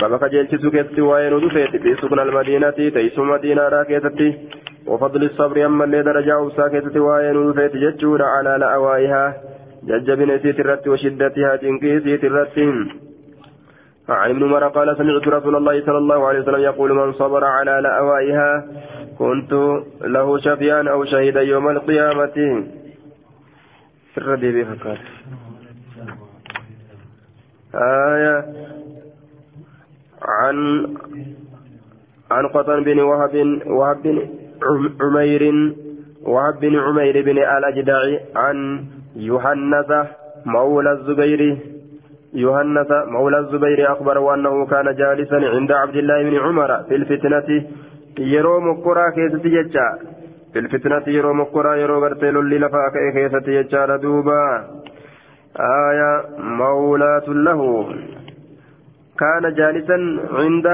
بابا 0.00 0.16
كجلت 0.16 0.54
سكت 0.54 0.98
وين 0.98 1.48
دفيت 1.48 1.76
في 1.82 1.94
سكن 1.94 2.18
المدينة 2.18 2.70
تيس 2.70 3.18
مدينة 3.18 3.62
راكيتتي 3.68 4.38
وفضل 4.86 5.24
الصبر 5.24 5.66
أما 5.66 5.84
اللي 5.84 6.02
درجة 6.02 6.48
ساكتة 6.56 7.00
وين 7.00 7.52
دفيت 7.52 7.76
جتشور 7.76 8.22
على 8.22 8.56
لأوائها. 8.58 9.34
ججبن 9.88 10.38
سيت 10.38 10.60
الرت 10.60 10.88
وشدتها 10.88 11.56
تنكي 11.56 12.00
سيت 12.00 12.24
الرت 12.24 12.58
عن 14.08 14.30
ابن 14.30 14.42
عمر 14.44 14.68
قال 14.68 14.96
سمعت 14.96 15.28
رسول 15.28 15.56
الله 15.56 15.86
صلى 15.86 15.98
الله 15.98 16.26
عليه 16.26 16.40
وسلم 16.40 16.60
يقول 16.60 16.92
من 16.92 17.12
صبر 17.12 17.44
على 17.44 17.80
لأوائها 17.82 18.64
كنت 19.18 19.52
له 20.00 20.38
شفيعا 20.38 20.82
أو 20.90 21.04
شهيدا 21.04 21.40
يوم 21.40 21.68
القيامة. 21.68 22.64
الردي 24.18 24.62
بفكار 24.62 24.98
آية. 27.74 28.44
عن 30.22 30.56
عن 32.30 32.46
قطن 32.46 32.84
بن 32.84 33.00
وهب 33.00 33.60
وهب 33.66 34.02
بن 34.02 34.28
عمير 35.00 35.42
وهب 36.22 36.60
بن 36.60 36.78
عمير 36.78 37.22
بن 37.22 37.38
الأجدع 37.38 38.00
عن 38.36 38.84
يهنث 39.16 39.90
مولى 40.46 40.92
الزبير. 40.92 41.58
يهنث 42.34 42.90
مولى 42.90 43.38
الزبير 43.38 43.92
أخبره 43.92 44.34
أنه 44.34 44.66
كان 44.66 44.94
جالسا 44.94 45.36
عند 45.36 45.72
عبد 45.72 45.96
الله 45.96 46.22
بن 46.22 46.36
عمر 46.38 46.82
في 46.82 46.94
الفتنة. 46.94 47.66
Yeroo 48.18 48.60
mokkoraa 48.60 49.10
keessatti 49.12 49.50
jecha. 49.50 49.86
Filfitnatti 50.52 51.14
yeroo 51.16 51.34
mokkoraa 51.34 51.76
yeroo 51.76 52.00
gartee 52.00 52.32
lolli 52.32 52.58
lafaa 52.58 52.90
ka'e 52.90 53.12
keessatti 53.12 53.58
jechaadha 53.58 54.02
duuba. 54.02 54.38
آية 55.60 56.24
مولاة 56.38 57.28
له 57.28 57.60
كان 59.18 59.54
جالسا 59.54 59.96
عند 60.32 60.66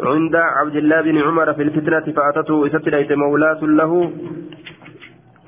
عند 0.00 0.36
عبد 0.36 0.76
الله 0.76 1.00
بن 1.00 1.18
عمر 1.18 1.52
في 1.54 1.62
الفتنة 1.62 2.12
فأتته 2.16 2.66
إستليت 2.66 3.12
مولاة 3.12 3.60
له 3.64 4.12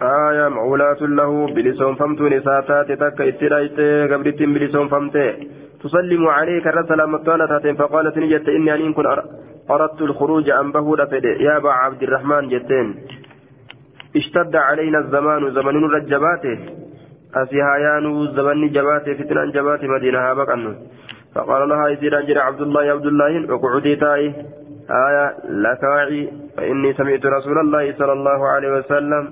آية 0.02 0.48
مولاة 0.48 1.00
له 1.00 1.46
بلسون 1.46 1.94
فمت 1.94 2.20
نساتات 2.20 2.92
تك 2.92 3.20
استليت 3.20 3.78
قبرت 4.12 4.42
بلسون 4.42 4.88
فمت 4.88 5.16
تسلم 5.82 6.26
عليك 6.28 6.66
الرسل 6.66 7.06
مطالة 7.06 7.72
فقالت 7.72 8.18
نجت 8.18 8.48
إني 8.48 8.74
أن 8.74 8.92
كن 8.92 9.06
أردت 9.70 10.02
الخروج 10.02 10.50
عن 10.50 10.72
بهودة 10.72 11.04
فدي. 11.04 11.32
يا 11.44 11.56
أبا 11.56 11.70
عبد 11.70 12.02
الرحمن 12.02 12.48
جتين. 12.48 12.94
اشتد 14.16 14.56
علينا 14.56 14.98
الزمان 14.98 15.50
زمن 15.50 15.84
رجباته. 15.84 16.58
أسيهايان 17.34 18.06
زمن 18.36 18.68
جباته 18.68 19.14
فتنة 19.14 19.50
جباته 19.56 19.86
مدينة 19.88 20.18
هابك 20.18 20.50
فقال 21.36 21.68
لها 21.68 21.88
يزيد 21.88 22.14
أجر 22.14 22.38
عبد 22.38 22.60
الله 22.60 22.84
يا 22.84 22.92
عبد 22.92 23.06
الله 23.06 23.54
اقعدي 23.54 23.96
تاي 23.96 24.34
آية 24.90 25.34
لكاعي 25.48 26.32
فإني 26.56 26.92
سمعت 26.92 27.26
رسول 27.26 27.58
الله 27.58 27.94
صلى 27.98 28.12
الله 28.12 28.48
عليه 28.48 28.70
وسلم 28.78 29.30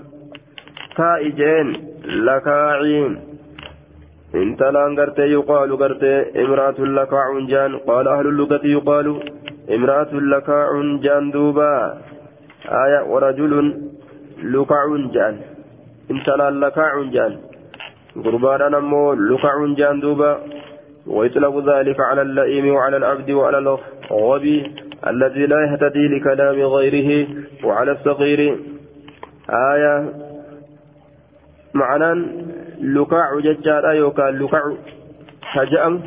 تاي 0.97 1.31
جين 1.31 1.69
لكاعي 2.05 3.17
انت 4.35 4.63
لا 4.63 4.85
غرتي 4.99 5.23
يقال 5.23 5.73
غرتي 5.73 6.43
امرأة 6.45 6.81
لكاع 6.81 7.27
جان 7.49 7.77
قال 7.77 8.09
أهل 8.09 8.27
اللغة 8.27 8.61
يقال 8.65 9.07
امرأة 9.71 10.13
لكاع 10.13 10.69
جان 11.03 11.31
دوبا. 11.31 11.99
آية 12.69 13.01
ورجل 13.13 13.53
لكاع 14.43 14.85
جان. 15.15 15.37
انت 16.11 16.29
لا 16.29 16.51
لكاع 16.51 17.03
جان. 17.03 17.39
قربانا 18.25 18.69
نمو 18.69 19.13
لكاع 19.13 19.75
جان 19.79 20.01
دوبا. 20.01 20.39
ويطلق 21.07 21.55
ذلك 21.71 22.01
على 22.01 22.23
اللئيم 22.23 22.75
وعلى 22.75 22.97
العبد 22.97 23.31
وعلى 23.31 23.59
الغبي 23.59 24.75
الذي 25.07 25.47
لا 25.47 25.59
يهتدي 25.65 26.09
لكلام 26.09 26.61
غيره 26.61 27.27
وعلى 27.65 27.93
الصغير. 27.93 28.59
آية 29.51 29.95
معنى 31.75 32.11
لكاع 32.81 33.41
ججارا 33.41 33.93
يوكا 33.93 34.23
لكاع 34.23 34.73
هجأم 35.43 36.03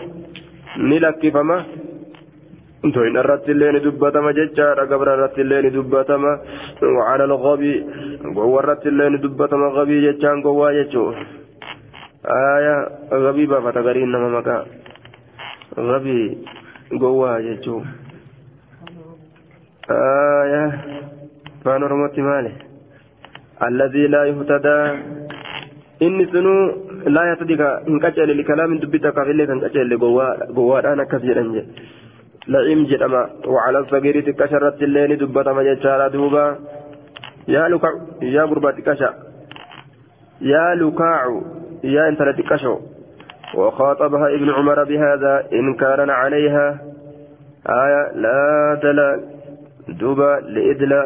نلكفما 0.78 1.66
توين 2.84 3.18
الرت 3.18 3.50
اللين 3.50 3.76
دبتما 3.86 4.32
ججارا 4.38 4.84
قبر 4.92 5.08
الرت 5.14 5.40
اللين 5.40 5.66
دبتما 5.76 6.34
وعلى 6.98 7.24
الغبي 7.24 7.74
قوى 8.36 8.60
الرت 8.60 8.88
اللين 8.88 9.14
دبتما 9.24 9.68
غبي 9.78 9.98
ججان 10.06 10.38
قوى 10.46 10.68
ججو. 10.84 11.14
آية 12.26 12.76
غبي 13.12 13.46
بابا 13.46 13.72
تغرين 13.72 14.12
نما 14.12 14.30
مكا 14.30 14.58
غبي 15.90 16.22
قوى 17.02 17.32
ججو. 17.46 17.78
آية 19.90 20.66
فانرمت 21.66 22.20
ماله 22.20 22.54
الذي 23.68 24.04
لا 24.08 24.22
يهتدى. 24.30 24.78
إني 26.06 26.26
سنو 26.32 26.54
لا 27.16 27.22
يهتدي 27.30 27.56
إن 27.90 28.00
كتل 28.04 28.30
لكلام 28.38 28.72
دبتك 28.78 29.18
اللي 29.18 29.46
كان 29.50 29.60
كتل 29.66 29.92
قوى 29.98 30.28
قوى 30.56 30.80
أنا 30.94 31.04
كثيرا 31.12 31.44
جي. 31.54 31.64
لئيم 32.48 32.86
جدما 32.86 33.30
وعلى 33.48 33.80
الصغير 33.80 34.22
تكشرت 34.22 34.84
الليل 34.84 35.18
دبتما 35.18 35.64
جتشارا 35.64 36.08
دوبا. 36.08 36.56
يا 37.48 37.68
لكع 37.68 37.92
يا 38.22 38.44
غربة 38.44 38.72
تكشا. 38.72 39.14
يا 40.42 40.76
لكاع 40.76 41.42
يا 41.84 42.10
انت 42.10 42.22
تكشو. 42.22 42.76
وخاطبها 43.56 44.28
ابن 44.36 44.50
عمر 44.50 44.84
بهذا 44.84 45.44
إنكارا 45.54 46.12
عليها. 46.12 46.80
آية 47.70 48.12
لا 48.16 48.80
دلال 48.84 49.20
دوبا 50.00 50.32
لإدلا 50.54 51.04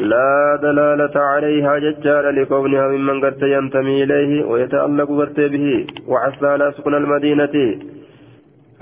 لا 0.00 0.58
دلالة 0.62 1.20
عليها 1.20 1.78
ججال 1.78 2.34
لكونها 2.36 2.88
ممن 2.88 3.24
قد 3.24 3.42
ينتمي 3.42 4.02
إليه 4.04 4.44
ويتألق 4.44 5.08
قرت 5.08 5.40
به 5.40 5.86
وعسى 6.08 6.56
لا 6.56 6.70
سكن 6.70 6.94
المدينة. 6.94 7.54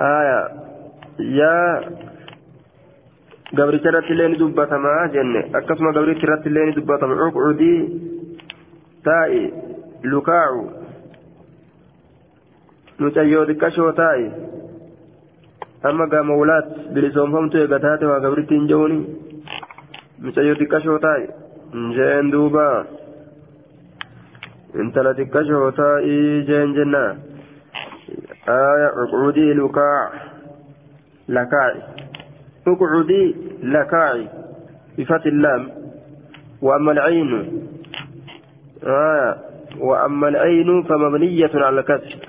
آية 0.01 0.62
yaa 1.19 1.81
gabricha 3.55 3.89
irratti 3.89 4.13
illee 4.13 4.29
ni 4.29 4.39
dubbatamaa 4.43 5.09
jenne 5.15 5.41
akkasuma 5.59 5.93
gabricha 5.93 6.27
irratti 6.27 6.49
illee 6.49 6.67
ni 6.67 6.73
dubbatama 6.79 7.17
cuqcudii 7.21 7.81
taa'i 9.09 9.43
lukaacu 10.13 10.63
mucayyoo 12.99 13.45
xiqqashoo 13.51 13.93
taa'i 14.01 14.27
amma 15.91 16.07
gaa 16.07 16.23
mawlaat 16.31 16.69
bilisoomfamtu 16.95 17.59
eega 17.59 17.79
taate 17.87 18.07
waa 18.13 18.21
gabritti 18.27 18.55
hin 18.59 18.69
jehuuni 18.73 18.99
mucayyoo 20.25 20.57
xiqqashoo 20.63 20.99
taa'e 21.07 21.29
njeen 21.89 22.33
duuba 22.37 22.67
intala 24.85 25.15
xiqqashoo 25.21 25.71
taa'ii 25.83 26.43
jeen 26.53 26.75
jenna 26.81 27.05
آية 28.49 28.89
اقعدي 29.03 29.53
لكاع 29.55 30.32
لكاعي 31.29 31.83
اقعدي 32.69 33.35
لكاعي 33.63 34.29
بفتح 34.99 35.27
اللام 35.27 35.69
وأما 36.63 36.93
العين 36.93 37.31
آية 38.85 39.37
وأما 39.79 40.29
العين 40.29 40.83
فمبنية 40.83 41.51
على 41.55 41.81
الكسر 41.81 42.29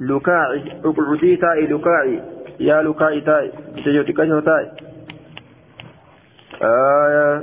لكاعي 0.00 0.62
اقعدي 0.84 1.36
تاي 1.36 1.66
لكاعي 1.66 2.22
يا 2.60 2.82
لكاعي 2.82 3.20
تاي 3.20 3.52
تجوتي 3.84 4.12
كشو 4.12 4.40
تاي 4.40 4.70
آية 6.62 7.42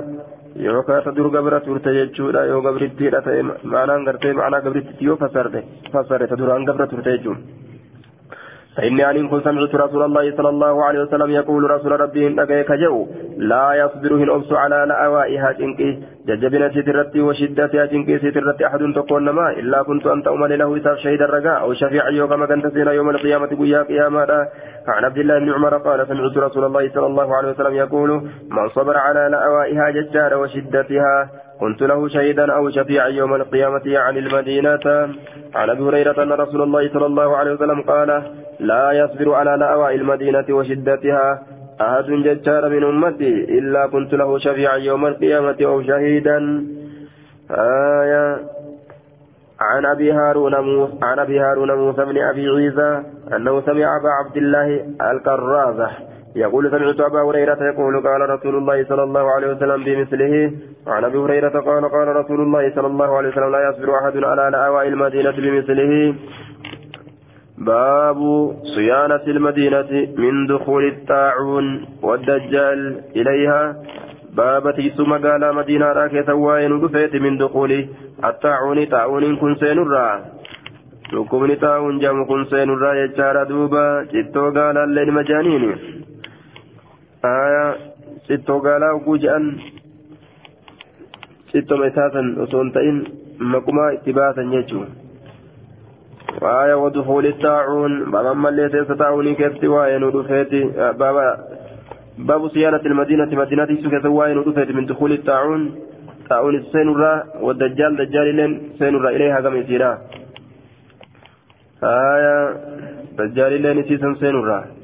yoo 0.58 0.82
kaata 0.82 1.12
dur 1.14 1.30
gabra 1.30 1.60
turte 1.60 1.90
jechuudha 1.96 2.40
yoo 2.50 2.60
gabrittiidha 2.62 3.20
ta'e 3.26 3.42
maanaan 3.74 4.04
gartee 4.08 4.32
maanaa 4.38 4.60
gabritti 4.64 5.04
yoo 5.06 5.16
fassarte 5.16 5.60
fassare 5.92 6.26
ta 6.26 6.38
duraan 6.40 6.64
gabra 6.64 6.86
turte 6.92 7.10
jechuudha. 7.14 7.40
فإني 8.78 9.10
أن 9.10 9.28
كنت 9.28 9.44
سمعت 9.44 9.74
رسول 9.74 10.02
الله 10.02 10.36
صلى 10.36 10.48
الله 10.48 10.84
عليه 10.84 11.00
وسلم 11.00 11.30
يقول 11.30 11.70
رسول 11.70 12.00
ربي 12.00 12.26
إن 12.26 12.38
أجيك 12.40 12.72
جو 12.72 13.06
لا 13.38 13.74
يصبر 13.74 14.36
أبس 14.36 14.52
على 14.52 14.84
لأوائها 14.88 15.52
جنكي 15.52 16.02
ججبنا 16.28 16.68
سترتي 16.68 17.20
وشدتها 17.20 17.84
جنكي 17.86 18.18
سترتي 18.18 18.66
أحد 18.66 18.78
تكون 18.96 19.30
ما 19.30 19.50
إلا 19.50 19.82
كنت 19.82 20.06
أنت 20.06 20.28
أمل 20.28 20.58
له 20.58 20.76
إساف 20.76 20.98
شهيد 20.98 21.22
الرجاء 21.22 21.60
أو 21.60 21.74
شفيع 21.74 22.08
يوم 22.08 22.46
كنت 22.46 22.66
سينا 22.74 22.92
يوم 22.92 23.10
القيامة 23.10 23.46
قيا 23.46 23.82
قياما 23.82 24.26
عن 24.88 25.04
عبد 25.04 25.18
الله 25.18 25.38
بن 25.38 25.52
عمر 25.52 25.76
قال 25.76 26.06
سمعت 26.08 26.36
رسول 26.36 26.64
الله 26.64 26.88
صلى 26.94 27.06
الله 27.06 27.36
عليه 27.36 27.48
وسلم 27.48 27.74
يقول 27.74 28.10
من 28.50 28.68
صبر 28.68 28.96
على 28.96 29.28
لأوائها 29.32 29.90
ججار 29.90 30.38
وشدتها 30.38 31.30
كنت 31.60 31.82
له 31.82 32.08
شهيدا 32.08 32.52
أو 32.52 32.70
شفيعا 32.70 33.08
يوم 33.08 33.34
القيامة 33.34 33.82
عن 33.86 34.16
المدينة. 34.16 34.86
عن 35.54 35.70
أبي 35.70 35.82
هريرة 35.82 36.22
أن 36.22 36.32
رسول 36.32 36.62
الله 36.62 36.88
صلى 36.88 37.06
الله 37.06 37.36
عليه 37.36 37.52
وسلم 37.52 37.80
قال 37.82 38.22
لا 38.60 38.92
يصبر 38.92 39.34
على 39.34 39.56
لأواء 39.56 39.94
المدينة 39.94 40.44
وشدتها 40.50 41.42
أحد 41.80 42.04
ججار 42.04 42.68
من 42.68 42.84
أمتي 42.84 43.58
إلا 43.58 43.86
كنت 43.86 44.14
له 44.14 44.38
شفيعا 44.38 44.76
يوم 44.76 45.06
القيامة 45.06 45.56
أو 45.62 45.82
شهيدا. 45.82 46.66
آية. 47.50 48.38
عن 49.60 49.86
أبي 49.86 50.12
هارون 50.12 50.60
موسى 50.60 50.92
عن 51.02 51.18
أبي 51.18 51.40
هارون 51.40 51.72
موسى 51.74 52.04
بن 52.04 52.18
أبي 52.18 52.48
عيسى 52.48 53.02
أنه 53.36 53.60
سمع 53.60 53.96
أبا 53.96 54.08
عبد 54.08 54.36
الله 54.36 54.86
الكرازة 55.12 56.07
يقول 56.36 56.70
سمعت 56.70 57.00
أبا 57.00 57.22
هريرة 57.22 57.58
يقول 57.62 58.00
قال 58.06 58.30
رسول 58.30 58.54
الله 58.56 58.84
صلى 58.84 59.02
الله 59.02 59.30
عليه 59.34 59.48
وسلم 59.52 59.84
بمثله 59.84 60.52
وعن 60.86 61.04
أبي 61.04 61.18
هريرة 61.18 61.60
قال 61.60 61.88
قال 61.88 62.16
رسول 62.16 62.40
الله 62.40 62.74
صلى 62.74 62.86
الله 62.86 63.16
عليه 63.16 63.28
وسلم 63.28 63.52
لا 63.52 63.68
يصبر 63.68 63.98
أحد 63.98 64.16
على 64.24 64.50
لأواء 64.52 64.88
المدينة 64.88 65.30
بمثله. 65.30 66.14
باب 67.58 68.18
صيانة 68.62 69.24
المدينة 69.26 69.90
من 70.18 70.46
دخول 70.46 70.88
الطاعون 70.88 71.86
والدجال 72.02 73.00
إليها. 73.16 73.76
باب 74.36 74.74
تيسو 74.74 75.04
مقالة 75.04 75.52
مدينة 75.52 75.86
راكي 75.92 76.22
سواين 76.22 76.80
دفيت 76.80 77.14
من 77.16 77.38
دخول 77.38 77.88
الطاعون. 78.24 78.86
طاعون 78.86 79.36
كن 79.36 79.54
سينرا 79.54 80.38
dhukkubni 81.12 81.56
taa'uun 81.56 82.00
jamu 82.00 82.26
kun 82.28 82.42
seenurraa 82.50 82.96
jechaadha 82.96 83.44
duuba 83.50 83.82
cittoo 84.10 84.50
gaalaa 84.56 84.84
illee 84.88 85.14
majaaniini 85.18 85.70
hin 92.64 92.72
ta'in 92.76 92.98
maqumaa 93.54 93.90
itti 93.96 94.12
baasan 94.12 94.50
jechuun 94.54 94.88
aya 96.52 96.76
wadufuuli 96.82 97.32
taa'uun 97.46 97.94
baaba 98.12 98.30
ammallee 98.36 98.68
teessa 98.74 98.96
taa'uunii 99.02 99.34
keessatti 99.40 99.72
waa'ee 99.74 99.98
nu 99.98 100.12
dhufeeti 100.16 100.62
baaba 101.02 101.26
baabu 102.30 102.50
siyaanati 102.54 102.88
ilmadiinati 102.92 103.40
madiinati 103.42 103.78
isu 103.80 103.90
keessa 103.90 104.10
waa'ee 104.18 104.34
nu 104.38 104.46
dhufeeti 104.50 104.72
min 104.78 104.88
dukuuli 104.92 105.18
taa'uun 105.32 105.66
taa'uun 106.28 106.62
seenurraa 106.72 107.18
wadajjaal 107.48 107.98
dajjaal 108.02 108.32
illeen 108.34 108.56
seenurraa 108.78 109.16
ilee 109.18 109.30
hagama 109.36 109.62
isiidha 109.64 109.92
آية 111.84 112.56
دجال 113.18 113.52
الله 113.52 113.72
نسيسا 113.72 114.14
سينورا 114.20 114.77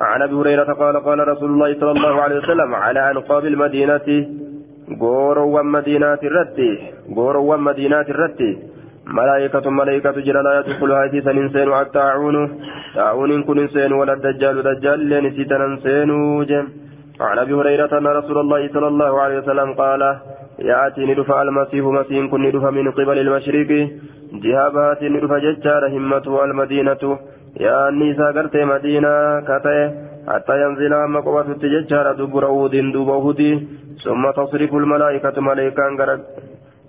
عن 0.00 0.22
أبي 0.22 0.34
هريرة 0.34 0.72
قال 0.72 1.04
قال 1.04 1.28
رسول 1.28 1.50
الله 1.50 1.80
صلى 1.80 1.90
الله 1.90 2.22
عليه 2.22 2.36
وسلم 2.36 2.74
على 2.74 3.10
أنقاب 3.10 3.44
المدينة 3.44 4.08
غورو 5.00 5.62
مدينة 5.62 6.18
الرتي 6.22 6.70
غورو 7.16 7.56
مدينة 7.56 8.06
الرتي 8.14 8.58
ملائكة 9.06 9.70
ملائكة 9.70 10.10
جل 10.10 10.44
لا 10.44 10.52
يدخلها 10.58 11.08
سيسا 11.08 11.30
إنسان 11.30 11.72
الطاعون 11.72 12.36
طاعون 12.96 13.42
كن 13.42 13.58
إنسان 13.58 13.92
ولا 13.92 14.12
الدجال 14.12 14.62
دجال 14.62 15.00
الله 15.00 15.20
نسيتا 15.20 15.56
إنسان 15.56 16.10
عن 17.20 17.38
أبي 17.38 17.52
هريرة 17.54 17.98
أن 17.98 18.06
رسول 18.06 18.38
الله 18.38 18.68
صلى 18.68 18.88
الله 18.88 19.20
عليه 19.20 19.38
وسلم 19.38 19.72
قال 19.72 20.18
يأتي 20.58 21.06
ندفع 21.06 21.42
المسيح 21.42 21.84
مسيح 21.84 22.30
كن 22.30 22.42
ندفع 22.42 22.70
من 22.70 22.90
قبل 22.90 23.18
المشرق. 23.18 23.70
جهة 24.44 24.68
بهات 24.68 25.02
ندفع 25.02 25.38
ججار 25.38 25.88
همته 25.88 26.44
المدينة. 26.44 27.18
يا 27.60 27.88
النساء 27.88 28.32
قرت 28.32 28.56
مدينة 28.56 29.40
كتئ 29.40 29.80
حتى 30.28 30.54
ينزل 30.62 30.92
أما 30.94 31.20
قوة 31.20 31.52
تججار 31.62 32.12
دبر 32.12 32.46
أود 32.46 32.74
دوب 32.92 33.08
أهدي 33.10 33.68
ثم 34.04 34.30
تصرف 34.30 34.74
الملائكة 34.74 35.40
ملائكة 35.40 36.20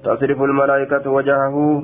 تصرف 0.03 0.41
الملائكة 0.41 1.09
وجهه 1.09 1.83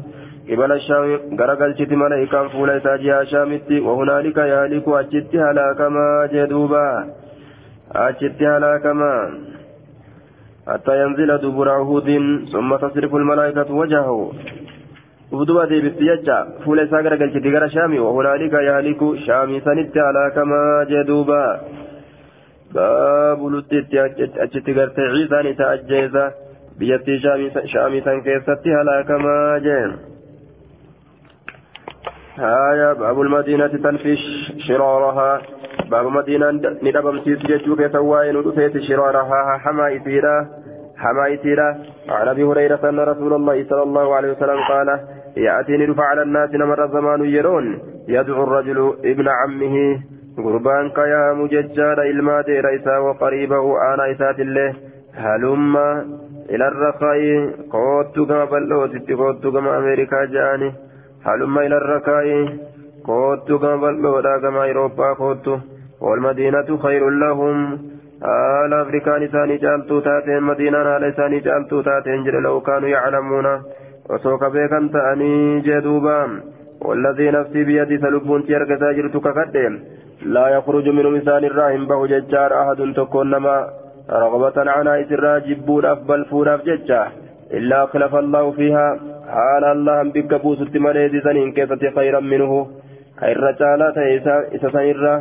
قبل 0.49 0.71
الشام 0.71 1.19
غرقل 1.39 1.73
جت 1.73 1.91
ملائكة 1.93 2.47
فولا 2.47 2.79
ساجها 2.79 3.23
شامتي 3.23 3.79
وهنالك 3.79 4.37
يهلك 4.37 4.87
أجت 4.87 5.35
هلاكما 5.35 6.29
جدوبا 6.33 6.87
أجت 7.95 8.41
هلاكما 8.43 9.13
حتى 10.67 10.93
ينزل 11.01 11.37
دبر 11.37 11.69
عهود 11.69 12.09
ثم 12.51 12.75
تصرف 12.75 13.15
الملائكة 13.15 13.73
وجهه 13.73 14.31
ودوبا 15.31 15.65
دي 15.65 15.81
بسيجا 15.81 16.47
فول 16.65 16.89
ساغر 16.89 17.13
قلت 17.21 17.37
ديغر 17.37 17.67
شامي. 17.67 17.99
وهنالك 17.99 18.53
يهلك 18.53 19.01
شامي 19.25 19.61
سنت 19.61 19.97
على 19.97 20.31
كما 20.35 20.85
جدوبا. 20.89 21.59
باب 22.75 23.39
لتت 23.53 23.93
أجت 24.43 24.67
قرت 24.77 24.99
عيسى 24.99 25.37
نتأجيزا 25.45 26.25
بيتي 26.79 27.19
شامي 27.19 27.51
شامي 27.65 28.01
سنكيستي 28.01 28.71
على 28.79 29.03
كما 29.07 29.59
جين 29.65 29.91
هايا 32.37 32.93
باب 32.93 33.21
المدينة 33.21 33.67
تنفش 33.67 34.23
شرارها. 34.67 35.41
باب 35.91 36.05
مدينة 36.05 36.51
ندبم 36.85 37.19
سيس 37.23 37.39
جيتشوك 37.49 37.81
سواين 37.93 38.35
ودفيت 38.35 38.77
شرارها. 38.87 39.57
حما 39.63 39.95
إثيرا 39.95 40.37
حما 40.97 41.33
إثيرا 41.33 41.69
عن 42.09 42.27
أبي 42.27 42.43
هريرة 42.43 42.89
أن 42.89 42.99
رسول 42.99 43.33
الله 43.33 43.65
صلى 43.69 43.83
الله 43.83 44.15
عليه 44.15 44.31
وسلم 44.31 44.59
قال 44.69 44.89
يأتيني 45.36 45.84
رفع 45.84 46.04
على 46.04 46.22
الناس 46.22 46.50
نمر 46.54 46.84
الزمان 46.84 47.24
يرون 47.24 47.78
يدعو 48.08 48.42
الرجل 48.42 48.78
ابن 49.04 49.26
عمه 49.28 49.76
قربان 50.36 50.90
كيا 50.90 51.32
مججار 51.32 52.02
إلما 52.02 52.40
دير 52.40 52.74
إسا 52.76 52.98
وقريبه 52.98 53.64
آنا 53.94 54.10
إسات 54.12 54.40
الله 54.40 54.74
هلم 55.14 55.76
إلى 56.50 56.68
الرخاء 56.68 57.20
قوت 57.70 58.28
كما 58.28 58.44
بلوت 58.44 59.10
قوت 59.10 59.46
كما 59.46 59.78
أمريكا 59.78 60.24
جاني 60.24 60.72
هلم 61.26 61.58
إلى 61.58 61.76
الرخاء 61.76 62.26
قوت 63.04 63.52
كما 63.52 63.76
بلوت 63.76 64.26
كما 64.42 64.64
أوروبا 64.64 65.12
قوت 65.12 65.46
والمدينة 66.00 66.78
خير 66.82 67.10
لهم 67.10 67.78
آل 68.24 68.74
أفريكان 68.74 69.22
إساني 69.22 69.56
جالتو 69.56 70.00
تاتين 70.00 70.42
مدينة 70.42 70.96
آل 70.96 71.04
إساني 71.04 71.40
جالتو 71.40 71.80
تاتين 71.80 72.24
جل 72.24 72.42
لو 72.42 72.60
كانوا 72.60 72.88
يعلمون 72.88 73.46
وسوك 74.09 74.43
بيكن 74.45 74.91
تأني 74.91 75.61
جدوبا. 75.61 76.19
والذي 76.81 77.31
نفسي 77.31 77.63
بيدي 77.63 77.97
سلبون 77.97 78.45
تيرك 78.45 78.79
تاجرت 78.79 79.17
كقدم 79.17 79.79
لا 80.25 80.47
يخرج 80.47 80.89
من 80.89 81.05
مثال 81.15 81.45
الراهن 81.45 81.85
به 81.85 82.07
ججار 82.07 82.51
أحد 82.61 82.93
تكون 82.95 83.29
نما 83.29 83.67
رغبة 84.09 84.71
عن 84.71 84.87
عيس 84.87 85.11
الراجب 85.11 85.85
أفبل 85.85 86.25
فور 86.25 86.55
أفججا 86.55 87.07
إلا 87.53 87.85
خلف 87.85 88.15
الله 88.15 88.51
فيها. 88.51 88.99
حال 89.27 89.63
الله 89.63 90.03
بك 90.03 90.41
بوسط 90.41 90.75
مليز 90.75 91.23
سنين 91.23 91.51
كيسة 91.51 91.83
خيرا 91.95 92.19
منه. 92.19 92.67
خير 93.19 93.37
رجالة 93.47 93.97
إسا 94.55 94.69
سنرا 94.73 95.15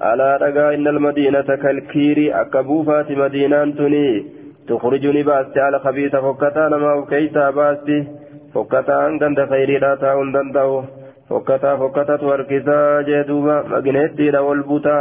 على 0.00 0.36
رقا 0.36 0.74
إن 0.74 0.86
المدينة 0.88 1.48
كالكير 1.62 2.40
أكبوفات 2.40 3.10
مدينة 3.10 3.64
تني 3.64 4.26
تخرجني 4.68 5.22
بأستي 5.22 5.60
على 5.60 5.78
خبيث 5.78 6.16
فكتا 6.16 6.68
نما 6.68 6.92
وكيتا 6.94 7.50
بأستي. 7.50 8.21
فكتا 8.54 9.06
أن 9.06 9.18
كنت 9.18 9.40
خيري 9.50 9.78
لا 9.78 9.94
تاون 9.94 10.32
دندو 10.32 10.82
فكتا 11.30 11.76
فكتا 11.76 12.16
توركسا 12.16 13.02
جدوبا 13.08 13.56
مجنتي 13.72 14.30
لول 14.30 14.60
بوتا 14.62 15.00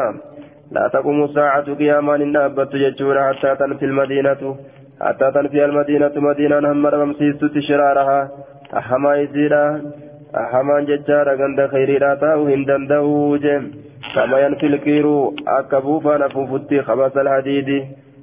لا 0.71 0.87
تقوم 0.93 1.23
الساعة 1.23 1.73
قياما 1.79 2.15
إن 2.15 2.35
أبت 2.35 2.75
جتشورا 2.75 3.21
حتى 3.33 3.55
تنفي 3.59 3.85
المدينة 3.85 4.41
حتى 5.01 5.31
تنفي 5.35 5.65
المدينة 5.65 6.11
مدينة 6.15 6.71
هم 6.71 6.87
رمسيس 6.87 7.41
شرارها 7.67 8.29
أحما 8.77 9.15
يسيرا 9.15 9.81
أحما 10.35 10.79
ججارا 10.89 11.33
غند 11.39 11.59
خيرا 11.71 12.15
تاو 12.15 12.47
هندن 12.47 12.87
دوجم 12.87 13.63
كما 14.15 14.39
ينفي 14.39 14.67
الكيرو 14.67 15.35
أكبوفا 15.47 16.17
نفوفتي 16.17 16.81
خبث 16.81 17.17
الحديد 17.17 17.69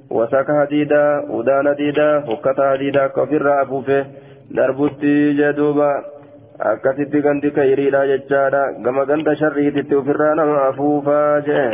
وسك 0.09 0.47
حديدا 0.59 1.03
ودان 1.29 1.75
ديدا 1.75 2.19
فكتا 2.19 2.71
حديدا 2.71 3.07
كفر 3.07 3.61
أفوفه 3.61 4.05
دربتي 4.51 5.33
جدوبا 5.33 5.91
akkasitti 6.59 7.21
gandi 7.21 7.51
kayriidha 7.51 8.01
jechaadha. 8.11 8.61
Gama 8.83 9.05
ganda 9.05 9.35
sharriititti 9.41 9.95
ofirraa 9.95 10.35
nama 10.35 10.57
afuufaa 10.67 11.41
jee. 11.47 11.71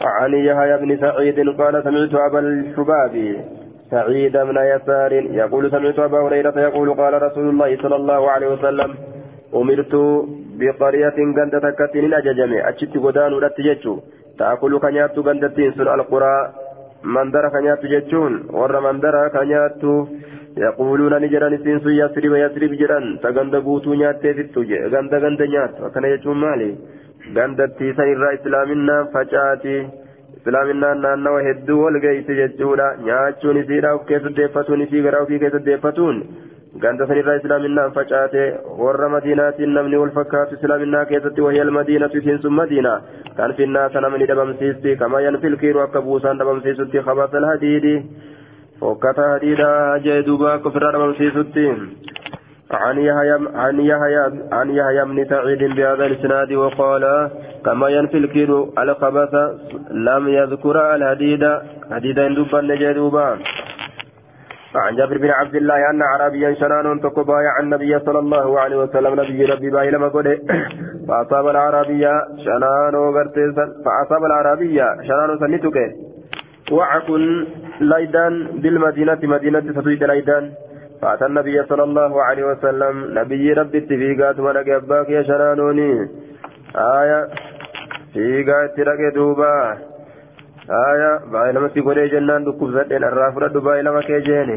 عن 0.00 0.34
يحيى 0.34 0.76
بن 0.78 0.96
سعيد 0.96 1.38
قال 1.58 1.84
سمعت 1.84 2.14
أبا 2.14 2.38
الحباب 2.38 3.14
سعيد 3.90 4.36
بن 4.36 4.56
يسار 4.56 5.12
يقول 5.12 5.70
سمعت 5.70 5.98
أبا 5.98 6.18
هريرة 6.20 6.60
يقول 6.60 6.94
قال 6.94 7.22
رسول 7.22 7.48
الله 7.48 7.76
صلى 7.82 7.96
الله 7.96 8.30
عليه 8.30 8.48
وسلم 8.48 8.94
أمرت 9.54 9.94
بقرية 10.58 11.18
غندة 11.38 11.70
تكتين 11.70 12.14
أججمي 12.14 12.68
أجت 12.68 12.96
غدان 12.96 13.32
ولتججو 13.32 13.94
تأكل 14.38 14.78
كنيات 14.78 15.18
غندتين 15.18 15.72
سن 15.72 15.88
القرى 15.88 16.34
مندر 17.04 17.44
كنيات 17.48 17.82
ججون 17.92 18.32
ور 18.58 18.80
مندر 18.80 19.14
كنيات 19.34 19.82
يقولون 20.66 21.14
نجران 21.22 21.54
سين 21.64 21.78
سو 21.84 21.88
يسرب 21.88 22.32
يسرب 22.44 22.72
جران 22.80 23.04
تغند 23.22 23.54
بوتو 23.66 23.94
نيات 23.94 24.16
تيتو 24.22 24.60
غند 24.92 25.14
غند 25.22 25.42
نيات. 25.42 25.72
وكان 25.82 26.04
يجون 26.04 26.36
مالي. 26.42 26.70
غندتي 27.36 27.86
سنرى 27.96 28.28
إسلامنا 28.34 28.96
فجاتي. 29.14 29.76
إسلامنا 30.38 30.88
نانوا 30.94 31.40
هدو 31.46 31.76
والغيث 31.84 32.28
ججولا. 32.38 32.88
نياتشون 33.04 33.56
سيرا 33.68 33.90
وكيس 33.92 34.24
ديفتون 34.38 34.80
في 34.90 34.98
غراو 35.04 35.24
في 35.26 35.38
كيس 35.38 35.54
ديفتون. 35.68 36.16
غند 36.82 37.00
سنرى 37.08 37.36
إسلامنا 37.36 37.82
فجاتي. 37.96 38.44
ور 38.82 39.02
مدينات 39.14 39.60
نمني 39.60 39.96
والفكات 39.96 40.48
إسلامنا 40.56 41.04
كيست 41.04 41.38
وهي 41.44 41.62
المدينة 41.62 42.08
سين 42.24 42.38
مدينة. 42.60 42.94
كان 43.36 43.50
في 43.52 43.62
الناس 43.68 43.96
نمني 43.96 44.26
دبم 44.30 44.52
سيستي. 44.60 44.96
كما 45.00 45.18
ينفي 45.20 45.46
الكير 45.52 45.76
وكبوسان 45.78 46.38
دبم 46.38 46.60
سيستي. 46.60 46.98
خبث 47.06 47.34
الهديد 47.34 47.86
فوكتا 48.80 49.36
هديدا 49.36 49.98
جيدوبا 49.98 50.56
كفر 50.56 50.82
رمسيسوتين 50.94 51.78
عن 52.70 52.98
يحيى 52.98 53.38
عن 53.54 53.80
يحيى 53.80 54.24
عن 54.52 54.70
يحيى 54.70 55.04
بن 55.04 55.24
سعيد 55.30 55.62
بهذا 55.76 56.04
الإسناد 56.06 56.52
وقال 56.52 57.30
كما 57.64 57.88
ينفي 57.88 58.18
الكيل 58.18 58.50
الخبث 58.78 59.34
لم 59.90 60.28
يذكر 60.28 60.94
الهديد 60.94 61.44
هديدا 61.90 62.28
دبا 62.28 62.60
نجدوبا 62.60 63.38
عن 64.74 64.96
جابر 64.96 65.18
بن 65.18 65.30
عبد 65.30 65.54
الله 65.54 65.90
أن 65.90 66.02
عربيا 66.02 66.54
شنان 66.54 67.00
تقبايع 67.00 67.60
النبي 67.60 67.98
صلى 67.98 68.18
الله 68.18 68.60
عليه 68.60 68.76
وسلم. 68.76 69.20
نبي 69.20 69.44
ربي 69.44 69.70
باي 69.70 69.90
لما 69.90 70.08
قد 70.08 70.38
فأصاب 71.08 71.48
العربية 71.48 72.12
شنان 72.44 72.94
فأصاب 73.84 74.24
العربية 74.24 74.84
شنان 75.08 75.38
سنتك 75.38 75.78
وعكن 76.72 77.46
لايدان 77.80 78.46
بالمدينة 78.62 79.18
مدينة 79.22 79.60
ستويد 79.72 80.04
لايدان 80.04 80.52
فأتى 81.02 81.26
النبي 81.26 81.62
صلى 81.62 81.84
الله 81.84 82.22
عليه 82.22 82.44
وسلم. 82.44 83.18
نبي 83.18 83.52
ربي 83.52 83.78
اتفيقات 83.78 84.40
ولك 84.40 84.68
أباك 84.68 85.08
يا 85.10 85.22
شرانوني 85.22 86.08
آية 86.76 87.20
فيقات 88.12 88.78
لك 88.78 89.00
دوبا. 89.14 89.78
آية 90.70 91.12
بأي 91.32 91.52
لما 91.52 91.68
تقولي 91.68 92.08
جنان 92.08 92.44
دكوب 92.44 92.70
زدين 92.70 93.04
الرافرة 93.04 93.46
دباي 93.46 93.82
لما 93.82 94.00
كيجيني 94.00 94.56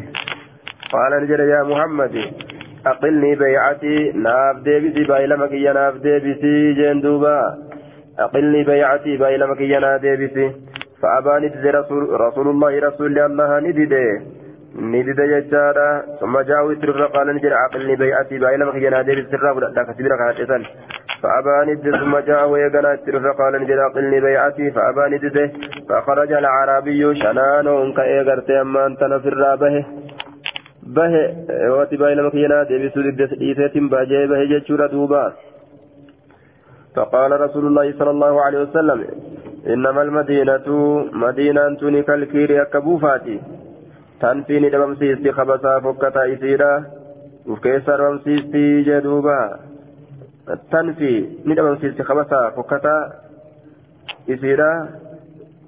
قال 0.92 1.12
نجد 1.24 1.40
يا 1.40 1.64
محمد 1.64 2.16
أقلني 2.86 3.36
بيعتي 3.36 4.12
ناف 4.12 4.56
ديبسي 4.66 5.04
بأي 5.04 5.28
لما 5.28 5.48
كي 5.48 5.64
ناف 5.64 5.96
ديبسي 6.06 6.74
جين 6.74 7.02
دوبا. 7.02 7.40
أقلني 8.20 8.64
بيعتي 8.64 9.18
بأي 9.18 9.38
لما 9.38 9.56
كي 9.56 9.80
ناف 9.80 10.02
ديبسي 10.02 10.48
فأبى 11.02 11.48
رسول, 11.80 12.22
رسول 12.22 12.48
الله 12.48 12.80
رسول 12.88 13.20
الله 13.20 13.60
ندد 13.60 13.94
ندد 14.76 15.20
ججارا 15.32 15.90
ثم 16.20 16.40
جاء 16.40 16.66
وتر 16.68 17.06
قال 17.06 17.28
نجر 17.36 17.54
عقلني 17.54 17.96
بيعتي 17.96 18.40
بأين 18.40 18.66
مخينا 18.66 19.02
دير 19.02 19.18
السر 19.18 19.46
ولا 19.56 19.84
كثيرا 19.84 20.16
كاتسا 20.18 20.58
فأبى 21.22 21.76
ثم 22.02 22.18
جاء 22.18 22.50
ويقنا 22.50 22.92
وتر 22.94 23.32
قال 23.32 23.54
نجر 23.62 23.80
عقلني 23.80 24.20
بيعتي 24.22 24.72
فأبى 24.72 25.04
ندد 25.16 25.38
فخرج 25.90 26.32
العربي 26.32 27.16
شنان 27.22 27.94
كأيغرت 27.94 28.50
أما 28.50 28.86
أنت 28.86 29.04
نفر 29.04 29.56
به 29.62 29.86
به 30.96 31.14
واتي 31.76 31.96
بأين 31.98 32.24
مخينا 32.24 32.64
دير 32.64 32.90
سودة 32.90 33.74
باجي 33.76 34.28
به 34.32 34.42
ججورا 34.52 34.88
دوبا 34.88 35.34
فقال 36.96 37.42
رسول 37.42 37.66
الله 37.66 37.94
صلى 38.00 38.10
الله 38.10 38.42
عليه 38.46 38.60
وسلم 38.62 39.00
إنما 39.68 40.02
المدينة 40.02 40.68
مدينة 41.14 41.76
توني 41.80 42.04
كالكيري 42.04 42.62
أكبوفاتي 42.62 43.40
تنفيني 44.22 44.70
دبمسيستي 44.70 45.32
خبسا 45.32 45.80
فكتا 45.80 46.34
إسيرا. 46.34 46.84
وكيسا 47.48 47.98
دبمسيستي 47.98 48.82
جدوبا. 48.82 49.60
تنفي 50.72 51.30
ندبمسيستي 51.46 52.04
خبسا 52.04 52.50
فكتا 52.50 53.14
إسيرا. 54.30 54.90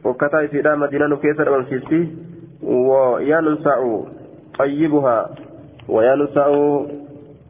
فكتا 0.04 0.46
إسيرا 0.46 0.76
مدينة 0.76 1.14
وكيسا 1.14 1.44
دبمسيستي. 1.44 2.02
وينسع 2.64 4.00
طيبها. 4.60 5.30
وينسع 5.90 6.50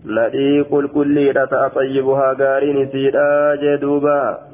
ندي 0.05 0.61
قل 0.61 0.87
كل 0.87 1.33
طيبها 1.75 2.33
قارين 2.33 2.77
إسيرا 2.87 3.55
جدوبا. 3.55 4.52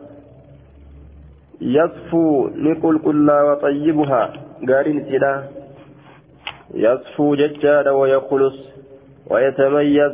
يصفو 1.62 2.50
نقول 2.56 3.00
كلا 3.00 3.44
وطيبها. 3.44 4.34
قارين 4.70 5.06
سلا 5.10 5.44
يصفو 6.74 7.36
ججال 7.36 7.90
ويخلص. 7.90 8.58
ويتميز. 9.30 10.14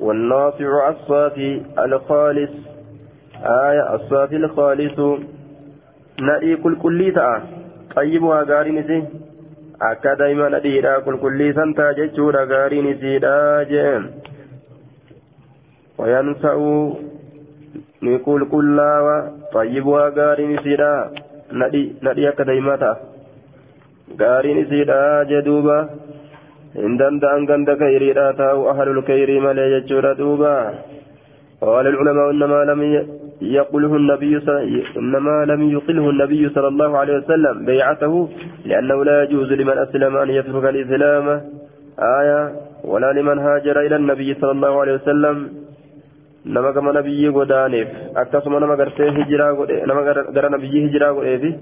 والناصع 0.00 0.88
الصافي 0.88 1.62
الخالص. 1.78 2.54
آية 3.44 3.94
الصافي 3.94 4.36
الخالص. 4.36 4.98
نأي 6.20 6.56
كل 6.56 6.76
كليتا 6.78 7.42
طيبها 7.96 8.42
قارين 8.42 8.82
سي 8.86 9.02
akka 9.82 10.12
daa'ima 10.18 10.48
nadhiidha 10.54 10.90
qulqulliisan 11.04 11.72
taa 11.78 11.94
jechuudha 11.98 12.42
gaariin 12.50 12.88
isiidha 12.90 13.30
jeen 13.70 14.04
wayansa'u 15.98 16.68
xayyibuhaa 19.54 20.10
gaariin 20.18 20.54
isiidha 20.58 20.92
nadhi 22.04 22.26
akka 22.30 22.46
daa'imaa 22.48 22.78
ta'a 22.84 22.96
gaariin 24.22 24.62
isiidha 24.64 25.02
jee 25.30 25.42
duuba 25.48 25.76
hin 26.78 26.96
danda'an 27.02 27.46
ganda 27.50 27.76
kayriidha 27.82 28.26
taa'u 28.40 28.66
ahlul 28.72 29.02
kayrii 29.10 29.44
malee 29.46 29.70
jechuudha 29.74 30.18
duuba 30.22 30.54
قال 31.62 31.86
العلماء 31.86 32.30
إنما 32.30 32.60
لم 32.70 32.80
يقله 33.40 33.92
النبي 33.96 34.34
إنما 35.00 35.36
لم 35.44 35.60
يقله 35.76 36.10
النبي 36.10 36.48
صلى 36.54 36.68
الله 36.68 36.98
عليه 36.98 37.16
وسلم 37.16 37.64
بيعته 37.64 38.28
لأنه 38.64 39.04
لا 39.04 39.22
يجوز 39.22 39.52
لمن 39.52 39.76
أسلم 39.78 40.16
أن 40.16 40.28
يترك 40.30 40.64
الإسلام 40.64 41.26
آية 42.18 42.40
ولا 42.84 43.12
لمن 43.12 43.38
هاجر 43.38 43.80
إلى 43.80 43.96
النبي 43.96 44.34
صلى 44.40 44.50
الله 44.50 44.80
عليه 44.80 44.94
وسلم 44.94 45.36
nama 46.44 46.72
gama 46.72 46.92
nabiyyi 46.92 47.32
godaaneef 47.32 47.88
akkasuma 48.22 48.60
nama 48.60 48.76
gartee 48.76 49.10
hijiraa 49.18 49.52
godhe 49.54 49.82
nama 49.86 50.02
gara 50.36 50.48
nabiyyi 50.54 50.86
hijiraa 50.86 51.12
godheefi 51.18 51.52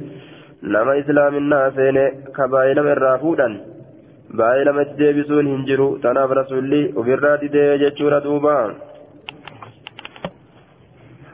nama 0.63 0.97
islaaminaa 1.01 1.71
seene 1.79 2.05
ka 2.37 2.49
baay'ee 2.55 2.75
nama 2.79 2.95
irraa 2.97 3.19
fuudhan 3.25 3.59
baay'ee 4.41 4.69
namatti 4.69 5.01
deebisuun 5.01 5.51
hin 5.53 5.67
jiru 5.73 5.89
tanaaf 6.07 6.33
rasuulli 6.41 6.81
ofirraa 7.03 7.41
didee 7.43 7.73
jechuudha 7.85 8.23
duuba 8.29 8.57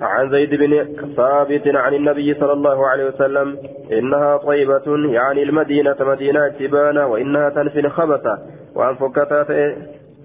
عن 0.00 0.30
زيد 0.30 0.54
بن 0.54 0.72
ثابت 1.16 1.66
عن 1.76 1.94
النبي 1.94 2.34
صلى 2.34 2.52
الله 2.52 2.86
عليه 2.86 3.04
وسلم 3.04 3.58
إنها 3.92 4.36
طيبة 4.36 5.12
يعني 5.12 5.42
المدينة 5.42 5.96
مدينة 6.00 6.48
تبانة 6.48 7.06
وإنها 7.06 7.48
تنفي 7.48 7.80
الخبث 7.80 8.26
وأن 8.74 8.94
فكتات 8.94 9.50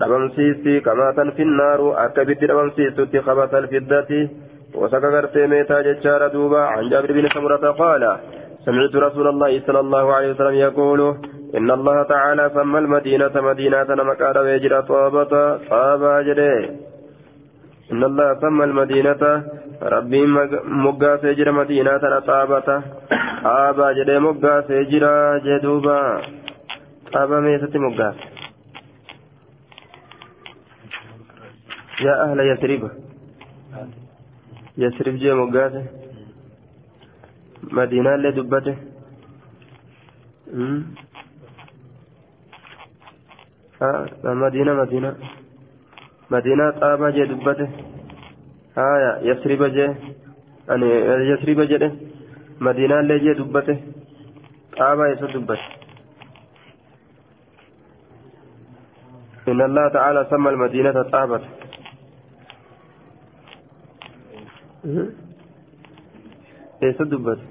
dhabamsiisti 0.04 0.80
kamaa 0.88 1.12
tanfi 1.20 1.50
naaru 1.60 1.92
akka 2.06 2.26
ibiddi 2.28 2.52
dhabamsiistutti 2.54 3.26
qabata 3.28 3.62
alfiddati 3.64 4.22
وسكا 4.76 5.10
غرتي 5.14 5.48
ميتا 5.48 5.82
جتشارا 5.82 6.28
دوبا 6.28 6.62
عن 6.74 6.90
جابر 6.90 7.12
بن 7.12 7.26
سمرة 7.34 7.72
قال 7.72 8.04
سمعت 8.66 8.96
رسول 8.96 9.28
الله 9.28 9.52
صلى 9.68 9.80
الله 9.80 10.14
عليه 10.16 10.30
وسلم 10.32 10.56
يقول 10.68 11.02
إن 11.58 11.72
الله 11.72 12.04
تعالى 12.04 12.52
سمى 12.56 12.80
المدينة 12.80 13.36
مدينة 13.36 13.90
مكان 13.90 14.38
ويجرى 14.38 14.82
طابة 14.82 15.34
طابة 15.70 16.22
جري 16.22 16.58
إن 17.92 18.04
الله 18.04 18.28
سمى 18.42 18.64
المدينة 18.64 19.24
ربي 19.82 20.22
مقا 20.86 21.18
سيجر 21.22 21.52
مدينة 21.52 22.20
طابة 22.20 22.70
آبا 23.46 23.88
جدي 23.98 24.20
مقا 24.20 24.62
سيجر 24.68 25.04
جدوبا 25.46 26.22
طابة 27.14 27.40
ميسة 27.40 27.74
مقا 27.86 28.10
يا 32.02 32.14
أهل 32.24 32.40
يثرب. 32.40 32.92
يثرب 34.78 35.16
جي 35.22 35.34
مقا 35.34 35.86
مدينة 37.64 38.16
اللي 38.16 38.32
دبته. 38.32 38.76
آه 43.82 44.06
مدينة 44.24 44.74
مدينة. 44.74 45.16
مدينة 46.32 46.66
طابة 46.82 47.10
جي 47.10 47.26
دبته. 47.26 47.70
آية 48.78 49.12
يثرب 49.30 49.64
جي. 49.76 49.86
أني 50.72 50.90
يثرب 51.32 51.60
جي 51.62 51.78
مدينة 52.62 53.00
اللي 53.00 53.20
جي 53.20 53.34
دبته. 53.34 53.78
طابة 54.78 55.14
دبته. 55.14 55.66
إن 59.48 59.62
الله 59.62 59.86
تعالى 59.90 60.28
سمى 60.30 60.50
المدينة 60.50 61.04
طابة. 61.04 61.42
Eessa 66.82 67.06
dubbate 67.06 67.46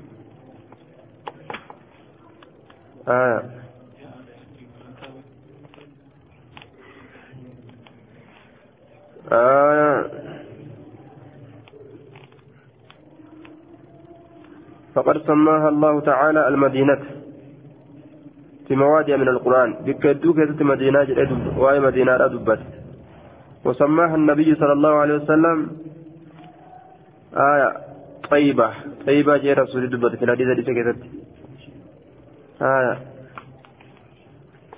aya 3.07 3.61
فقد 14.95 15.23
سماها 15.27 15.69
الله 15.69 16.01
تعالى 16.01 16.49
المدينة. 16.49 17.03
في 18.69 18.77
موادع 18.77 19.17
من 19.17 19.29
القرآن. 19.29 19.73
بكدوك 19.87 20.37
مدينة 20.61 21.07
وهي 21.57 21.81
مدينة 21.81 22.25
أدبت 22.25 22.61
وسماها 23.65 24.15
النبي 24.15 24.55
صلى 24.55 24.73
الله 24.73 24.95
عليه 24.95 25.15
وسلم. 25.15 25.59
آية 27.35 27.77
طيبة. 28.31 28.71
طيبة 29.08 29.38
جاء 29.38 29.60
رسول 29.60 29.90
دبت 29.90 30.16
في 30.16 30.26
الحديث 30.26 30.48
الذي 30.48 30.64
سكتت 30.64 31.00
آية 32.62 32.98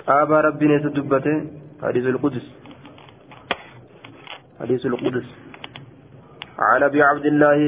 آبا 0.08 0.41
ربي 0.41 0.68
نيس 0.68 0.86
دبت 0.98 1.28
حديث 1.84 2.06
القدس 2.06 2.45
حديث 4.60 4.86
القدس 4.86 5.28
عن 6.60 6.84
أبي 6.84 7.04
عبد 7.04 7.26
الله 7.26 7.60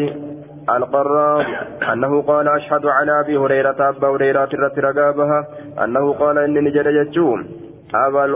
القراب 0.77 1.45
أنه 1.93 2.21
قال 2.21 2.47
أشهد 2.47 2.85
على 2.85 3.19
أبي 3.19 3.37
هريرة 3.37 3.89
أبا 3.89 4.07
هريرة 4.07 4.49
رقابها 4.77 5.47
أنه 5.83 6.13
قال 6.13 6.37
إني 6.37 6.59
نجد 6.61 6.87
جتشوم 6.87 7.47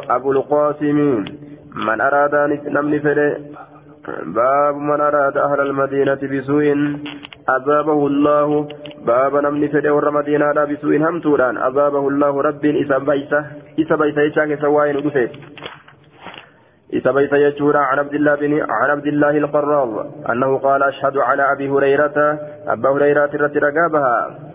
أبو 0.10 0.32
القاسم 0.32 1.26
من 1.76 2.02
أراد 2.02 2.36
نمني 2.68 3.00
فله 3.00 3.38
باب 4.26 4.76
من 4.76 5.02
أراد 5.02 5.38
أهل 5.38 5.60
المدينة 5.62 6.20
بسوء 6.32 6.66
عذابه 7.49 8.07
الله. 8.07 8.69
باب 9.07 9.37
نمني 9.37 9.69
فده 9.69 9.95
ور 9.95 10.11
مدينة 10.11 10.65
بسوء 10.65 10.97
همتوران 10.97 11.57
عذابه 11.57 12.09
الله 12.09 12.43
رب 12.43 12.65
إسا 12.65 12.99
بيسة. 12.99 13.45
إسا 13.81 13.97
بيسة 13.97 14.23
يشاك 14.23 14.61
سواين 14.61 14.97
ودفت 14.97 15.31
إسا 16.95 17.11
بيسة 17.13 17.37
يجورا 17.37 17.79
عن 17.79 17.99
عبد 17.99 18.15
الله 18.15 18.35
بن 18.35 18.53
عن 18.61 18.91
عبد 18.91 19.07
الله 19.07 19.31
القراض. 19.31 19.91
أنه 20.31 20.59
قال 20.59 20.83
أشهد 20.83 21.17
على 21.17 21.53
أبي 21.53 21.69
هريرة. 21.69 22.39
أبا 22.67 22.89
هريرة 22.91 23.31
رقابها. 23.57 24.48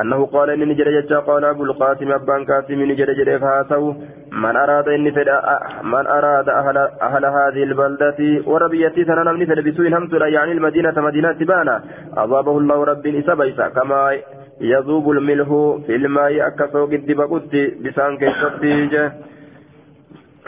أنه 0.00 0.26
قال 0.26 0.50
إني 0.50 0.64
نجد 0.64 1.12
قال 1.12 1.44
أبو 1.44 1.64
القاسم 1.64 2.12
أبان 2.12 2.44
قاسم 2.44 2.82
نجد 2.82 3.10
جد 3.10 3.36
فهاتوا 3.36 3.94
من 4.32 4.56
أراد 4.56 4.88
إني 4.88 5.10
فدا 5.12 5.36
من 5.82 6.06
أراد 6.06 6.48
أهل, 6.48 6.76
أهل 7.02 7.24
هذه 7.24 7.62
البلدة 7.62 8.18
وربيتي 8.46 9.04
سنة 9.04 9.32
من 9.32 9.46
فدا 9.46 9.62
بسوء 9.62 9.88
همت 9.96 10.12
يعني 10.12 10.52
المدينة 10.52 10.96
مدينة 10.96 11.38
بانا 11.50 11.82
أضابه 12.16 12.58
الله 12.58 12.84
رب 12.84 13.06
إسا 13.06 13.68
كما 13.68 14.18
يذوب 14.60 15.10
الملح 15.10 15.48
في 15.86 15.96
الماء 15.96 16.46
أكسو 16.46 16.86
قد 16.86 17.06
بقد 17.18 17.54
بسان 17.84 18.12
كيستيجه 18.18 19.12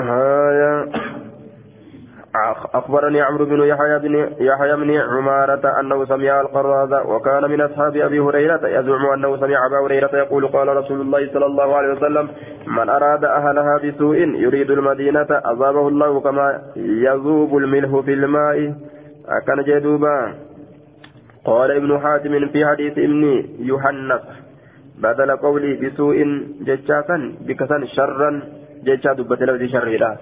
آية 0.01 0.89
أخبرني 2.74 3.20
عمرو 3.20 3.45
بن 3.45 3.61
يحيى 3.61 3.99
بن 3.99 4.14
يحيى 4.41 4.76
بن 4.76 4.91
عمارة 4.91 5.81
أنه 5.81 6.05
سمع 6.05 6.41
القراذ 6.41 7.07
وكان 7.07 7.51
من 7.51 7.61
أصحاب 7.61 7.97
أبي 7.97 8.20
هريرة 8.20 8.68
يزعم 8.68 9.07
أنه 9.07 9.37
سمع 9.37 9.66
أبا 9.66 9.87
هريرة 9.87 10.16
يقول 10.16 10.47
قال 10.47 10.76
رسول 10.76 11.01
الله 11.01 11.33
صلى 11.33 11.47
الله 11.47 11.76
عليه 11.76 11.93
وسلم 11.93 12.28
من 12.66 12.89
أراد 12.89 13.24
أهلها 13.24 13.78
بسوء 13.85 14.16
يريد 14.16 14.70
المدينة 14.70 15.26
أصابه 15.31 15.89
الله 15.89 16.20
كما 16.20 16.62
يذوب 16.76 17.57
الملح 17.57 18.01
في 18.05 18.12
الماء 18.12 18.74
أكن 19.28 19.62
جدوبا. 19.62 20.35
قال 21.45 21.70
ابن 21.70 21.99
حاتم 21.99 22.49
في 22.49 22.66
حديث 22.66 22.99
ابن 22.99 23.45
يحنس 23.59 24.22
بدل 24.99 25.37
قولي 25.37 25.74
بسوء 25.74 26.16
ججاسا 26.61 27.33
بكسن 27.41 27.87
شرا 27.87 28.43
ججا 28.85 29.12
دبت 29.12 29.43
لفظ 29.43 29.62
شر 29.72 30.16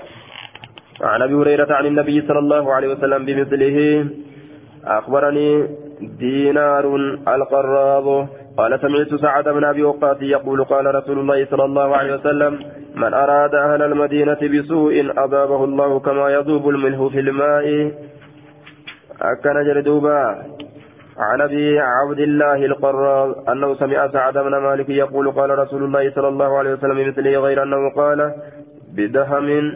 عن 1.03 1.23
أبي 1.23 1.35
هريرة 1.35 1.75
عن 1.75 1.87
النبي 1.87 2.27
صلى 2.29 2.39
الله 2.39 2.73
عليه 2.75 2.89
وسلم 2.89 3.25
بمثله 3.25 4.07
أخبرني 4.85 5.69
دينار 6.01 6.97
القراب. 7.29 8.29
قال 8.57 8.81
سمعت 8.81 9.15
سعد 9.21 9.49
بن 9.49 9.65
أبي 9.65 9.83
وقاص 9.83 10.17
يقول 10.23 10.65
قال 10.65 10.95
رسول 10.95 11.19
الله 11.19 11.45
صلى 11.45 11.65
الله 11.65 11.97
عليه 11.97 12.15
وسلم 12.15 12.59
من 12.97 13.15
أراد 13.15 13.55
أهل 13.55 13.83
المدينة 13.83 14.39
بسوء 14.43 15.13
اضابه 15.25 15.65
الله 15.65 16.01
كما 16.01 16.31
يذوب 16.31 16.69
الملح 16.69 17.13
في 17.13 17.21
الماء. 17.21 17.93
أكن 19.23 19.65
جلدوبا 19.67 20.19
عن 21.19 21.41
أبي 21.41 21.79
عبد 21.79 22.19
الله 22.19 22.65
القراب 22.65 23.35
أنه 23.49 23.75
سمع 23.75 24.09
سعد 24.09 24.39
بن 24.39 24.57
مالك 24.57 24.89
يقول 24.89 25.31
قال 25.31 25.59
رسول 25.59 25.85
الله 25.85 26.11
صلى 26.11 26.29
الله 26.29 26.59
عليه 26.59 26.73
وسلم 26.73 26.95
بمثله 26.95 27.39
غير 27.39 27.63
أنه 27.63 27.91
قال 27.91 28.35
بدهم 28.97 29.73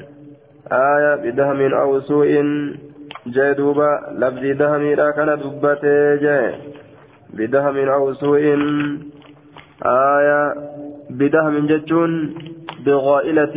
آية 0.72 1.16
بدهم 1.16 1.74
أو 1.74 2.00
سوء 2.00 2.32
جاء 3.28 3.54
دوبا 3.54 3.92
لفظ 4.22 4.44
دهم 4.60 4.84
لا 5.00 5.12
كان 5.12 5.30
دبته 5.42 6.16
جاء 6.16 6.60
بدهم 7.34 7.78
أو 7.90 8.14
سوء 8.14 8.44
آية 9.86 10.54
بدهم 11.10 11.68
جتون 11.68 12.12
بغائلة 12.86 13.56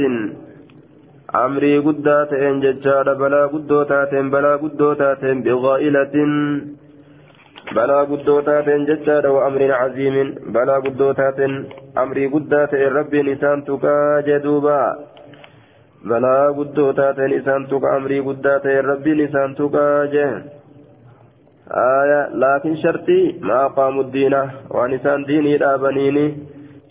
أمري 1.35 1.79
قدات 1.79 2.33
إن 2.33 2.61
ججار 2.61 3.15
بلا 3.15 3.47
قدوتات 3.47 4.15
بلا 4.15 4.57
قدوتات 4.57 5.25
بغائلة 5.25 6.15
بلا 7.77 8.01
قدوتات 8.11 8.69
ججار 8.69 9.27
وأمر 9.27 9.73
عظيم 9.73 10.17
بلا 10.55 10.77
قدوتات 10.87 11.41
أمري 11.99 12.27
قدات 12.27 12.75
رب 12.75 13.15
نسان 13.15 13.65
تكا 13.65 14.21
جدوبا 14.27 14.83
balaa 16.10 16.54
guddoo 16.58 16.92
taateen 17.00 17.34
isaan 17.40 17.64
tuqa 17.72 17.96
amrii 17.98 18.22
guddaa 18.28 18.60
ta'e 18.66 18.82
rabbiin 18.90 19.20
isaan 19.28 19.56
tuqaa 19.60 20.06
jeen 20.14 20.38
laakiin 22.42 22.78
shartii 22.84 23.40
maa 23.42 23.70
diina? 24.14 24.42
Waan 24.74 24.94
isaan 24.94 25.28
diinii 25.28 25.58
dhaabaniini 25.60 26.26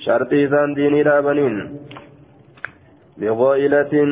shartii 0.04 0.42
isaan 0.46 0.76
diinii 0.76 1.04
dhaabaniin. 1.04 1.56
Biqoo'ilatin 3.20 4.10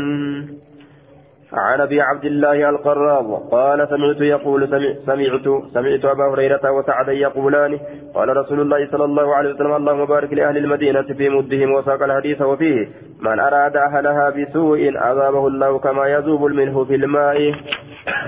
عن 1.55 1.81
أبي 1.81 2.01
عبد 2.01 2.25
الله 2.25 2.69
القراض 2.69 3.27
قال 3.51 3.89
سمعت 3.89 4.21
يقول 4.21 4.69
سمعت 5.07 5.47
سمعت 5.75 6.05
أبا 6.05 6.25
هريرة 6.33 6.71
وسعدا 6.71 7.13
يقولان 7.13 7.79
قال 8.15 8.37
رسول 8.37 8.61
الله 8.61 8.89
صلى 8.93 9.05
الله 9.05 9.35
عليه 9.35 9.55
وسلم 9.55 9.73
اللهم 9.73 10.05
بارك 10.05 10.33
لأهل 10.33 10.57
المدينة 10.57 11.03
في 11.03 11.29
مدهم 11.29 11.73
وساق 11.73 12.03
الحديث 12.03 12.43
وفيه 12.43 12.89
من 13.21 13.41
أراد 13.41 13.77
أهلها 13.77 14.31
بسوء 14.31 14.97
عذابه 14.97 15.47
الله 15.47 15.79
كما 15.79 16.07
يذوب 16.07 16.47
الملح 16.47 16.75
في 16.89 16.95
الماء. 16.95 17.55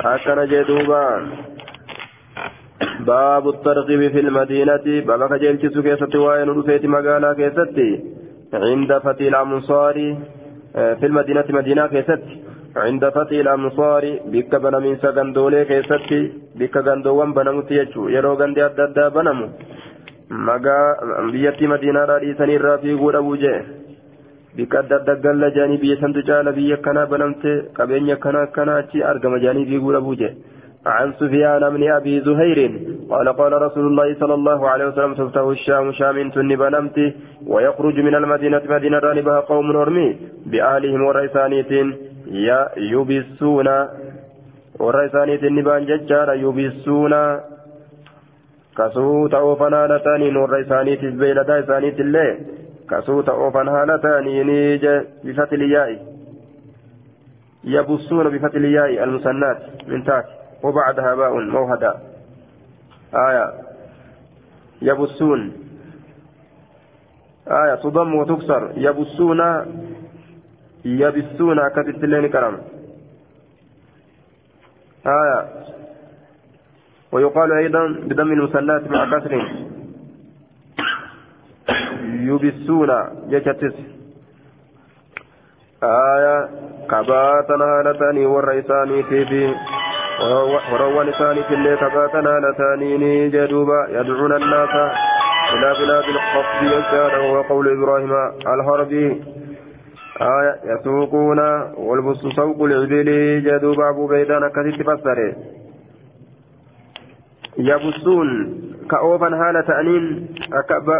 هكذا 0.04 0.44
جدوبا. 0.44 1.06
باب 3.00 3.48
الترغيب 3.48 4.12
في 4.12 4.20
المدينة. 4.20 4.84
بابك 5.06 5.32
جلت 5.40 5.78
كيست 5.78 6.14
وين 6.16 6.48
رفيت 6.58 6.84
مقالا 6.86 7.32
كيست 7.32 7.78
عند 8.54 8.98
فتي 8.98 9.28
الامصار 9.28 9.96
في 10.74 11.06
المدينة 11.06 11.44
مدينة 11.48 11.86
كيست 11.86 12.22
عند 12.76 13.08
فتح 13.08 13.36
الأمصار 13.44 14.04
بك 14.32 14.52
بنمين 14.62 14.96
سغندولي 15.02 15.64
كيستي 15.64 16.20
بك 16.58 16.76
غندوان 16.76 17.30
بنمت 17.36 17.70
يجو 17.70 18.08
يرو 18.08 18.34
غندي 18.40 18.64
أدى 18.66 19.04
بنمو. 19.14 19.48
مغا 20.30 20.78
بيتي 21.32 21.66
مدينة 21.66 22.04
رادي 22.10 22.34
سنير 22.38 22.62
رافي 22.64 22.94
غور 23.00 23.18
أبو 23.18 23.34
جي 23.42 23.54
بك 24.56 24.74
أدى 24.74 25.14
قل 25.24 25.42
جاني 25.56 25.76
بي 25.82 25.90
سنتو 26.00 26.20
جال 26.28 26.46
بي 26.56 26.76
كنا 26.84 27.04
بنمت 27.04 27.44
قبين 27.78 28.14
كنا 28.14 28.44
كنا 28.54 28.74
أرقم 29.10 29.36
جاني 29.44 29.64
في 29.68 29.76
غور 29.82 29.96
أبو 29.96 30.14
جي 30.20 30.30
عن 30.86 31.12
سفيان 31.12 31.70
بن 31.70 31.90
أبي 31.90 32.20
زهير 32.20 32.58
قال 33.10 33.28
قال 33.28 33.52
رسول 33.62 33.86
الله 33.86 34.14
صلى 34.14 34.34
الله 34.34 34.68
عليه 34.68 34.86
وسلم 34.86 35.14
تفتح 35.14 35.40
الشام 35.40 35.92
شام 35.92 36.30
تنب 36.30 36.62
نمت 36.62 37.14
ويخرج 37.46 38.00
من 38.00 38.14
المدينة 38.14 38.62
مدينة 38.68 38.98
رانبها 38.98 39.40
قوم 39.40 39.76
أرمي 39.76 40.16
بأهلهم 40.46 41.02
ورئيسانيت 41.02 41.72
يبسون 42.76 43.68
ورئيسانيت 44.80 45.44
نبان 45.44 45.84
ججار 45.86 46.34
يبسون 46.34 47.14
كسوت 48.78 49.34
أوفن 49.34 49.74
هالتانين 49.74 50.36
ورئيسانيت 50.36 51.04
بيلدا 51.04 51.58
إسانيت 51.60 52.00
الله 52.00 52.38
كسوت 52.90 53.28
أوفن 53.28 53.68
هالتانين 53.68 54.48
بفتح 55.24 55.52
الياء. 55.52 55.90
يبصون 57.64 58.28
بفتح 58.28 58.54
الياء 58.54 59.04
المسنات 59.04 59.58
من 59.88 60.04
تحت 60.04 60.43
وبعدها 60.64 61.14
باء 61.14 61.32
موهدا. 61.40 61.92
آية. 63.14 63.52
يبصون 64.82 65.52
آية. 67.48 67.74
تضم 67.74 68.14
وتكسر. 68.14 68.72
يبصون 68.76 69.40
يبصون 70.84 71.68
كتبت 71.68 72.04
لين 72.04 72.26
كرم. 72.26 72.56
آية. 75.06 75.38
ويقال 77.12 77.52
أيضا 77.52 77.86
بدم 78.08 78.32
المثنات 78.32 78.88
مع 78.90 79.18
كسر. 79.18 79.32
يبصون 82.28 82.90
يكتس. 83.28 83.76
آية. 85.82 86.48
كباتنا 86.90 87.64
هالتاني 87.64 88.26
والرئيساني 88.26 89.02
في 89.02 89.24
وروان 90.72 91.10
ثاني 91.10 91.42
في 91.42 91.54
الليل 91.54 91.76
كباتنا 91.76 92.40
لتانيني 92.40 93.28
جدوبا 93.28 93.86
يدعون 93.90 94.32
الناس 94.32 94.74
إلى 95.54 95.74
بلاد 95.78 96.04
الخفض 96.04 96.62
يزداد 96.62 97.12
وهو 97.20 97.42
قول 97.42 97.68
إبراهيم 97.68 98.12
الهربي. 98.54 99.22
آية 100.20 100.54
يسوقون 100.64 101.38
والبس 101.76 102.16
سوق 102.36 102.62
العبيل 102.62 103.44
جدوبا 103.44 103.90
أبو 103.90 104.06
بيدان 104.06 104.48
كثير 104.48 104.74
تفسره 104.82 105.34
يبصون 107.58 108.28
كأوفا 108.90 109.26
هالة 109.26 109.80
أنين 109.80 110.28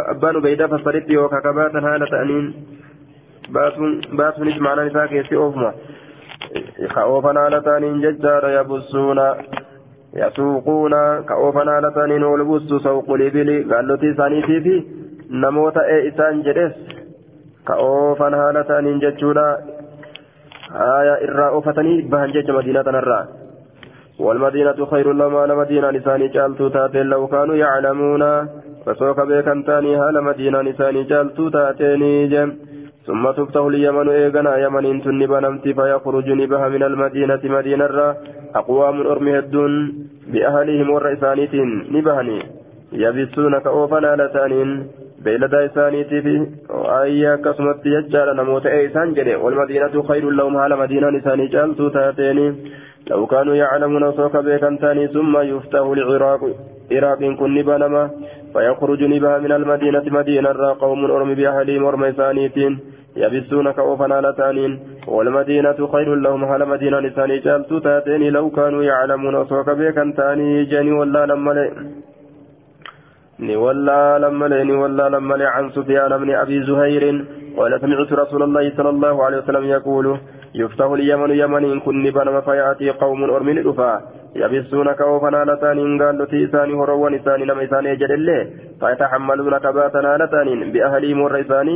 أبان 0.09 0.41
بيدا 0.41 0.67
فسرت 0.67 1.09
يوكا 1.09 1.39
كباتا 1.39 1.79
هالة 1.79 2.21
أنين 2.21 2.53
باتون 3.49 4.01
باتون 4.17 4.47
اسمعنا 4.51 4.83
نساك 4.85 5.11
يسي 5.11 5.35
أوفما. 5.35 5.73
كأوفن 6.94 7.36
على 7.36 7.60
تانين 7.60 8.00
ججار 8.00 8.50
يبصون 8.50 9.20
يسوقون 10.14 10.92
كأوفن 11.28 11.68
على 11.68 11.92
تانين 11.94 12.22
والبس 12.24 12.82
سوق 12.82 13.10
الإبل 13.10 13.74
قالوا 13.74 13.96
تيسانيتي 13.96 14.60
في 14.60 14.84
نموت 15.30 15.76
إيه 15.76 16.08
إسان 16.08 16.42
جدس 16.42 16.74
كأوفن 17.68 18.34
على 18.34 18.64
تانين 18.68 18.98
ججونا 18.98 19.58
آية 20.74 21.14
إرى 21.28 21.48
أوفتني 21.48 22.02
بهن 22.02 22.30
جج 22.32 22.50
مدينة 22.50 22.84
نرى 22.86 23.20
والمدينة 24.20 24.86
خير 24.90 25.12
لهم 25.12 25.36
على 25.36 25.54
مدينة 25.56 25.90
نساني 25.90 26.28
جالتو 26.28 26.68
تاتين 26.68 27.06
لو 27.06 27.26
كانوا 27.26 27.56
يعلمون 27.56 28.22
فسوك 28.86 29.20
بيكن 29.20 29.64
تاني 29.64 29.96
هال 29.96 30.24
مدينة 30.24 30.62
نساني 30.62 31.02
جالتو 31.02 31.48
تاتيني 31.48 32.28
جم 32.32 32.50
ثم 33.07 33.31
تفتح 33.31 33.61
اليمن 33.61 34.09
إيغنا 34.09 34.57
يمن 34.57 35.01
تنب 35.03 35.31
نمتي 35.45 35.73
فيخرج 35.73 36.27
نبها 36.41 36.69
من 36.69 36.83
المدينة 36.83 37.41
مدينة 37.43 37.85
را 37.85 38.15
أقوام 38.55 39.07
أرمي 39.07 39.39
الدون 39.39 39.73
بأهلهم 40.33 40.89
والرئسانيت 40.89 41.53
نبهني 41.95 42.39
يبسون 42.93 43.53
isaaniitii 45.25 46.21
fi 46.21 46.33
ayyaa 46.95 47.33
akkasumatti 47.33 47.89
jechaadha 47.89 48.33
namoota 48.33 48.69
ee 48.71 48.83
isaan 48.85 49.15
jedhe 49.17 49.35
walmadiinatu 49.43 50.03
khayrun 50.09 50.37
lahum 50.37 50.55
haala 50.55 50.77
madiinaan 50.81 51.15
isaanii 51.19 51.47
caaltuu 51.55 51.89
taateeni 51.95 52.45
law 53.09 53.25
kaanuu 53.31 53.55
yaclamuuna 53.61 54.07
osoo 54.13 54.29
ka 54.29 54.43
beekan 54.47 54.77
taanii 54.83 55.07
summa 55.15 55.43
yuftahu 55.51 55.95
lciraaqu 55.99 56.49
iraaqiin 56.97 57.37
kun 57.37 57.55
ni 57.57 57.63
banama 57.63 58.03
فيخرج 58.55 59.03
نبها 59.03 59.35
من 59.39 59.51
المدينة 59.51 60.05
مدينة 60.19 60.49
قوم 60.83 60.99
أرم 61.05 61.33
بأهلهم 61.39 61.83
ورم 61.83 62.03
إسانيتين 62.03 62.73
يبسون 63.23 63.71
كأوفنا 63.71 64.21
لتانين 64.25 64.71
والمدينة 65.07 65.79
خير 65.93 66.15
لهم 66.25 66.41
هل 66.51 66.61
مدينة 66.73 66.99
لساني 66.99 67.37
جالتو 67.45 67.79
تاتين 67.79 68.21
لو 68.35 68.45
كانوا 68.57 68.83
يعلمون. 68.83 69.35
وصوك 69.35 69.69
بيكا 69.69 70.13
تاني 70.17 70.65
جاني 70.71 70.91
ولا 70.91 71.25
لما 71.25 71.53
ni 73.39 73.55
wallaa 73.55 74.19
lammalee 74.19 74.63
ni 74.63 74.73
wallaa 74.81 75.09
lammalee 75.09 75.51
can 75.55 75.71
sufyaan 75.75 76.13
bni 76.21 76.33
abi 76.33 76.63
zuhayrin 76.67 77.17
قال 77.57 77.81
سمعت 77.81 78.13
رسول 78.13 78.43
الله 78.43 78.65
صلى 78.77 78.89
الله 78.89 79.23
عليه 79.25 79.37
وسلم 79.37 79.65
يقول 79.65 80.17
يفتح 80.55 80.85
اليمن 80.85 81.31
يمن 81.31 81.79
كن 81.79 82.03
بنما 82.11 82.41
فيأتي 82.41 82.89
قوم 82.89 83.23
يبسون 83.23 83.63
كوفنا 83.63 84.01
لتان 85.51 86.01
قال 86.01 86.17
لتيسان 86.17 86.69
هروا 86.79 87.09
نسان 87.09 87.39
لما 87.39 87.63
إسان 87.63 87.85
يجد 87.85 88.11
الله 88.11 88.41
فيتحملون 88.79 89.57
كباتنا 89.57 90.17
لتان 90.21 90.71
بأهلهم 90.71 91.21
والرئسان 91.21 91.67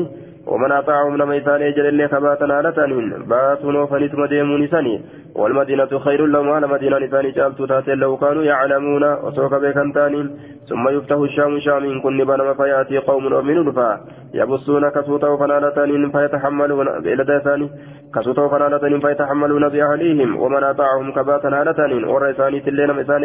ومن 0.50 0.72
أطاعهم 0.72 1.18
لما 1.18 1.38
إسان 1.38 1.62
يجد 1.62 1.86
الله 1.86 2.08
كباتنا 2.08 2.62
لتان 2.62 2.91
باتون 3.30 3.86
فنسم 3.86 4.26
ديمون 4.26 4.68
سني. 4.68 5.02
والمدينة 5.36 5.91
خير 6.06 6.26
لهم 6.26 6.50
على 6.50 6.68
مدينة 6.68 6.97
نسان 6.97 7.32
جالت 7.32 7.62
تاتي 7.62 7.95
لو 7.95 8.18
كانوا 8.18 8.43
يعلمون. 8.43 9.04
وسوك 9.24 9.54
بكنتان 9.54 10.14
ثم 10.70 10.89
يفتح 10.89 11.16
الشام 11.16 11.60
شام 11.60 12.02
كن 12.02 12.18
بنما 12.18 12.54
فيأتي 12.54 12.97
قوم 12.97 13.34
أرمن 13.34 13.68
رفا. 13.68 13.89
يبصون 14.34 14.89
كسوتا 14.89 15.38
فنالتان 15.38 16.12
فيتحملون 16.12 16.88
بإلى 17.04 17.41
ثاني. 17.45 17.70
كسوتا 18.16 18.47
فنالتان 18.47 19.00
فيتحملون 19.00 19.70
بأهليهم. 19.70 20.30
ومن 20.41 20.64
أطاعهم 20.64 21.12
كباتا 21.12 21.50
نالتان 21.50 22.04
ورئيساني 22.04 22.60
تلين 22.60 22.91
مسان 23.00 23.24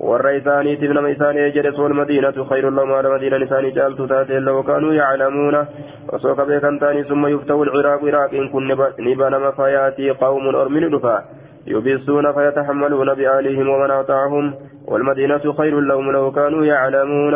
ورئيساني 0.00 0.76
تبن 0.76 1.02
مسان 1.02 1.36
إجدس 1.38 1.78
والمدينة 1.78 2.44
خير 2.50 2.70
لهم 2.70 2.92
على 2.92 3.08
مدينة 3.14 3.36
نسان 3.36 3.72
جالت 3.72 4.02
تاتي 4.02 4.38
لو 4.38 4.62
كانوا 4.62 4.92
يعلمون 4.94 5.66
وسوك 6.12 6.40
بيكنتان 6.40 7.02
ثم 7.02 7.26
يفتح 7.26 7.54
العراق 7.54 8.04
عراق 8.04 8.34
إن 8.34 8.48
كن 8.48 8.62
نبان 9.00 9.50
فياتي 9.50 10.10
قوم 10.10 10.44
أرمن 10.56 10.90
دفا 10.90 11.24
يبصون 11.66 12.32
فيتحملون 12.32 13.14
بآلهم 13.14 13.68
ومن 13.68 13.90
أطاعهم 13.90 14.54
والمدينة 14.86 15.52
خير 15.58 15.80
لهم 15.80 16.12
لو 16.12 16.32
كانوا 16.32 16.64
يعلمون 16.64 17.34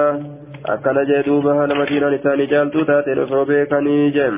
duuba 1.27 1.55
haala 1.55 1.75
madiinaan 1.75 2.15
isaanii 2.15 2.47
jaaltuu 2.47 2.85
taateen 2.85 3.19
osoo 3.19 3.45
beekanii 3.47 4.13
jeem. 4.13 4.37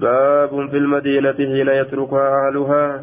Baabun 0.00 0.70
fil 0.70 0.86
madiinati 0.86 1.46
hiina 1.46 1.72
yatrukaa 1.72 2.46
ahluhaa. 2.46 3.00